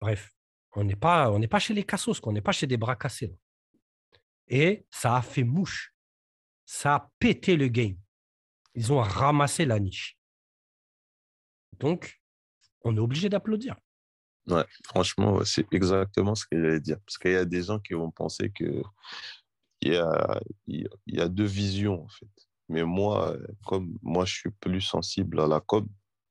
Bref, 0.00 0.34
on 0.72 0.84
n'est 0.84 0.96
pas, 0.96 1.30
pas 1.48 1.58
chez 1.58 1.74
les 1.74 1.84
cassos, 1.84 2.20
on 2.24 2.32
n'est 2.32 2.40
pas 2.40 2.52
chez 2.52 2.66
des 2.66 2.76
bras 2.76 2.96
cassés. 2.96 3.36
Et 4.48 4.86
ça 4.90 5.16
a 5.16 5.22
fait 5.22 5.44
mouche. 5.44 5.94
Ça 6.64 6.94
a 6.94 7.12
pété 7.18 7.56
le 7.56 7.68
game. 7.68 7.96
Ils 8.74 8.92
ont 8.92 9.00
ramassé 9.00 9.64
la 9.64 9.78
niche. 9.78 10.18
Donc, 11.78 12.21
on 12.84 12.96
est 12.96 13.00
obligé 13.00 13.28
d'applaudir. 13.28 13.76
Ouais, 14.48 14.64
franchement, 14.84 15.44
c'est 15.44 15.72
exactement 15.72 16.34
ce 16.34 16.46
que 16.46 16.60
j'allais 16.60 16.80
dire. 16.80 16.98
Parce 17.06 17.18
qu'il 17.18 17.32
y 17.32 17.36
a 17.36 17.44
des 17.44 17.62
gens 17.62 17.78
qui 17.78 17.94
vont 17.94 18.10
penser 18.10 18.50
que 18.50 18.82
il 19.80 19.92
y 19.92 19.96
a, 19.96 20.40
il 20.66 20.88
y 21.06 21.20
a 21.20 21.28
deux 21.28 21.46
visions, 21.46 22.04
en 22.04 22.08
fait. 22.08 22.30
Mais 22.68 22.84
moi, 22.84 23.36
comme 23.66 23.98
moi, 24.02 24.24
je 24.24 24.34
suis 24.34 24.50
plus 24.50 24.80
sensible 24.80 25.40
à 25.40 25.46
la 25.46 25.60
com, 25.60 25.86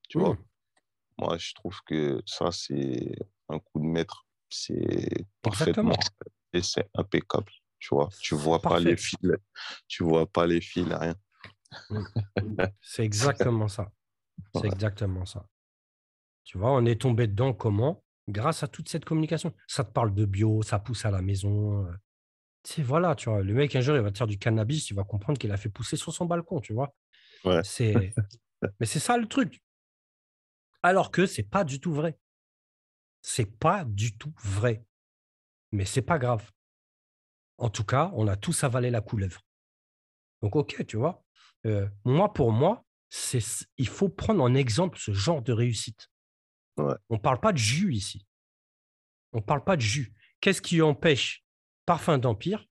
tu 0.09 0.19
vois. 0.19 0.37
Moi, 1.17 1.37
je 1.37 1.53
trouve 1.53 1.77
que 1.85 2.21
ça, 2.25 2.51
c'est 2.51 3.15
un 3.49 3.59
coup 3.59 3.79
de 3.79 3.85
maître. 3.85 4.25
C'est 4.49 5.25
parfaitement. 5.41 5.95
Et 6.53 6.61
c'est 6.61 6.89
impeccable, 6.95 7.51
tu 7.79 7.95
vois. 7.95 8.09
Tu 8.19 8.35
vois 8.35 8.61
pas 8.61 8.79
les 8.79 8.97
fils, 8.97 9.19
tu 9.87 10.03
vois 10.03 10.25
pas 10.25 10.45
les 10.45 10.59
fils, 10.59 10.87
rien. 10.91 11.15
C'est 12.81 13.05
exactement 13.05 13.69
ça. 13.69 13.91
C'est 14.55 14.67
exactement 14.67 15.25
ça. 15.25 15.45
Tu 16.43 16.57
vois, 16.57 16.71
on 16.71 16.85
est 16.85 17.01
tombé 17.01 17.27
dedans 17.27 17.53
comment? 17.53 18.03
Grâce 18.27 18.63
à 18.63 18.67
toute 18.67 18.89
cette 18.89 19.05
communication. 19.05 19.53
Ça 19.67 19.83
te 19.83 19.91
parle 19.91 20.13
de 20.13 20.25
bio, 20.25 20.61
ça 20.63 20.79
pousse 20.79 21.05
à 21.05 21.11
la 21.11 21.21
maison, 21.21 21.85
c'est 22.63 22.83
voilà, 22.83 23.15
tu 23.15 23.29
vois, 23.29 23.41
le 23.41 23.53
mec, 23.53 23.75
un 23.75 23.81
jour, 23.81 23.95
il 23.95 24.01
va 24.01 24.11
te 24.11 24.17
faire 24.17 24.27
du 24.27 24.37
cannabis, 24.37 24.85
tu 24.85 24.93
vas 24.93 25.03
comprendre 25.03 25.39
qu'il 25.39 25.51
a 25.51 25.57
fait 25.57 25.69
pousser 25.69 25.97
sur 25.97 26.13
son 26.13 26.25
balcon, 26.25 26.59
tu 26.59 26.73
vois. 26.73 26.93
Ouais. 27.43 27.61
C'est... 27.63 28.13
Mais 28.79 28.85
c'est 28.85 28.99
ça 28.99 29.17
le 29.17 29.27
truc. 29.27 29.61
Alors 30.83 31.11
que 31.11 31.25
c'est 31.25 31.43
pas 31.43 31.63
du 31.63 31.79
tout 31.79 31.93
vrai. 31.93 32.17
C'est 33.21 33.57
pas 33.57 33.83
du 33.85 34.17
tout 34.17 34.33
vrai. 34.43 34.83
Mais 35.71 35.85
c'est 35.85 36.01
pas 36.01 36.19
grave. 36.19 36.51
En 37.57 37.69
tout 37.69 37.83
cas, 37.83 38.11
on 38.13 38.27
a 38.27 38.35
tous 38.35 38.63
avalé 38.63 38.89
la 38.89 39.01
couleuvre. 39.01 39.41
Donc, 40.41 40.55
ok, 40.55 40.85
tu 40.87 40.97
vois. 40.97 41.23
Euh, 41.65 41.87
moi, 42.03 42.33
pour 42.33 42.51
moi, 42.51 42.83
c'est, 43.09 43.41
il 43.77 43.87
faut 43.87 44.09
prendre 44.09 44.43
en 44.43 44.53
exemple 44.53 44.97
ce 44.99 45.11
genre 45.11 45.41
de 45.41 45.53
réussite. 45.53 46.10
Ouais. 46.77 46.95
On 47.09 47.15
ne 47.15 47.19
parle 47.19 47.39
pas 47.39 47.51
de 47.51 47.57
jus 47.57 47.93
ici. 47.93 48.25
On 49.33 49.37
ne 49.37 49.43
parle 49.43 49.63
pas 49.63 49.75
de 49.75 49.81
jus. 49.81 50.13
Qu'est-ce 50.39 50.61
qui 50.61 50.81
empêche 50.81 51.45
Parfum 51.85 52.17
d'Empire 52.17 52.67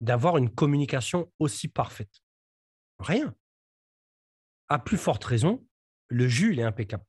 d'avoir 0.00 0.36
une 0.36 0.54
communication 0.54 1.32
aussi 1.38 1.68
parfaite? 1.68 2.22
Rien. 2.98 3.34
À 4.68 4.78
plus 4.78 4.98
forte 4.98 5.24
raison, 5.24 5.66
le 6.08 6.28
jus, 6.28 6.52
il 6.52 6.60
est 6.60 6.64
impeccable. 6.64 7.04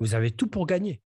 Vous 0.00 0.14
avez 0.14 0.30
tout 0.30 0.48
pour 0.48 0.66
gagner. 0.66 1.02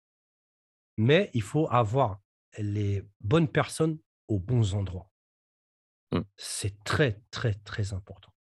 Mais 0.97 1.31
il 1.35 1.43
faut 1.43 1.69
avoir 1.71 2.21
les 2.59 3.07
bonnes 3.21 3.49
personnes 3.49 3.99
aux 4.29 4.39
bons 4.39 4.75
endroits. 4.75 5.11
Mmh. 6.13 6.21
C'est 6.37 6.83
très, 6.85 7.21
très, 7.31 7.55
très 7.55 7.93
important. 7.93 8.33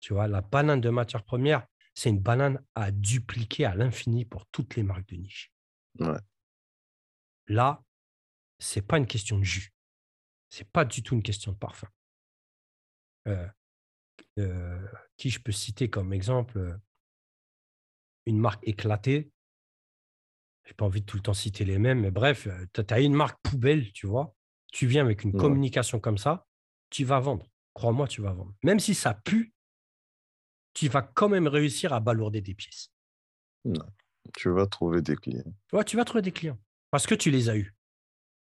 Tu 0.00 0.14
vois, 0.14 0.26
la 0.26 0.40
banane 0.40 0.80
de 0.80 0.90
matière 0.90 1.24
première, 1.24 1.66
c'est 2.00 2.08
une 2.08 2.18
banane 2.18 2.64
à 2.74 2.90
dupliquer 2.90 3.66
à 3.66 3.74
l'infini 3.74 4.24
pour 4.24 4.46
toutes 4.46 4.74
les 4.74 4.82
marques 4.82 5.06
de 5.10 5.16
niche. 5.16 5.52
Là, 7.46 7.84
c'est 8.58 8.80
pas 8.80 8.96
une 8.96 9.06
question 9.06 9.38
de 9.38 9.44
jus. 9.44 9.74
C'est 10.48 10.66
pas 10.66 10.86
du 10.86 11.02
tout 11.02 11.14
une 11.14 11.22
question 11.22 11.52
de 11.52 11.58
parfum. 11.58 11.88
Euh, 13.28 13.46
euh, 14.38 14.88
qui 15.18 15.28
je 15.28 15.40
peux 15.40 15.52
citer 15.52 15.90
comme 15.90 16.14
exemple 16.14 16.56
euh, 16.56 16.74
une 18.24 18.38
marque 18.38 18.66
éclatée. 18.66 19.30
J'ai 20.64 20.72
pas 20.72 20.86
envie 20.86 21.02
de 21.02 21.06
tout 21.06 21.18
le 21.18 21.22
temps 21.22 21.34
citer 21.34 21.66
les 21.66 21.78
mêmes, 21.78 22.00
mais 22.00 22.10
bref, 22.10 22.48
tu 22.72 22.82
as 22.88 23.00
une 23.00 23.12
marque 23.12 23.38
poubelle, 23.42 23.92
tu 23.92 24.06
vois. 24.06 24.34
Tu 24.72 24.86
viens 24.86 25.04
avec 25.04 25.22
une 25.22 25.32
communication 25.32 26.00
comme 26.00 26.16
ça, 26.16 26.46
tu 26.88 27.04
vas 27.04 27.20
vendre. 27.20 27.46
Crois-moi, 27.74 28.08
tu 28.08 28.22
vas 28.22 28.32
vendre. 28.32 28.54
Même 28.62 28.80
si 28.80 28.94
ça 28.94 29.12
pue, 29.12 29.52
tu 30.74 30.88
vas 30.88 31.02
quand 31.02 31.28
même 31.28 31.46
réussir 31.46 31.92
à 31.92 32.00
balourder 32.00 32.40
des 32.40 32.54
pièces. 32.54 32.92
Tu 34.36 34.50
vas 34.50 34.66
trouver 34.66 35.02
des 35.02 35.16
clients. 35.16 35.52
Ouais, 35.72 35.84
tu 35.84 35.96
vas 35.96 36.04
trouver 36.04 36.22
des 36.22 36.32
clients 36.32 36.58
parce 36.90 37.06
que 37.06 37.14
tu 37.14 37.30
les 37.30 37.48
as 37.48 37.56
eus. 37.56 37.74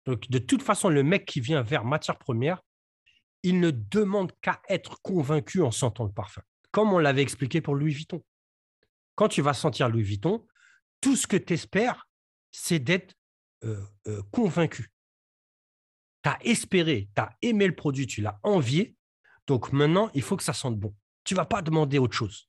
Donc, 0.06 0.28
de 0.28 0.38
toute 0.38 0.62
façon, 0.62 0.88
le 0.88 1.02
mec 1.02 1.24
qui 1.24 1.40
vient 1.40 1.62
vers 1.62 1.84
matière 1.84 2.18
première, 2.18 2.62
il 3.42 3.60
ne 3.60 3.70
demande 3.70 4.32
qu'à 4.40 4.60
être 4.68 5.00
convaincu 5.02 5.62
en 5.62 5.70
sentant 5.70 6.04
le 6.04 6.12
parfum. 6.12 6.42
Comme 6.70 6.92
on 6.92 6.98
l'avait 6.98 7.22
expliqué 7.22 7.60
pour 7.60 7.74
Louis 7.74 7.92
Vuitton. 7.92 8.22
Quand 9.14 9.28
tu 9.28 9.42
vas 9.42 9.54
sentir 9.54 9.88
Louis 9.88 10.02
Vuitton, 10.02 10.46
tout 11.00 11.16
ce 11.16 11.26
que 11.26 11.36
tu 11.36 11.54
espères, 11.54 12.08
c'est 12.50 12.78
d'être 12.78 13.14
euh, 13.64 13.82
euh, 14.06 14.22
convaincu. 14.30 14.92
Tu 16.22 16.30
as 16.30 16.38
espéré, 16.42 17.08
tu 17.14 17.20
as 17.20 17.30
aimé 17.42 17.66
le 17.66 17.74
produit, 17.74 18.06
tu 18.06 18.22
l'as 18.22 18.40
envié. 18.42 18.96
Donc 19.46 19.72
maintenant, 19.72 20.10
il 20.14 20.22
faut 20.22 20.36
que 20.36 20.42
ça 20.42 20.52
sente 20.52 20.78
bon. 20.78 20.94
Tu 21.24 21.34
ne 21.34 21.38
vas 21.38 21.46
pas 21.46 21.62
demander 21.62 21.98
autre 21.98 22.14
chose. 22.14 22.48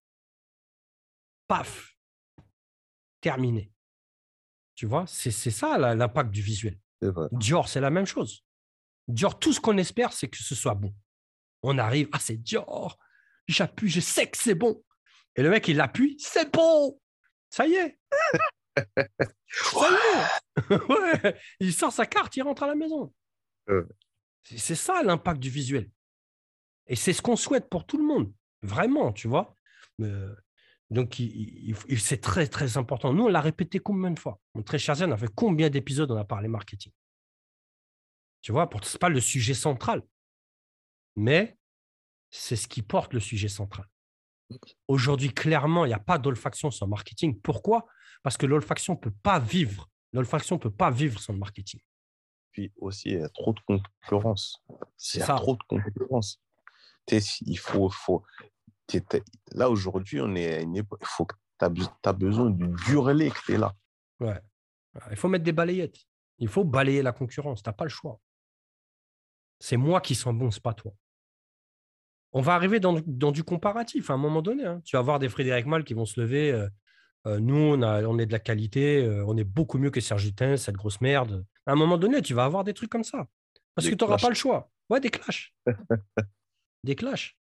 Paf, 1.47 1.97
terminé. 3.21 3.71
Tu 4.75 4.85
vois, 4.85 5.05
c'est 5.07 5.31
ça 5.31 5.77
l'impact 5.77 6.31
du 6.31 6.41
visuel. 6.41 6.77
Dior, 7.31 7.69
c'est 7.69 7.79
la 7.79 7.89
même 7.89 8.05
chose. 8.05 8.43
Dior, 9.07 9.39
tout 9.39 9.53
ce 9.53 9.61
qu'on 9.61 9.77
espère, 9.77 10.11
c'est 10.11 10.27
que 10.27 10.37
ce 10.37 10.55
soit 10.55 10.75
bon. 10.75 10.93
On 11.63 11.77
arrive, 11.77 12.09
ah, 12.11 12.19
c'est 12.19 12.37
Dior, 12.37 12.97
j'appuie, 13.47 13.89
je 13.89 13.99
sais 13.99 14.29
que 14.29 14.37
c'est 14.37 14.55
bon. 14.55 14.83
Et 15.35 15.43
le 15.43 15.49
mec, 15.49 15.67
il 15.67 15.79
appuie, 15.79 16.17
c'est 16.19 16.51
bon. 16.51 16.99
Ça 17.49 17.67
y 17.67 17.75
est. 17.75 17.99
ça 19.47 19.89
y 19.89 19.93
est. 19.93 20.69
ouais, 20.89 21.39
il 21.59 21.73
sort 21.73 21.91
sa 21.91 22.05
carte, 22.05 22.35
il 22.35 22.41
rentre 22.41 22.63
à 22.63 22.67
la 22.67 22.75
maison. 22.75 23.13
C'est 24.43 24.75
ça 24.75 25.01
l'impact 25.03 25.39
du 25.39 25.49
visuel. 25.49 25.89
Et 26.87 26.95
c'est 26.95 27.13
ce 27.13 27.21
qu'on 27.21 27.35
souhaite 27.35 27.69
pour 27.69 27.85
tout 27.85 27.97
le 27.97 28.03
monde, 28.03 28.31
vraiment, 28.61 29.11
tu 29.11 29.27
vois? 29.27 29.55
Euh, 30.01 30.35
donc, 30.89 31.21
c'est 31.97 32.21
très, 32.21 32.47
très 32.47 32.77
important. 32.77 33.13
Nous, 33.13 33.23
on 33.23 33.27
l'a 33.27 33.41
répété 33.41 33.79
combien 33.79 34.11
de 34.11 34.19
fois? 34.19 34.39
Mon 34.53 34.61
très 34.61 34.77
cher 34.77 34.95
Zen, 34.95 35.09
on 35.09 35.13
a 35.13 35.17
fait 35.17 35.33
combien 35.33 35.69
d'épisodes? 35.69 36.11
On 36.11 36.17
a 36.17 36.25
parlé 36.25 36.47
marketing 36.47 36.91
Tu 38.41 38.51
vois, 38.51 38.69
ce 38.83 38.93
n'est 38.93 38.99
pas 38.99 39.09
le 39.09 39.19
sujet 39.19 39.55
central, 39.55 40.03
mais 41.15 41.57
c'est 42.29 42.55
ce 42.55 42.67
qui 42.67 42.81
porte 42.81 43.13
le 43.13 43.19
sujet 43.19 43.47
central. 43.47 43.87
Aujourd'hui, 44.87 45.33
clairement, 45.33 45.85
il 45.85 45.89
n'y 45.89 45.95
a 45.95 45.99
pas 45.99 46.19
d'olfaction 46.19 46.69
sans 46.69 46.87
marketing. 46.87 47.39
Pourquoi? 47.41 47.87
Parce 48.21 48.37
que 48.37 48.45
l'olfaction 48.45 48.93
ne 48.93 48.99
peut 48.99 49.13
pas 49.23 49.39
vivre. 49.39 49.89
L'olfaction 50.13 50.55
ne 50.57 50.61
peut 50.61 50.71
pas 50.71 50.91
vivre 50.91 51.19
sans 51.19 51.33
le 51.33 51.39
marketing. 51.39 51.81
Puis 52.51 52.71
aussi, 52.77 53.09
il 53.09 53.19
y 53.19 53.23
a 53.23 53.29
trop 53.29 53.53
de 53.53 53.59
concurrence. 53.61 54.63
A 55.19 55.35
trop 55.35 55.55
de 55.55 55.63
concurrence. 55.67 56.41
Il 57.11 57.59
faut, 57.59 57.89
faut, 57.89 58.23
là, 59.53 59.69
aujourd'hui, 59.69 60.21
on 60.21 60.35
est 60.35 60.55
à 60.55 60.59
une 60.61 60.75
époque. 60.75 60.99
Il 61.01 61.07
faut 61.07 61.25
que 61.25 61.35
tu 61.59 61.65
as, 62.03 62.13
besoin 62.13 62.49
du 62.49 62.65
hurler 62.89 63.31
que 63.31 63.39
tu 63.45 63.53
es 63.53 63.57
là. 63.57 63.73
Ouais. 64.19 64.39
Il 65.11 65.17
faut 65.17 65.27
mettre 65.27 65.43
des 65.43 65.51
balayettes. 65.51 65.99
Il 66.39 66.47
faut 66.47 66.63
balayer 66.63 67.01
la 67.01 67.11
concurrence. 67.11 67.63
Tu 67.63 67.69
n'as 67.69 67.73
pas 67.73 67.85
le 67.85 67.89
choix. 67.89 68.19
C'est 69.59 69.77
moi 69.77 70.01
qui 70.01 70.15
sens 70.15 70.33
bon, 70.33 70.49
pas 70.63 70.73
toi. 70.73 70.93
On 72.33 72.41
va 72.41 72.53
arriver 72.53 72.81
dans, 72.81 72.99
du 73.31 73.43
comparatif 73.43 74.09
à 74.09 74.13
un 74.13 74.17
moment 74.17 74.41
donné. 74.41 74.65
Hein. 74.65 74.81
Tu 74.83 74.97
vas 74.97 75.01
voir 75.01 75.19
des 75.19 75.29
Frédéric 75.29 75.65
Mal 75.65 75.85
qui 75.85 75.93
vont 75.93 76.05
se 76.05 76.19
lever. 76.19 76.51
Euh, 76.51 76.67
euh, 77.27 77.39
nous, 77.39 77.55
on, 77.55 77.81
a, 77.81 78.03
on, 78.03 78.19
est 78.19 78.25
de 78.25 78.33
la 78.33 78.39
qualité. 78.39 79.03
Euh, 79.05 79.23
on 79.25 79.37
est 79.37 79.45
beaucoup 79.45 79.77
mieux 79.77 79.89
que 79.89 80.01
Serge 80.01 80.25
Hutin, 80.25 80.57
cette 80.57 80.75
grosse 80.75 80.99
merde. 80.99 81.45
À 81.65 81.71
un 81.71 81.75
moment 81.75 81.97
donné, 81.97 82.21
tu 82.21 82.33
vas 82.33 82.43
avoir 82.43 82.63
des 82.65 82.73
trucs 82.73 82.89
comme 82.89 83.05
ça. 83.05 83.25
Parce 83.73 83.87
que 83.87 83.95
tu 83.95 84.03
n'auras 84.03 84.17
pas 84.17 84.29
le 84.29 84.35
choix. 84.35 84.69
Ouais, 84.89 84.99
des 84.99 85.09
clashs. 85.09 85.53
des 86.85 86.95
clashs. 86.95 87.37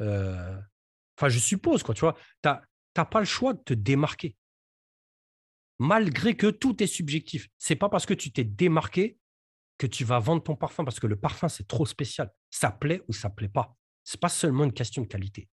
Enfin, 0.00 1.28
je 1.28 1.38
suppose, 1.38 1.82
quoi, 1.82 1.94
tu 1.94 2.00
vois. 2.00 2.16
Tu 2.42 2.48
n'as 2.48 3.04
pas 3.04 3.20
le 3.20 3.26
choix 3.26 3.52
de 3.52 3.62
te 3.62 3.74
démarquer. 3.74 4.36
Malgré 5.78 6.36
que 6.36 6.46
tout 6.46 6.82
est 6.82 6.86
subjectif. 6.86 7.48
C'est 7.58 7.76
pas 7.76 7.88
parce 7.88 8.06
que 8.06 8.14
tu 8.14 8.32
t'es 8.32 8.44
démarqué 8.44 9.18
que 9.76 9.86
tu 9.86 10.04
vas 10.04 10.20
vendre 10.20 10.42
ton 10.42 10.54
parfum, 10.54 10.84
parce 10.84 11.00
que 11.00 11.08
le 11.08 11.16
parfum, 11.16 11.48
c'est 11.48 11.66
trop 11.66 11.84
spécial. 11.84 12.32
Ça 12.50 12.70
plaît 12.70 13.02
ou 13.08 13.12
ça 13.12 13.28
plaît 13.28 13.48
pas. 13.48 13.76
Ce 14.04 14.16
n'est 14.16 14.20
pas 14.20 14.28
seulement 14.28 14.64
une 14.64 14.72
question 14.72 15.02
de 15.02 15.08
qualité. 15.08 15.48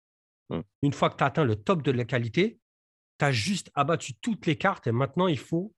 Mmh. 0.50 0.60
Une 0.82 0.92
fois 0.92 1.10
que 1.10 1.16
tu 1.16 1.24
as 1.24 1.26
atteint 1.26 1.44
le 1.44 1.56
top 1.56 1.82
de 1.82 1.90
la 1.90 2.04
qualité, 2.04 2.60
tu 3.18 3.24
as 3.24 3.32
juste 3.32 3.70
abattu 3.74 4.14
toutes 4.14 4.46
les 4.46 4.56
cartes 4.56 4.86
et 4.86 4.92
maintenant, 4.92 5.26
il 5.26 5.38
faut 5.38 5.74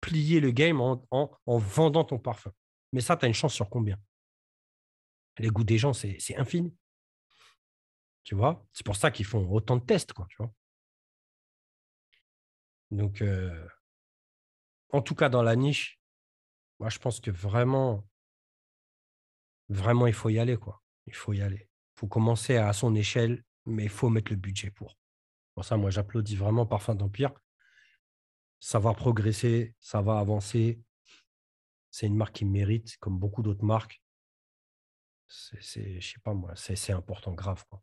plier 0.00 0.40
le 0.40 0.50
game 0.50 0.80
en, 0.80 1.06
en 1.10 1.58
vendant 1.58 2.04
ton 2.04 2.18
parfum. 2.18 2.52
Mais 2.92 3.00
ça, 3.00 3.16
tu 3.16 3.24
as 3.24 3.28
une 3.28 3.34
chance 3.34 3.54
sur 3.54 3.70
combien? 3.70 3.98
Les 5.38 5.48
goûts 5.48 5.64
des 5.64 5.78
gens, 5.78 5.92
c'est 5.92 6.36
infini. 6.36 6.74
Tu 8.24 8.34
vois? 8.34 8.66
C'est 8.72 8.84
pour 8.84 8.96
ça 8.96 9.10
qu'ils 9.10 9.26
font 9.26 9.48
autant 9.50 9.76
de 9.76 9.84
tests, 9.84 10.12
Donc, 12.90 13.22
euh, 13.22 13.68
en 14.90 15.02
tout 15.02 15.14
cas, 15.14 15.28
dans 15.28 15.42
la 15.42 15.56
niche, 15.56 16.00
moi, 16.78 16.88
je 16.88 16.98
pense 16.98 17.20
que 17.20 17.30
vraiment, 17.30 18.06
vraiment, 19.68 20.06
il 20.06 20.12
faut 20.12 20.28
y 20.28 20.38
aller, 20.38 20.56
quoi. 20.56 20.82
Il 21.06 21.14
faut 21.14 21.32
y 21.32 21.40
aller. 21.40 21.68
Il 21.68 22.00
faut 22.00 22.08
commencer 22.08 22.56
à 22.56 22.72
son 22.72 22.94
échelle, 22.94 23.44
mais 23.64 23.84
il 23.84 23.90
faut 23.90 24.08
mettre 24.08 24.32
le 24.32 24.36
budget 24.36 24.70
pour. 24.70 24.98
Pour 25.54 25.64
ça, 25.64 25.76
moi, 25.76 25.90
j'applaudis 25.90 26.36
vraiment 26.36 26.66
Parfum 26.66 26.94
d'Empire. 26.94 27.32
Ça 28.60 28.78
va 28.78 28.92
progresser, 28.92 29.74
ça 29.80 30.02
va 30.02 30.18
avancer. 30.18 30.80
C'est 31.90 32.06
une 32.06 32.16
marque 32.16 32.36
qui 32.36 32.44
mérite, 32.44 32.96
comme 32.98 33.18
beaucoup 33.18 33.42
d'autres 33.42 33.64
marques. 33.64 34.02
C'est, 35.28 36.00
je 36.00 36.06
sais 36.06 36.20
pas 36.22 36.34
moi, 36.34 36.52
c'est 36.54 36.92
important, 36.92 37.32
grave, 37.32 37.64
quoi. 37.68 37.82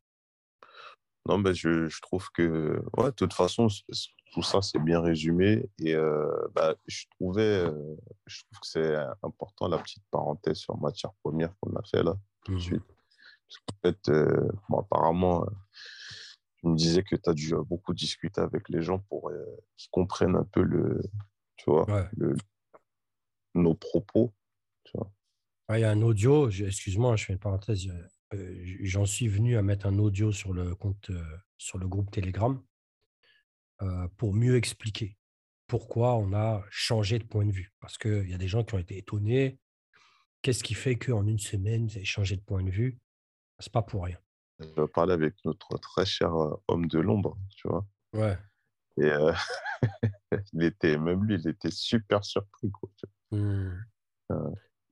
Non, 1.26 1.40
ben 1.40 1.54
je, 1.54 1.88
je, 1.88 2.02
trouve 2.02 2.30
que, 2.32 2.84
ouais, 2.98 3.06
de 3.06 3.12
toute 3.12 3.34
façon, 3.34 3.68
tout 4.34 4.44
ça, 4.44 4.62
c'est 4.62 4.80
bien 4.80 5.00
résumé. 5.00 5.66
Et 5.80 5.96
euh, 5.96 6.30
bah, 6.54 6.76
je, 6.88 7.06
trouvais, 7.12 7.42
euh, 7.42 7.96
je 8.26 8.42
trouve 8.44 8.60
que 8.60 8.68
c'est 8.68 8.96
important, 9.22 9.70
la 9.70 9.78
petite 9.78 10.04
parenthèse 10.12 10.58
sur 10.58 10.78
matière 10.78 11.14
première 11.24 11.56
qu'on 11.60 11.74
a 11.76 11.84
fait 11.84 12.04
là, 12.04 12.16
tout 12.44 12.52
de 12.52 12.58
mmh 12.58 12.62
suite. 12.62 12.84
Parce 12.84 13.60
qu'en 13.60 13.90
fait, 13.90 14.10
euh, 14.10 14.50
bon, 14.68 14.80
apparemment, 14.80 15.46
tu 16.58 16.68
me 16.68 16.76
disais 16.76 17.04
que 17.04 17.16
tu 17.16 17.30
as 17.30 17.34
dû 17.34 17.54
beaucoup 17.56 17.94
discuter 17.94 18.42
avec 18.42 18.68
les 18.68 18.82
gens 18.82 19.00
pour 19.00 19.32
qu'ils 19.78 19.92
comprennent 19.92 20.36
un 20.36 20.46
peu 20.46 20.62
le, 20.62 21.02
tu 21.56 21.70
vois, 21.70 22.10
le, 22.18 22.36
nos 23.54 23.76
propos. 23.76 24.34
Tu 24.84 24.98
vois. 24.98 25.10
Il 25.70 25.80
y 25.80 25.84
a 25.84 25.92
un 25.92 26.02
audio, 26.02 26.50
excuse-moi, 26.50 27.16
je 27.16 27.26
fais 27.26 27.34
une 27.34 27.40
parenthèse 27.40 27.88
euh, 28.34 28.78
j'en 28.82 29.06
suis 29.06 29.28
venu 29.28 29.58
à 29.58 29.62
mettre 29.62 29.86
un 29.86 29.98
audio 30.00 30.32
sur 30.32 30.54
le 30.54 30.76
compte, 30.76 31.10
euh, 31.10 31.38
sur 31.58 31.78
le 31.78 31.88
groupe 31.88 32.12
Telegram 32.12 32.62
euh, 33.82 34.08
pour 34.18 34.34
mieux 34.34 34.56
expliquer 34.56 35.18
pourquoi 35.68 36.16
on 36.16 36.34
a 36.34 36.64
changé 36.70 37.20
de 37.20 37.24
point 37.24 37.46
de 37.46 37.52
vue. 37.52 37.74
Parce 37.80 37.98
qu'il 37.98 38.30
y 38.30 38.34
a 38.34 38.38
des 38.38 38.48
gens 38.48 38.64
qui 38.64 38.76
ont 38.76 38.80
été 38.80 38.98
étonnés. 38.98 39.60
Qu'est-ce 40.42 40.64
qui 40.64 40.74
fait 40.74 40.98
qu'en 40.98 41.26
une 41.26 41.40
semaine, 41.40 41.88
vous 41.88 41.96
avez 41.96 42.06
changé 42.06 42.36
de 42.36 42.42
point 42.42 42.64
de 42.64 42.70
vue? 42.70 43.00
C'est 43.60 43.72
pas 43.72 43.82
pour 43.82 44.04
rien. 44.04 44.18
Je 44.60 44.86
parler 44.86 45.14
avec 45.14 45.34
notre 45.46 45.78
très 45.78 46.06
cher 46.06 46.34
homme 46.68 46.88
de 46.88 47.00
l'ombre, 47.00 47.38
tu 47.56 47.68
vois. 47.68 47.88
Ouais. 48.14 48.38
Et 48.98 49.10
il 50.54 50.64
était, 50.64 50.98
même 50.98 51.24
lui, 51.24 51.36
il 51.36 51.48
était 51.48 51.72
super 51.72 52.24
surpris. 52.24 52.70
Quoi, 52.72 52.90
mmh. 53.32 53.72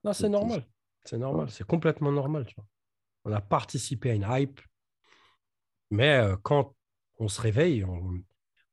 Non, 0.04 0.14
c'est 0.14 0.30
normal. 0.30 0.66
C'est 1.04 1.18
normal. 1.18 1.49
C'est 1.49 1.66
complètement 1.66 2.12
normal, 2.12 2.45
tu 2.45 2.56
vois 2.56 2.66
on 3.26 3.32
a 3.32 3.41
participé 3.41 4.12
à 4.12 4.14
une 4.14 4.26
hype. 4.28 4.62
Mais 5.89 6.18
euh, 6.18 6.38
quand 6.41 6.76
on 7.20 7.28
se 7.28 7.41
réveille, 7.41 7.86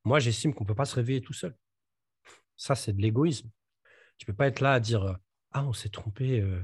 moi, 0.05 0.19
j'estime 0.19 0.55
qu'on 0.55 0.65
ne 0.65 0.69
peut 0.69 0.75
pas 0.75 0.85
se 0.85 0.95
réveiller 0.95 1.21
tout 1.21 1.33
seul. 1.33 1.57
Ça, 2.57 2.75
c'est 2.75 2.93
de 2.93 3.03
l'égoïsme. 3.03 3.51
Tu 4.17 4.25
ne 4.25 4.33
peux 4.33 4.37
pas 4.37 4.47
être 4.47 4.61
là 4.61 4.73
à 4.73 4.81
dire 4.81 5.05
euh, 5.05 5.15
Ah, 5.53 5.65
on 5.65 5.73
s'est 5.73 5.91
trompé. 5.91 6.41
Euh. 6.41 6.63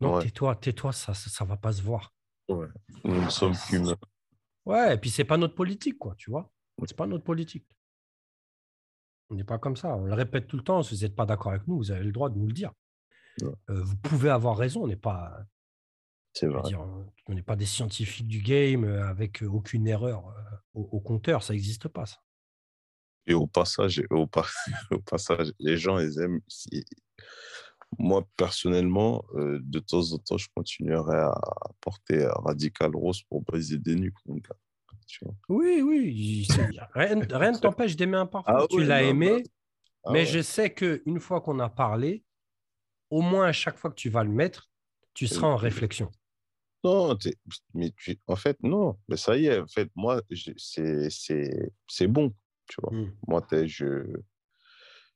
Non, 0.00 0.20
tais-toi, 0.20 0.56
tais-toi, 0.56 0.92
ça 0.92 1.12
ne 1.12 1.48
va 1.48 1.56
pas 1.56 1.72
se 1.72 1.82
voir. 1.82 2.12
Ouais. 2.48 2.66
Nous 3.04 3.30
sommes 3.30 3.54
qu'humains. 3.56 3.96
Ouais, 4.66 4.94
et 4.94 4.98
puis 4.98 5.10
c'est 5.10 5.24
pas 5.24 5.36
notre 5.36 5.54
politique, 5.54 5.98
quoi, 5.98 6.14
tu 6.16 6.30
vois. 6.30 6.50
C'est 6.86 6.96
pas 6.96 7.06
notre 7.06 7.24
politique. 7.24 7.66
On 9.30 9.34
n'est 9.34 9.44
pas 9.44 9.58
comme 9.58 9.76
ça. 9.76 9.96
On 9.96 10.04
le 10.04 10.14
répète 10.14 10.46
tout 10.46 10.56
le 10.56 10.64
temps. 10.64 10.82
Si 10.82 10.94
vous 10.94 11.02
n'êtes 11.02 11.14
pas 11.14 11.26
d'accord 11.26 11.52
avec 11.52 11.66
nous, 11.66 11.76
vous 11.76 11.90
avez 11.90 12.04
le 12.04 12.12
droit 12.12 12.28
de 12.28 12.36
nous 12.36 12.46
le 12.46 12.52
dire. 12.52 12.72
Vous 13.68 13.96
pouvez 14.02 14.30
avoir 14.30 14.56
raison. 14.56 14.84
On 14.84 14.86
n'est 14.86 14.96
pas, 14.96 15.46
c'est 16.32 16.46
vrai. 16.46 16.62
on 16.74 17.34
n'est 17.34 17.42
pas 17.42 17.56
des 17.56 17.66
scientifiques 17.66 18.28
du 18.28 18.40
game 18.40 18.84
avec 18.84 19.42
aucune 19.42 19.86
erreur 19.86 20.34
au, 20.74 21.00
compteur, 21.00 21.42
ça 21.42 21.52
n'existe 21.52 21.88
pas. 21.88 22.06
Ça. 22.06 22.16
Et 23.26 23.34
au 23.34 23.46
passage, 23.46 24.02
au, 24.10 24.26
au, 24.90 24.98
passage, 24.98 25.52
les 25.58 25.76
gens, 25.76 25.98
ils 25.98 26.20
aiment. 26.20 26.40
Moi, 27.98 28.26
personnellement, 28.36 29.24
de 29.34 29.78
temps 29.78 30.12
en 30.12 30.18
temps, 30.18 30.36
je 30.36 30.48
continuerai 30.54 31.16
à 31.16 31.40
porter 31.80 32.26
Radical 32.44 32.94
Rose 32.94 33.22
pour 33.28 33.42
briser 33.42 33.78
des 33.78 33.94
nuques, 33.94 34.16
Oui, 35.48 35.80
oui. 35.82 36.48
Rien, 36.94 37.14
ne 37.14 37.58
t'empêche 37.58 37.94
d'aimer 37.94 38.16
un 38.16 38.26
parfum. 38.26 38.52
Ah 38.52 38.66
tu 38.68 38.82
l'as 38.82 39.02
aimé, 39.02 39.44
ah 40.04 40.10
mais 40.10 40.26
je 40.26 40.42
sais 40.42 40.74
qu'une 40.74 41.20
fois 41.20 41.40
qu'on 41.40 41.60
a 41.60 41.68
parlé, 41.68 42.23
au 43.14 43.20
moins 43.20 43.46
à 43.46 43.52
chaque 43.52 43.76
fois 43.76 43.90
que 43.90 43.94
tu 43.94 44.10
vas 44.10 44.24
le 44.24 44.30
mettre, 44.30 44.68
tu 45.14 45.28
seras 45.28 45.46
en 45.46 45.54
réflexion. 45.56 46.10
Non, 46.82 47.16
mais 47.72 47.92
tu, 47.96 48.18
en 48.26 48.34
fait, 48.34 48.60
non. 48.64 48.98
Mais 49.06 49.16
ça 49.16 49.36
y 49.36 49.46
est, 49.46 49.60
en 49.60 49.68
fait, 49.68 49.88
moi, 49.94 50.20
c'est 50.58 52.08
bon, 52.08 52.34
tu 52.66 52.80
vois. 52.82 52.92
Mmh. 52.92 53.16
Moi, 53.28 53.46
je, 53.66 54.04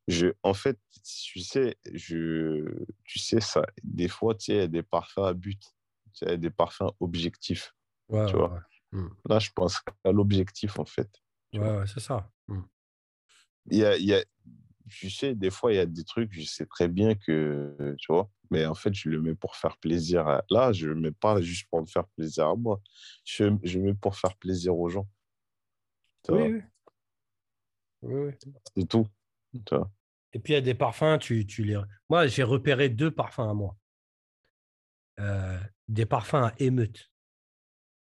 je, 0.07 0.29
en 0.45 0.55
fait, 0.55 0.79
tu 1.03 1.41
sais, 1.41 1.77
je, 1.93 2.65
tu 3.03 3.19
sais, 3.19 3.41
ça, 3.41 3.67
des 3.83 4.07
fois, 4.07 4.37
tu 4.37 4.45
sais, 4.45 4.53
il 4.53 4.59
y 4.59 4.63
a 4.63 4.69
des 4.69 4.85
parfums 4.85 5.25
à 5.25 5.35
but, 5.35 5.61
tu 6.15 6.25
sais, 6.25 6.39
des 6.39 6.51
parfums 6.51 6.93
objectifs, 7.01 7.75
tu 8.09 8.37
vois. 8.37 8.63
Mmh. 8.93 9.09
Là, 9.29 9.41
je 9.41 9.51
pense 9.51 9.83
à 10.05 10.13
l'objectif, 10.13 10.79
en 10.79 10.85
fait. 10.85 11.11
Ouais, 11.53 11.85
c'est 11.93 12.01
ça. 12.01 12.31
Il 13.71 13.79
y 13.79 13.85
a, 13.85 13.97
il 13.97 14.07
y 14.07 14.15
a, 14.15 14.25
tu 14.89 15.11
sais, 15.11 15.35
des 15.35 15.51
fois, 15.51 15.73
il 15.73 15.77
y 15.77 15.79
a 15.81 15.87
des 15.87 16.05
trucs, 16.05 16.33
je 16.33 16.43
sais 16.43 16.67
très 16.67 16.89
bien 16.89 17.15
que, 17.15 17.95
tu 17.99 18.13
vois, 18.13 18.31
mais 18.51 18.67
en 18.67 18.75
fait, 18.75 18.93
je 18.95 19.09
le 19.09 19.21
mets 19.21 19.35
pour 19.35 19.57
faire 19.57 19.77
plaisir. 19.79 20.43
Là, 20.51 20.73
je 20.73 20.89
ne 20.89 20.95
le 20.95 21.01
mets 21.01 21.13
pas 21.13 21.41
juste 21.41 21.69
pour 21.71 21.81
me 21.81 21.87
faire 21.87 22.07
plaisir 22.09 22.49
à 22.49 22.57
moi. 22.57 22.81
Je, 23.25 23.45
je 23.63 23.79
le 23.79 23.85
mets 23.85 23.95
pour 23.95 24.17
faire 24.17 24.37
plaisir 24.37 24.77
aux 24.77 24.89
gens. 24.89 25.09
Oui, 26.29 26.63
oui. 28.03 28.33
C'est 28.77 28.89
tout. 28.89 29.07
Et 30.33 30.39
puis, 30.39 30.53
il 30.53 30.57
y 30.57 30.59
a 30.59 30.61
des 30.61 30.75
parfums, 30.75 31.19
tu, 31.19 31.47
tu 31.47 31.65
les... 31.65 31.81
Moi, 32.09 32.27
j'ai 32.27 32.43
repéré 32.43 32.89
deux 32.89 33.11
parfums 33.11 33.49
à 33.49 33.55
moi. 33.55 33.77
Euh, 35.21 35.59
des 35.89 36.07
parfums 36.07 36.35
à 36.45 36.55
émeute. 36.59 37.11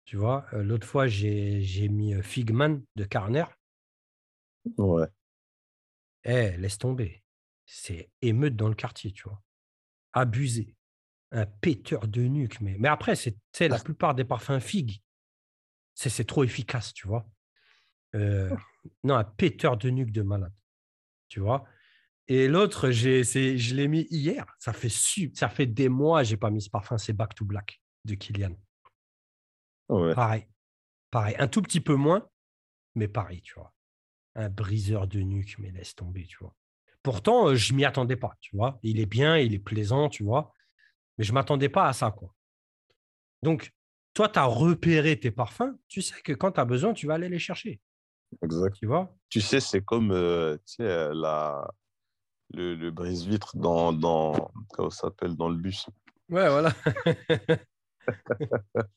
Tu 0.05 0.17
vois, 0.17 0.45
euh, 0.53 0.63
l'autre 0.63 0.85
fois, 0.85 1.07
j'ai 1.07 1.87
mis 1.89 2.13
euh, 2.13 2.21
Figman 2.21 2.81
de 2.95 3.03
Carner. 3.05 3.45
Ouais. 4.77 5.07
Eh, 6.25 6.57
laisse 6.57 6.79
tomber. 6.79 7.23
c'est 7.67 8.11
émeute 8.21 8.55
dans 8.55 8.67
le 8.67 8.75
quartier, 8.75 9.11
tu 9.11 9.23
vois. 9.23 9.41
Abusé. 10.13 10.75
Un 11.31 11.45
péteur 11.45 12.07
de 12.07 12.21
nuque. 12.21 12.61
Mais, 12.61 12.75
mais 12.79 12.87
après, 12.87 13.15
c'est 13.15 13.67
la 13.67 13.79
plupart 13.79 14.15
des 14.15 14.25
parfums 14.25 14.59
figues. 14.59 15.01
C'est 15.93 16.25
trop 16.25 16.43
efficace, 16.43 16.93
tu 16.93 17.07
vois. 17.07 17.27
Euh, 18.15 18.55
non, 19.03 19.15
un 19.15 19.23
péteur 19.23 19.77
de 19.77 19.89
nuque 19.89 20.11
de 20.11 20.21
malade. 20.21 20.53
Tu 21.27 21.39
vois. 21.39 21.65
Et 22.27 22.47
l'autre, 22.47 22.91
je 22.91 23.73
l'ai 23.75 23.87
mis 23.87 24.07
hier. 24.09 24.45
Ça 24.59 24.73
fait, 24.73 24.89
ça 25.33 25.49
fait 25.49 25.67
des 25.67 25.89
mois 25.89 26.21
que 26.21 26.27
je 26.27 26.33
n'ai 26.33 26.37
pas 26.37 26.49
mis 26.49 26.61
ce 26.61 26.69
parfum. 26.69 26.97
C'est 26.97 27.13
Back 27.13 27.35
to 27.35 27.45
Black 27.45 27.81
de 28.03 28.15
Kylian. 28.15 28.55
Pareil. 29.87 30.47
Pareil. 31.11 31.35
Un 31.37 31.47
tout 31.47 31.61
petit 31.61 31.81
peu 31.81 31.95
moins, 31.95 32.27
mais 32.95 33.07
pareil, 33.07 33.41
tu 33.41 33.53
vois. 33.55 33.74
Un 34.35 34.49
briseur 34.49 35.07
de 35.07 35.19
nuque, 35.19 35.55
mais 35.59 35.71
laisse 35.71 35.95
tomber, 35.95 36.25
tu 36.25 36.37
vois. 36.39 36.53
Pourtant, 37.03 37.49
euh, 37.49 37.55
je 37.55 37.73
m'y 37.73 37.85
attendais 37.85 38.15
pas, 38.17 38.33
tu 38.41 38.55
vois. 38.55 38.79
Il 38.83 38.99
est 38.99 39.05
bien, 39.05 39.37
il 39.37 39.53
est 39.53 39.59
plaisant, 39.59 40.09
tu 40.09 40.23
vois. 40.23 40.51
Mais 41.17 41.23
je 41.23 41.33
m'attendais 41.33 41.69
pas 41.69 41.87
à 41.87 41.93
ça, 41.93 42.11
quoi. 42.11 42.33
Donc, 43.43 43.71
toi, 44.13 44.27
tu 44.27 44.39
as 44.39 44.45
repéré 44.45 45.19
tes 45.19 45.31
parfums. 45.31 45.77
Tu 45.87 46.01
sais 46.01 46.19
que 46.21 46.33
quand 46.33 46.53
tu 46.53 46.59
as 46.59 46.65
besoin, 46.65 46.93
tu 46.93 47.07
vas 47.07 47.13
aller 47.13 47.29
les 47.29 47.39
chercher. 47.39 47.79
Exact. 48.41 48.75
Tu 48.75 48.87
vois 48.87 49.15
Tu 49.29 49.39
sais, 49.39 49.59
c'est 49.59 49.81
comme 49.81 50.11
euh, 50.11 50.57
tu 50.65 50.75
sais, 50.75 50.83
euh, 50.83 51.13
la, 51.13 51.69
le, 52.53 52.75
le 52.75 52.91
brise-vitre 52.91 53.55
dans, 53.57 53.93
dans, 53.93 54.51
comment 54.69 54.89
ça 54.89 55.07
s'appelle, 55.07 55.35
dans 55.35 55.49
le 55.49 55.57
bus. 55.57 55.87
Ouais, 56.29 56.49
voilà. 56.49 56.73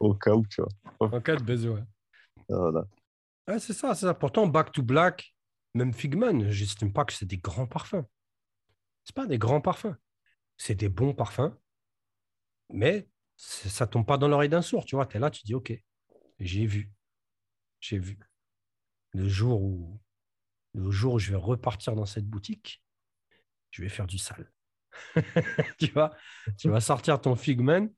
Au 0.00 0.14
cas 0.14 0.34
où, 0.34 0.46
tu 0.46 0.62
vois. 0.62 1.08
En 1.10 1.20
cas 1.20 1.36
de 1.36 1.42
besoin. 1.42 1.86
Voilà. 2.48 2.84
C'est 3.58 3.72
ça, 3.72 3.94
c'est 3.94 4.06
ça. 4.06 4.14
Pourtant, 4.14 4.46
Back 4.46 4.72
to 4.72 4.82
Black, 4.82 5.34
même 5.74 5.92
Figman, 5.92 6.50
je 6.50 6.62
n'estime 6.62 6.92
pas 6.92 7.04
que 7.04 7.12
c'est 7.12 7.26
des 7.26 7.38
grands 7.38 7.66
parfums. 7.66 8.04
C'est 9.04 9.14
pas 9.14 9.26
des 9.26 9.38
grands 9.38 9.60
parfums. 9.60 9.96
C'est 10.56 10.74
des 10.74 10.88
bons 10.88 11.14
parfums, 11.14 11.54
mais 12.68 13.08
ça 13.36 13.86
tombe 13.86 14.06
pas 14.06 14.18
dans 14.18 14.28
l'oreille 14.28 14.50
d'un 14.50 14.62
sourd. 14.62 14.84
Tu 14.84 14.94
vois, 14.94 15.06
tu 15.06 15.16
es 15.16 15.20
là, 15.20 15.30
tu 15.30 15.42
dis, 15.42 15.54
OK, 15.54 15.72
j'ai 16.38 16.66
vu. 16.66 16.92
J'ai 17.80 17.98
vu. 17.98 18.18
Le 19.12 19.26
jour 19.26 19.62
où 19.62 20.00
le 20.74 20.90
jour 20.90 21.14
où 21.14 21.18
je 21.18 21.30
vais 21.30 21.36
repartir 21.36 21.94
dans 21.96 22.06
cette 22.06 22.26
boutique, 22.26 22.82
je 23.70 23.82
vais 23.82 23.88
faire 23.88 24.06
du 24.06 24.18
sale. 24.18 24.52
tu 25.78 25.90
vois, 25.92 26.14
tu 26.58 26.68
vas 26.68 26.80
sortir 26.80 27.20
ton 27.20 27.36
Figman 27.36 27.88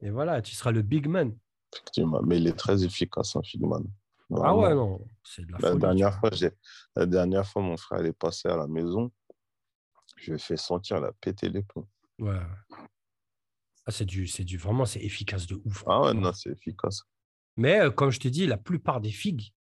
et 0.00 0.10
voilà, 0.10 0.42
tu 0.42 0.54
seras 0.54 0.70
le 0.70 0.82
big 0.82 1.08
man. 1.08 1.36
Effectivement, 1.72 2.22
mais 2.22 2.38
il 2.38 2.46
est 2.46 2.56
très 2.56 2.84
efficace, 2.84 3.36
un 3.36 3.42
Figman. 3.42 3.84
Ah 4.30 4.54
ouais, 4.54 4.74
non, 4.74 5.00
c'est 5.24 5.46
de 5.46 5.52
la, 5.52 5.58
la 5.70 5.74
dernière 5.74 6.18
fois, 6.20 6.30
La 6.94 7.06
dernière 7.06 7.46
fois, 7.46 7.62
mon 7.62 7.76
frère 7.76 8.04
est 8.04 8.12
passé 8.12 8.48
à 8.48 8.56
la 8.56 8.66
maison. 8.66 9.10
Je 10.16 10.32
lui 10.32 10.36
ai 10.36 10.38
fait 10.38 10.56
sentir 10.56 11.00
la 11.00 11.12
péter 11.12 11.48
les 11.48 11.62
plombs. 11.62 11.88
Ouais. 12.18 12.40
Ah, 13.86 13.90
c'est 13.90 14.04
du, 14.04 14.26
c'est 14.26 14.44
du, 14.44 14.58
vraiment, 14.58 14.84
c'est 14.84 15.00
efficace 15.00 15.46
de 15.46 15.58
ouf. 15.64 15.82
Ah 15.86 16.02
ouais, 16.02 16.14
non, 16.14 16.32
c'est 16.32 16.50
efficace. 16.50 17.04
Mais 17.56 17.80
euh, 17.80 17.90
comme 17.90 18.10
je 18.10 18.20
te 18.20 18.28
dis, 18.28 18.46
la 18.46 18.58
plupart 18.58 19.00
des 19.00 19.10
figues, 19.10 19.54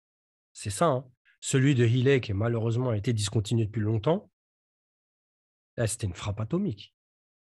c'est 0.51 0.72
ça. 0.72 0.88
Hein. 0.88 1.05
Celui 1.41 1.76
de 1.76 1.86
Healy, 1.86 2.22
qui 2.22 2.34
malheureusement 2.34 2.89
a 2.89 2.97
été 2.97 3.13
discontinué 3.13 3.66
depuis 3.66 3.82
longtemps, 3.82 4.32
c'était 5.86 6.07
une 6.07 6.16
frappe 6.16 6.39
atomique. 6.39 6.95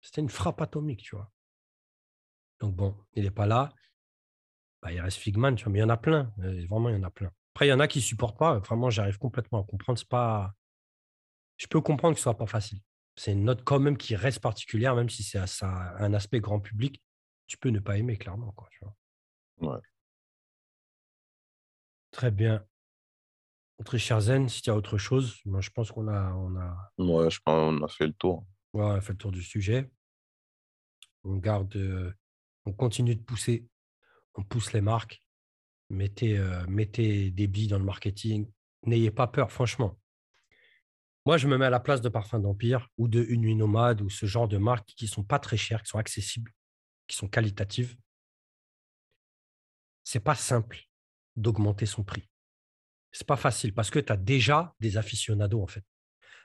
C'était 0.02 0.22
une 0.22 0.30
frappe 0.30 0.62
atomique, 0.62 1.02
tu 1.02 1.16
vois. 1.16 1.32
Donc 2.60 2.76
bon, 2.76 2.98
il 3.14 3.24
n'est 3.24 3.32
pas 3.32 3.46
là. 3.46 3.74
Bah, 4.86 4.92
il 4.92 5.02
reste 5.02 5.18
Figman, 5.18 5.56
tu 5.56 5.64
vois, 5.64 5.74
mais 5.74 5.80
il 5.80 5.82
y 5.82 5.86
en 5.86 5.90
a 5.90 5.98
plein. 5.98 6.32
Euh, 6.44 6.64
vraiment, 6.70 6.90
il 6.90 6.96
y 6.96 7.00
en 7.00 7.02
a 7.02 7.10
plein. 7.10 7.32
Après, 7.56 7.66
il 7.66 7.70
y 7.72 7.74
en 7.74 7.80
a 7.80 7.88
qui 7.88 7.98
ne 7.98 8.04
supportent 8.04 8.38
pas. 8.38 8.60
Vraiment, 8.60 8.92
j'arrive 8.92 9.18
complètement 9.18 9.62
à 9.62 9.64
comprendre. 9.64 9.98
C'est 9.98 10.08
pas... 10.08 10.54
Je 11.58 11.66
peux 11.66 11.82
comprendre 11.82 12.14
que 12.14 12.20
ce 12.20 12.24
soit 12.26 12.38
pas 12.38 12.46
facile. 12.46 12.82
C'est 13.16 13.32
une 13.32 13.46
note 13.46 13.64
quand 13.64 13.80
même 13.80 13.98
qui 13.98 14.16
reste 14.16 14.42
particulière, 14.42 14.94
même 14.94 15.10
si 15.10 15.24
c'est 15.24 15.40
un 15.40 16.14
aspect 16.14 16.40
grand 16.40 16.60
public. 16.60 17.02
Tu 17.48 17.58
peux 17.58 17.70
ne 17.70 17.80
pas 17.80 17.98
aimer, 17.98 18.16
clairement. 18.16 18.52
Quoi, 18.52 18.68
tu 18.70 18.80
vois. 18.84 19.74
Ouais. 19.74 19.82
Très 22.12 22.30
bien. 22.30 22.64
Très 23.86 23.98
cher 23.98 24.22
Zen, 24.22 24.48
si 24.50 24.62
tu 24.62 24.70
as 24.70 24.76
autre 24.76 25.00
chose, 25.00 25.42
moi 25.46 25.62
je 25.62 25.70
pense 25.70 25.92
qu'on 25.92 26.08
a, 26.08 26.32
on 26.34 26.56
a. 26.58 26.92
Ouais, 26.98 27.30
je 27.30 27.40
pense 27.44 27.56
qu'on 27.56 27.84
a 27.84 27.88
fait 27.88 28.08
le 28.08 28.14
tour. 28.14 28.46
Ouais, 28.74 28.84
on 28.84 28.92
a 28.92 29.02
fait 29.02 29.14
le 29.14 29.18
tour 29.18 29.32
du 29.32 29.42
sujet. 29.42 29.90
On 31.24 31.38
garde, 31.38 31.76
euh, 31.76 32.14
on 32.66 32.72
continue 32.72 33.16
de 33.16 33.22
pousser, 33.22 33.68
on 34.36 34.44
pousse 34.44 34.74
les 34.74 34.82
marques. 34.82 35.22
Mettez, 35.90 36.38
euh, 36.38 36.66
mettez 36.68 37.32
des 37.32 37.48
billes 37.48 37.68
dans 37.68 37.80
le 37.80 37.86
marketing. 37.86 38.50
N'ayez 38.86 39.12
pas 39.12 39.28
peur, 39.28 39.52
franchement. 39.52 40.00
Moi, 41.26 41.38
je 41.38 41.48
me 41.48 41.58
mets 41.58 41.66
à 41.66 41.70
la 41.70 41.80
place 41.80 42.02
de 42.02 42.10
Parfum 42.10 42.40
d'Empire 42.40 42.88
ou 42.98 43.08
de 43.08 43.24
Une 43.30 43.42
Nuit 43.42 43.56
Nomade 43.56 44.02
ou 44.02 44.10
ce 44.10 44.26
genre 44.26 44.48
de 44.48 44.58
marques 44.58 44.94
qui 44.96 45.06
ne 45.06 45.10
sont 45.10 45.24
pas 45.24 45.40
très 45.40 45.58
chères, 45.58 45.82
qui 45.82 45.90
sont 45.90 45.98
accessibles, 45.98 46.52
qui 47.08 47.16
sont 47.16 47.28
qualitatives. 47.28 47.98
C'est 50.04 50.20
pas 50.20 50.36
simple 50.36 50.84
d'augmenter 51.36 51.88
son 51.88 52.04
prix 52.04 52.30
c'est 53.16 53.26
pas 53.26 53.38
facile 53.38 53.74
parce 53.74 53.90
que 53.90 54.00
tu 54.00 54.12
as 54.12 54.18
déjà 54.18 54.76
des 54.82 54.98
aficionados, 54.98 55.62
en 55.62 55.68
fait. 55.68 55.86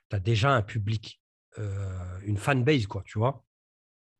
Tu 0.08 0.14
as 0.14 0.20
déjà 0.20 0.52
un 0.52 0.62
public, 0.62 1.20
euh, 1.58 2.20
une 2.22 2.36
fanbase, 2.36 2.86
quoi, 2.86 3.02
tu 3.04 3.18
vois. 3.18 3.44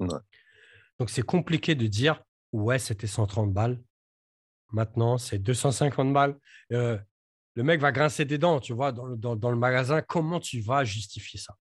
Donc, 0.01 1.11
c'est 1.11 1.23
compliqué 1.23 1.77
de 1.77 1.87
dire, 1.87 2.21
ouais, 2.53 2.79
c'était 2.79 3.07
130 3.07 3.53
balles. 3.53 3.83
Maintenant, 4.73 5.19
c'est 5.19 5.39
250 5.39 6.13
balles. 6.13 6.39
Euh, 6.73 6.99
le 7.55 7.63
mec 7.63 7.81
va 7.81 7.93
grincer 7.93 8.25
des 8.25 8.39
dents, 8.39 8.61
tu 8.61 8.73
vois, 8.73 8.93
dans, 8.93 9.05
le 9.51 9.57
magasin. 9.57 10.03
Comment 10.03 10.41
tu 10.41 10.61
vas 10.61 10.85
justifier 10.85 11.41
ça? 11.41 11.57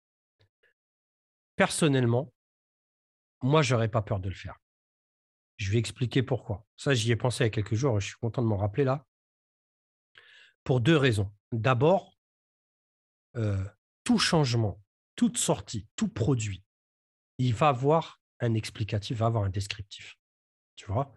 Personnellement, 1.56 2.34
moi, 3.42 3.62
j'aurais 3.62 3.88
pas 3.88 4.02
peur 4.02 4.20
de 4.20 4.30
le 4.30 4.36
faire. 4.36 4.58
Je 5.58 5.72
vais 5.72 5.78
expliquer 5.78 6.22
pourquoi. 6.22 6.66
Ça, 6.76 6.94
j'y 6.94 7.12
ai 7.12 7.16
pensé 7.16 7.44
il 7.44 7.48
y 7.48 7.48
a 7.48 7.52
quelques 7.52 7.76
jours. 7.76 8.00
Je 8.00 8.08
suis 8.08 8.18
content 8.18 8.42
de 8.42 8.48
m'en 8.48 8.58
rappeler 8.58 8.84
là 8.84 9.06
pour 10.64 10.82
deux 10.82 10.98
raisons. 10.98 11.32
D'abord, 11.54 12.18
euh, 13.38 13.64
tout 14.04 14.20
changement, 14.20 14.82
toute 15.16 15.38
sortie, 15.38 15.88
tout 15.96 16.10
produit, 16.10 16.62
il 17.38 17.54
va 17.54 17.70
avoir 17.70 18.20
un 18.42 18.54
explicatif, 18.54 19.20
va 19.20 19.28
avoir 19.28 19.46
un 19.46 19.50
descriptif. 19.50 20.18
Tu 20.78 20.86
vois 20.86 21.14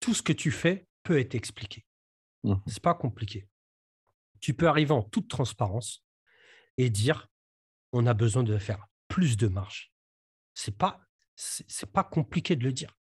Tout 0.00 0.12
ce 0.12 0.20
que 0.20 0.34
tu 0.34 0.50
fais 0.50 0.86
peut 1.02 1.18
être 1.18 1.34
expliqué. 1.34 1.86
Ce 2.44 2.50
mmh. 2.50 2.62
C'est 2.66 2.82
pas 2.82 2.94
compliqué. 2.94 3.48
Tu 4.40 4.52
peux 4.52 4.68
arriver 4.68 4.92
en 4.92 5.02
toute 5.02 5.28
transparence 5.28 6.04
et 6.76 6.90
dire 6.90 7.28
on 7.92 8.04
a 8.04 8.12
besoin 8.12 8.42
de 8.42 8.58
faire 8.58 8.86
plus 9.08 9.38
de 9.38 9.48
marge. 9.48 9.94
C'est 10.52 10.76
pas 10.76 11.00
c'est 11.34 11.92
pas 11.92 12.04
compliqué 12.04 12.56
de 12.56 12.64
le 12.64 12.72
dire. 12.72 12.96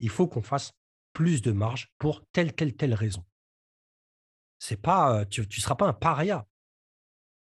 Il 0.00 0.08
faut 0.08 0.26
qu'on 0.26 0.42
fasse 0.42 0.72
plus 1.12 1.42
de 1.42 1.52
marge 1.52 1.92
pour 1.98 2.26
telle 2.32 2.54
telle 2.54 2.76
telle 2.76 2.94
raison. 2.94 3.24
C'est 4.58 4.80
pas, 4.80 5.26
tu 5.26 5.42
ne 5.42 5.50
seras 5.50 5.74
pas 5.74 5.86
un 5.86 5.92
paria. 5.92 6.46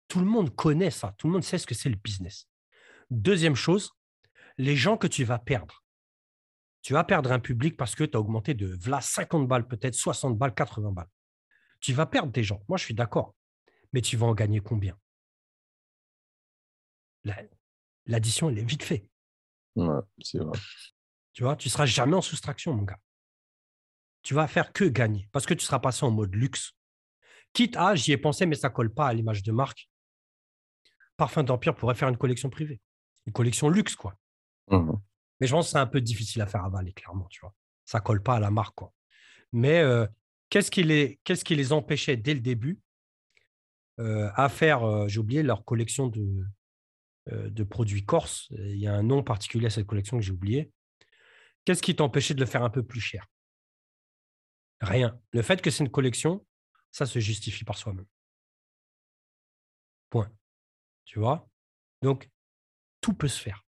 Tout 0.08 0.20
le 0.20 0.26
monde 0.26 0.54
connaît 0.54 0.90
ça. 0.90 1.14
Tout 1.16 1.26
le 1.26 1.32
monde 1.32 1.44
sait 1.44 1.58
ce 1.58 1.66
que 1.66 1.74
c'est 1.74 1.88
le 1.88 1.96
business. 1.96 2.48
Deuxième 3.10 3.54
chose, 3.54 3.92
les 4.58 4.76
gens 4.76 4.98
que 4.98 5.06
tu 5.06 5.24
vas 5.24 5.38
perdre. 5.38 5.82
Tu 6.86 6.92
vas 6.92 7.02
perdre 7.02 7.32
un 7.32 7.40
public 7.40 7.76
parce 7.76 7.96
que 7.96 8.04
tu 8.04 8.16
as 8.16 8.20
augmenté 8.20 8.54
de 8.54 8.78
50 9.00 9.48
balles, 9.48 9.66
peut-être 9.66 9.96
60 9.96 10.38
balles, 10.38 10.54
80 10.54 10.92
balles. 10.92 11.10
Tu 11.80 11.92
vas 11.92 12.06
perdre 12.06 12.30
des 12.30 12.44
gens. 12.44 12.62
Moi, 12.68 12.78
je 12.78 12.84
suis 12.84 12.94
d'accord. 12.94 13.34
Mais 13.92 14.00
tu 14.00 14.16
vas 14.16 14.28
en 14.28 14.34
gagner 14.36 14.60
combien? 14.60 14.96
L'addition, 18.06 18.50
elle 18.50 18.60
est 18.60 18.64
vite 18.64 18.84
faite. 18.84 19.04
Ouais, 19.74 19.98
c'est 20.22 20.38
vrai. 20.38 20.56
Tu 21.32 21.42
vois, 21.42 21.56
tu 21.56 21.66
ne 21.66 21.72
seras 21.72 21.86
jamais 21.86 22.14
en 22.14 22.22
soustraction, 22.22 22.72
mon 22.72 22.84
gars. 22.84 23.00
Tu 24.22 24.34
vas 24.34 24.46
faire 24.46 24.72
que 24.72 24.84
gagner 24.84 25.28
parce 25.32 25.44
que 25.44 25.54
tu 25.54 25.64
seras 25.64 25.80
passé 25.80 26.06
en 26.06 26.12
mode 26.12 26.36
luxe 26.36 26.76
Quitte 27.52 27.76
à, 27.76 27.96
j'y 27.96 28.12
ai 28.12 28.16
pensé, 28.16 28.46
mais 28.46 28.54
ça 28.54 28.70
colle 28.70 28.94
pas 28.94 29.08
à 29.08 29.12
l'image 29.12 29.42
de 29.42 29.50
marque. 29.50 29.90
Parfum 31.16 31.42
d'Empire 31.42 31.74
pourrait 31.74 31.96
faire 31.96 32.10
une 32.10 32.16
collection 32.16 32.48
privée, 32.48 32.80
une 33.26 33.32
collection 33.32 33.70
luxe, 33.70 33.96
quoi. 33.96 34.14
Mmh 34.68 34.92
mais 35.40 35.46
je 35.46 35.52
pense 35.52 35.66
que 35.66 35.72
c'est 35.72 35.78
un 35.78 35.86
peu 35.86 36.00
difficile 36.00 36.42
à 36.42 36.46
faire 36.46 36.64
avaler, 36.64 36.92
clairement, 36.92 37.26
tu 37.28 37.40
vois. 37.40 37.54
Ça 37.84 38.00
colle 38.00 38.22
pas 38.22 38.36
à 38.36 38.40
la 38.40 38.50
marque, 38.50 38.74
quoi. 38.74 38.92
Mais 39.52 39.82
qu'est-ce 40.50 40.70
qui, 40.70 40.82
les, 40.82 41.20
qui 41.24 41.54
les 41.54 41.72
empêchait 41.72 42.16
dès 42.16 42.34
le 42.34 42.40
début 42.40 42.80
à 43.98 44.48
faire, 44.48 45.08
j'ai 45.08 45.20
oublié, 45.20 45.42
leur 45.42 45.64
collection 45.64 46.08
de, 46.08 46.44
de 47.26 47.64
produits 47.64 48.04
corse. 48.04 48.48
Il 48.50 48.78
y 48.78 48.86
a 48.86 48.94
un 48.94 49.02
nom 49.02 49.22
particulier 49.22 49.66
à 49.66 49.70
cette 49.70 49.86
collection 49.86 50.18
que 50.18 50.22
j'ai 50.22 50.32
oublié. 50.32 50.70
Qu'est-ce 51.64 51.82
qui 51.82 51.96
t'empêchait 51.96 52.34
de 52.34 52.40
le 52.40 52.46
faire 52.46 52.62
un 52.62 52.70
peu 52.70 52.82
plus 52.82 53.00
cher? 53.00 53.26
Rien. 54.80 55.18
Le 55.32 55.42
fait 55.42 55.62
que 55.62 55.70
c'est 55.70 55.84
une 55.84 55.90
collection, 55.90 56.46
ça 56.92 57.06
se 57.06 57.18
justifie 57.18 57.64
par 57.64 57.76
soi-même. 57.76 58.06
Point. 60.10 60.30
Tu 61.04 61.18
vois? 61.18 61.48
Donc, 62.02 62.30
tout 63.00 63.14
peut 63.14 63.28
se 63.28 63.40
faire. 63.40 63.64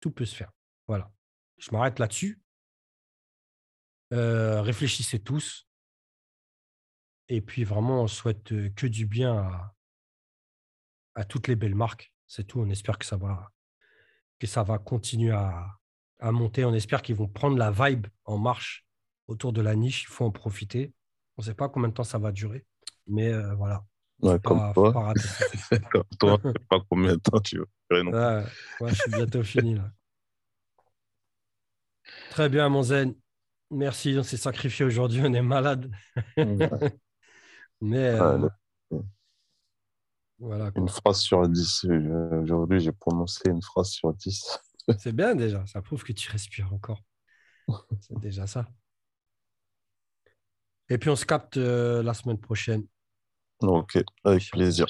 Tout 0.00 0.10
peut 0.10 0.24
se 0.24 0.34
faire. 0.34 0.52
Voilà. 0.88 1.12
Je 1.58 1.70
m'arrête 1.72 1.98
là-dessus. 1.98 2.40
Euh, 4.12 4.62
réfléchissez 4.62 5.18
tous. 5.20 5.66
Et 7.28 7.40
puis 7.40 7.64
vraiment, 7.64 8.02
on 8.02 8.06
souhaite 8.06 8.44
que 8.74 8.86
du 8.86 9.06
bien 9.06 9.36
à, 9.38 9.74
à 11.16 11.24
toutes 11.24 11.48
les 11.48 11.56
belles 11.56 11.74
marques 11.74 12.12
C'est 12.28 12.44
tout. 12.44 12.60
On 12.60 12.70
espère 12.70 12.98
que 12.98 13.06
ça 13.06 13.16
va, 13.16 13.50
que 14.38 14.46
ça 14.46 14.62
va 14.62 14.78
continuer 14.78 15.32
à, 15.32 15.66
à 16.20 16.30
monter. 16.30 16.64
On 16.64 16.74
espère 16.74 17.02
qu'ils 17.02 17.16
vont 17.16 17.26
prendre 17.28 17.56
la 17.58 17.70
vibe 17.72 18.06
en 18.24 18.38
marche 18.38 18.86
autour 19.26 19.52
de 19.52 19.60
la 19.60 19.74
niche. 19.74 20.02
Il 20.04 20.06
faut 20.08 20.24
en 20.24 20.30
profiter. 20.30 20.92
On 21.36 21.42
ne 21.42 21.46
sait 21.46 21.54
pas 21.54 21.68
combien 21.68 21.88
de 21.88 21.94
temps 21.94 22.04
ça 22.04 22.18
va 22.18 22.30
durer. 22.30 22.64
Mais 23.08 23.32
euh, 23.32 23.54
voilà. 23.56 23.84
Ouais, 24.20 24.38
comme 24.40 24.58
Pas- 24.58 24.72
toi. 24.72 24.92
pas. 24.92 25.12
Comme 25.90 26.04
toi, 26.18 26.38
je 26.42 26.48
sais 26.48 26.66
pas 26.70 26.78
combien 26.88 27.12
de 27.16 27.20
temps 27.20 27.38
tu 27.40 27.58
veux. 27.58 27.68
Ouais, 27.90 28.44
ouais, 28.80 28.88
je 28.90 28.94
suis 28.94 29.10
bientôt 29.10 29.42
fini 29.42 29.74
là. 29.74 29.92
Très 32.30 32.48
bien, 32.48 32.68
mon 32.68 32.82
zen. 32.82 33.14
Merci, 33.70 34.14
on 34.18 34.22
s'est 34.22 34.36
sacrifié 34.36 34.84
aujourd'hui, 34.84 35.20
on 35.24 35.32
est 35.32 35.42
malade. 35.42 35.90
Mais 37.80 38.08
euh, 38.20 38.48
voilà, 40.38 40.70
quoi. 40.70 40.82
Une 40.82 40.88
phrase 40.88 41.20
sur 41.20 41.48
10. 41.48 41.84
euh, 41.86 42.42
Aujourd'hui, 42.42 42.80
j'ai 42.80 42.92
prononcé 42.92 43.48
une 43.48 43.62
phrase 43.62 43.88
sur 43.88 44.12
10. 44.14 44.58
c'est 44.98 45.12
bien 45.12 45.34
déjà. 45.34 45.64
Ça 45.66 45.82
prouve 45.82 46.04
que 46.04 46.12
tu 46.12 46.30
respires 46.30 46.72
encore. 46.72 47.02
C'est 48.00 48.18
déjà 48.20 48.46
ça. 48.46 48.66
Et 50.88 50.98
puis 50.98 51.10
on 51.10 51.16
se 51.16 51.26
capte 51.26 51.56
euh, 51.56 52.02
la 52.02 52.14
semaine 52.14 52.38
prochaine. 52.38 52.86
Ok, 53.60 53.98
avec 54.24 54.48
plaisir. 54.50 54.86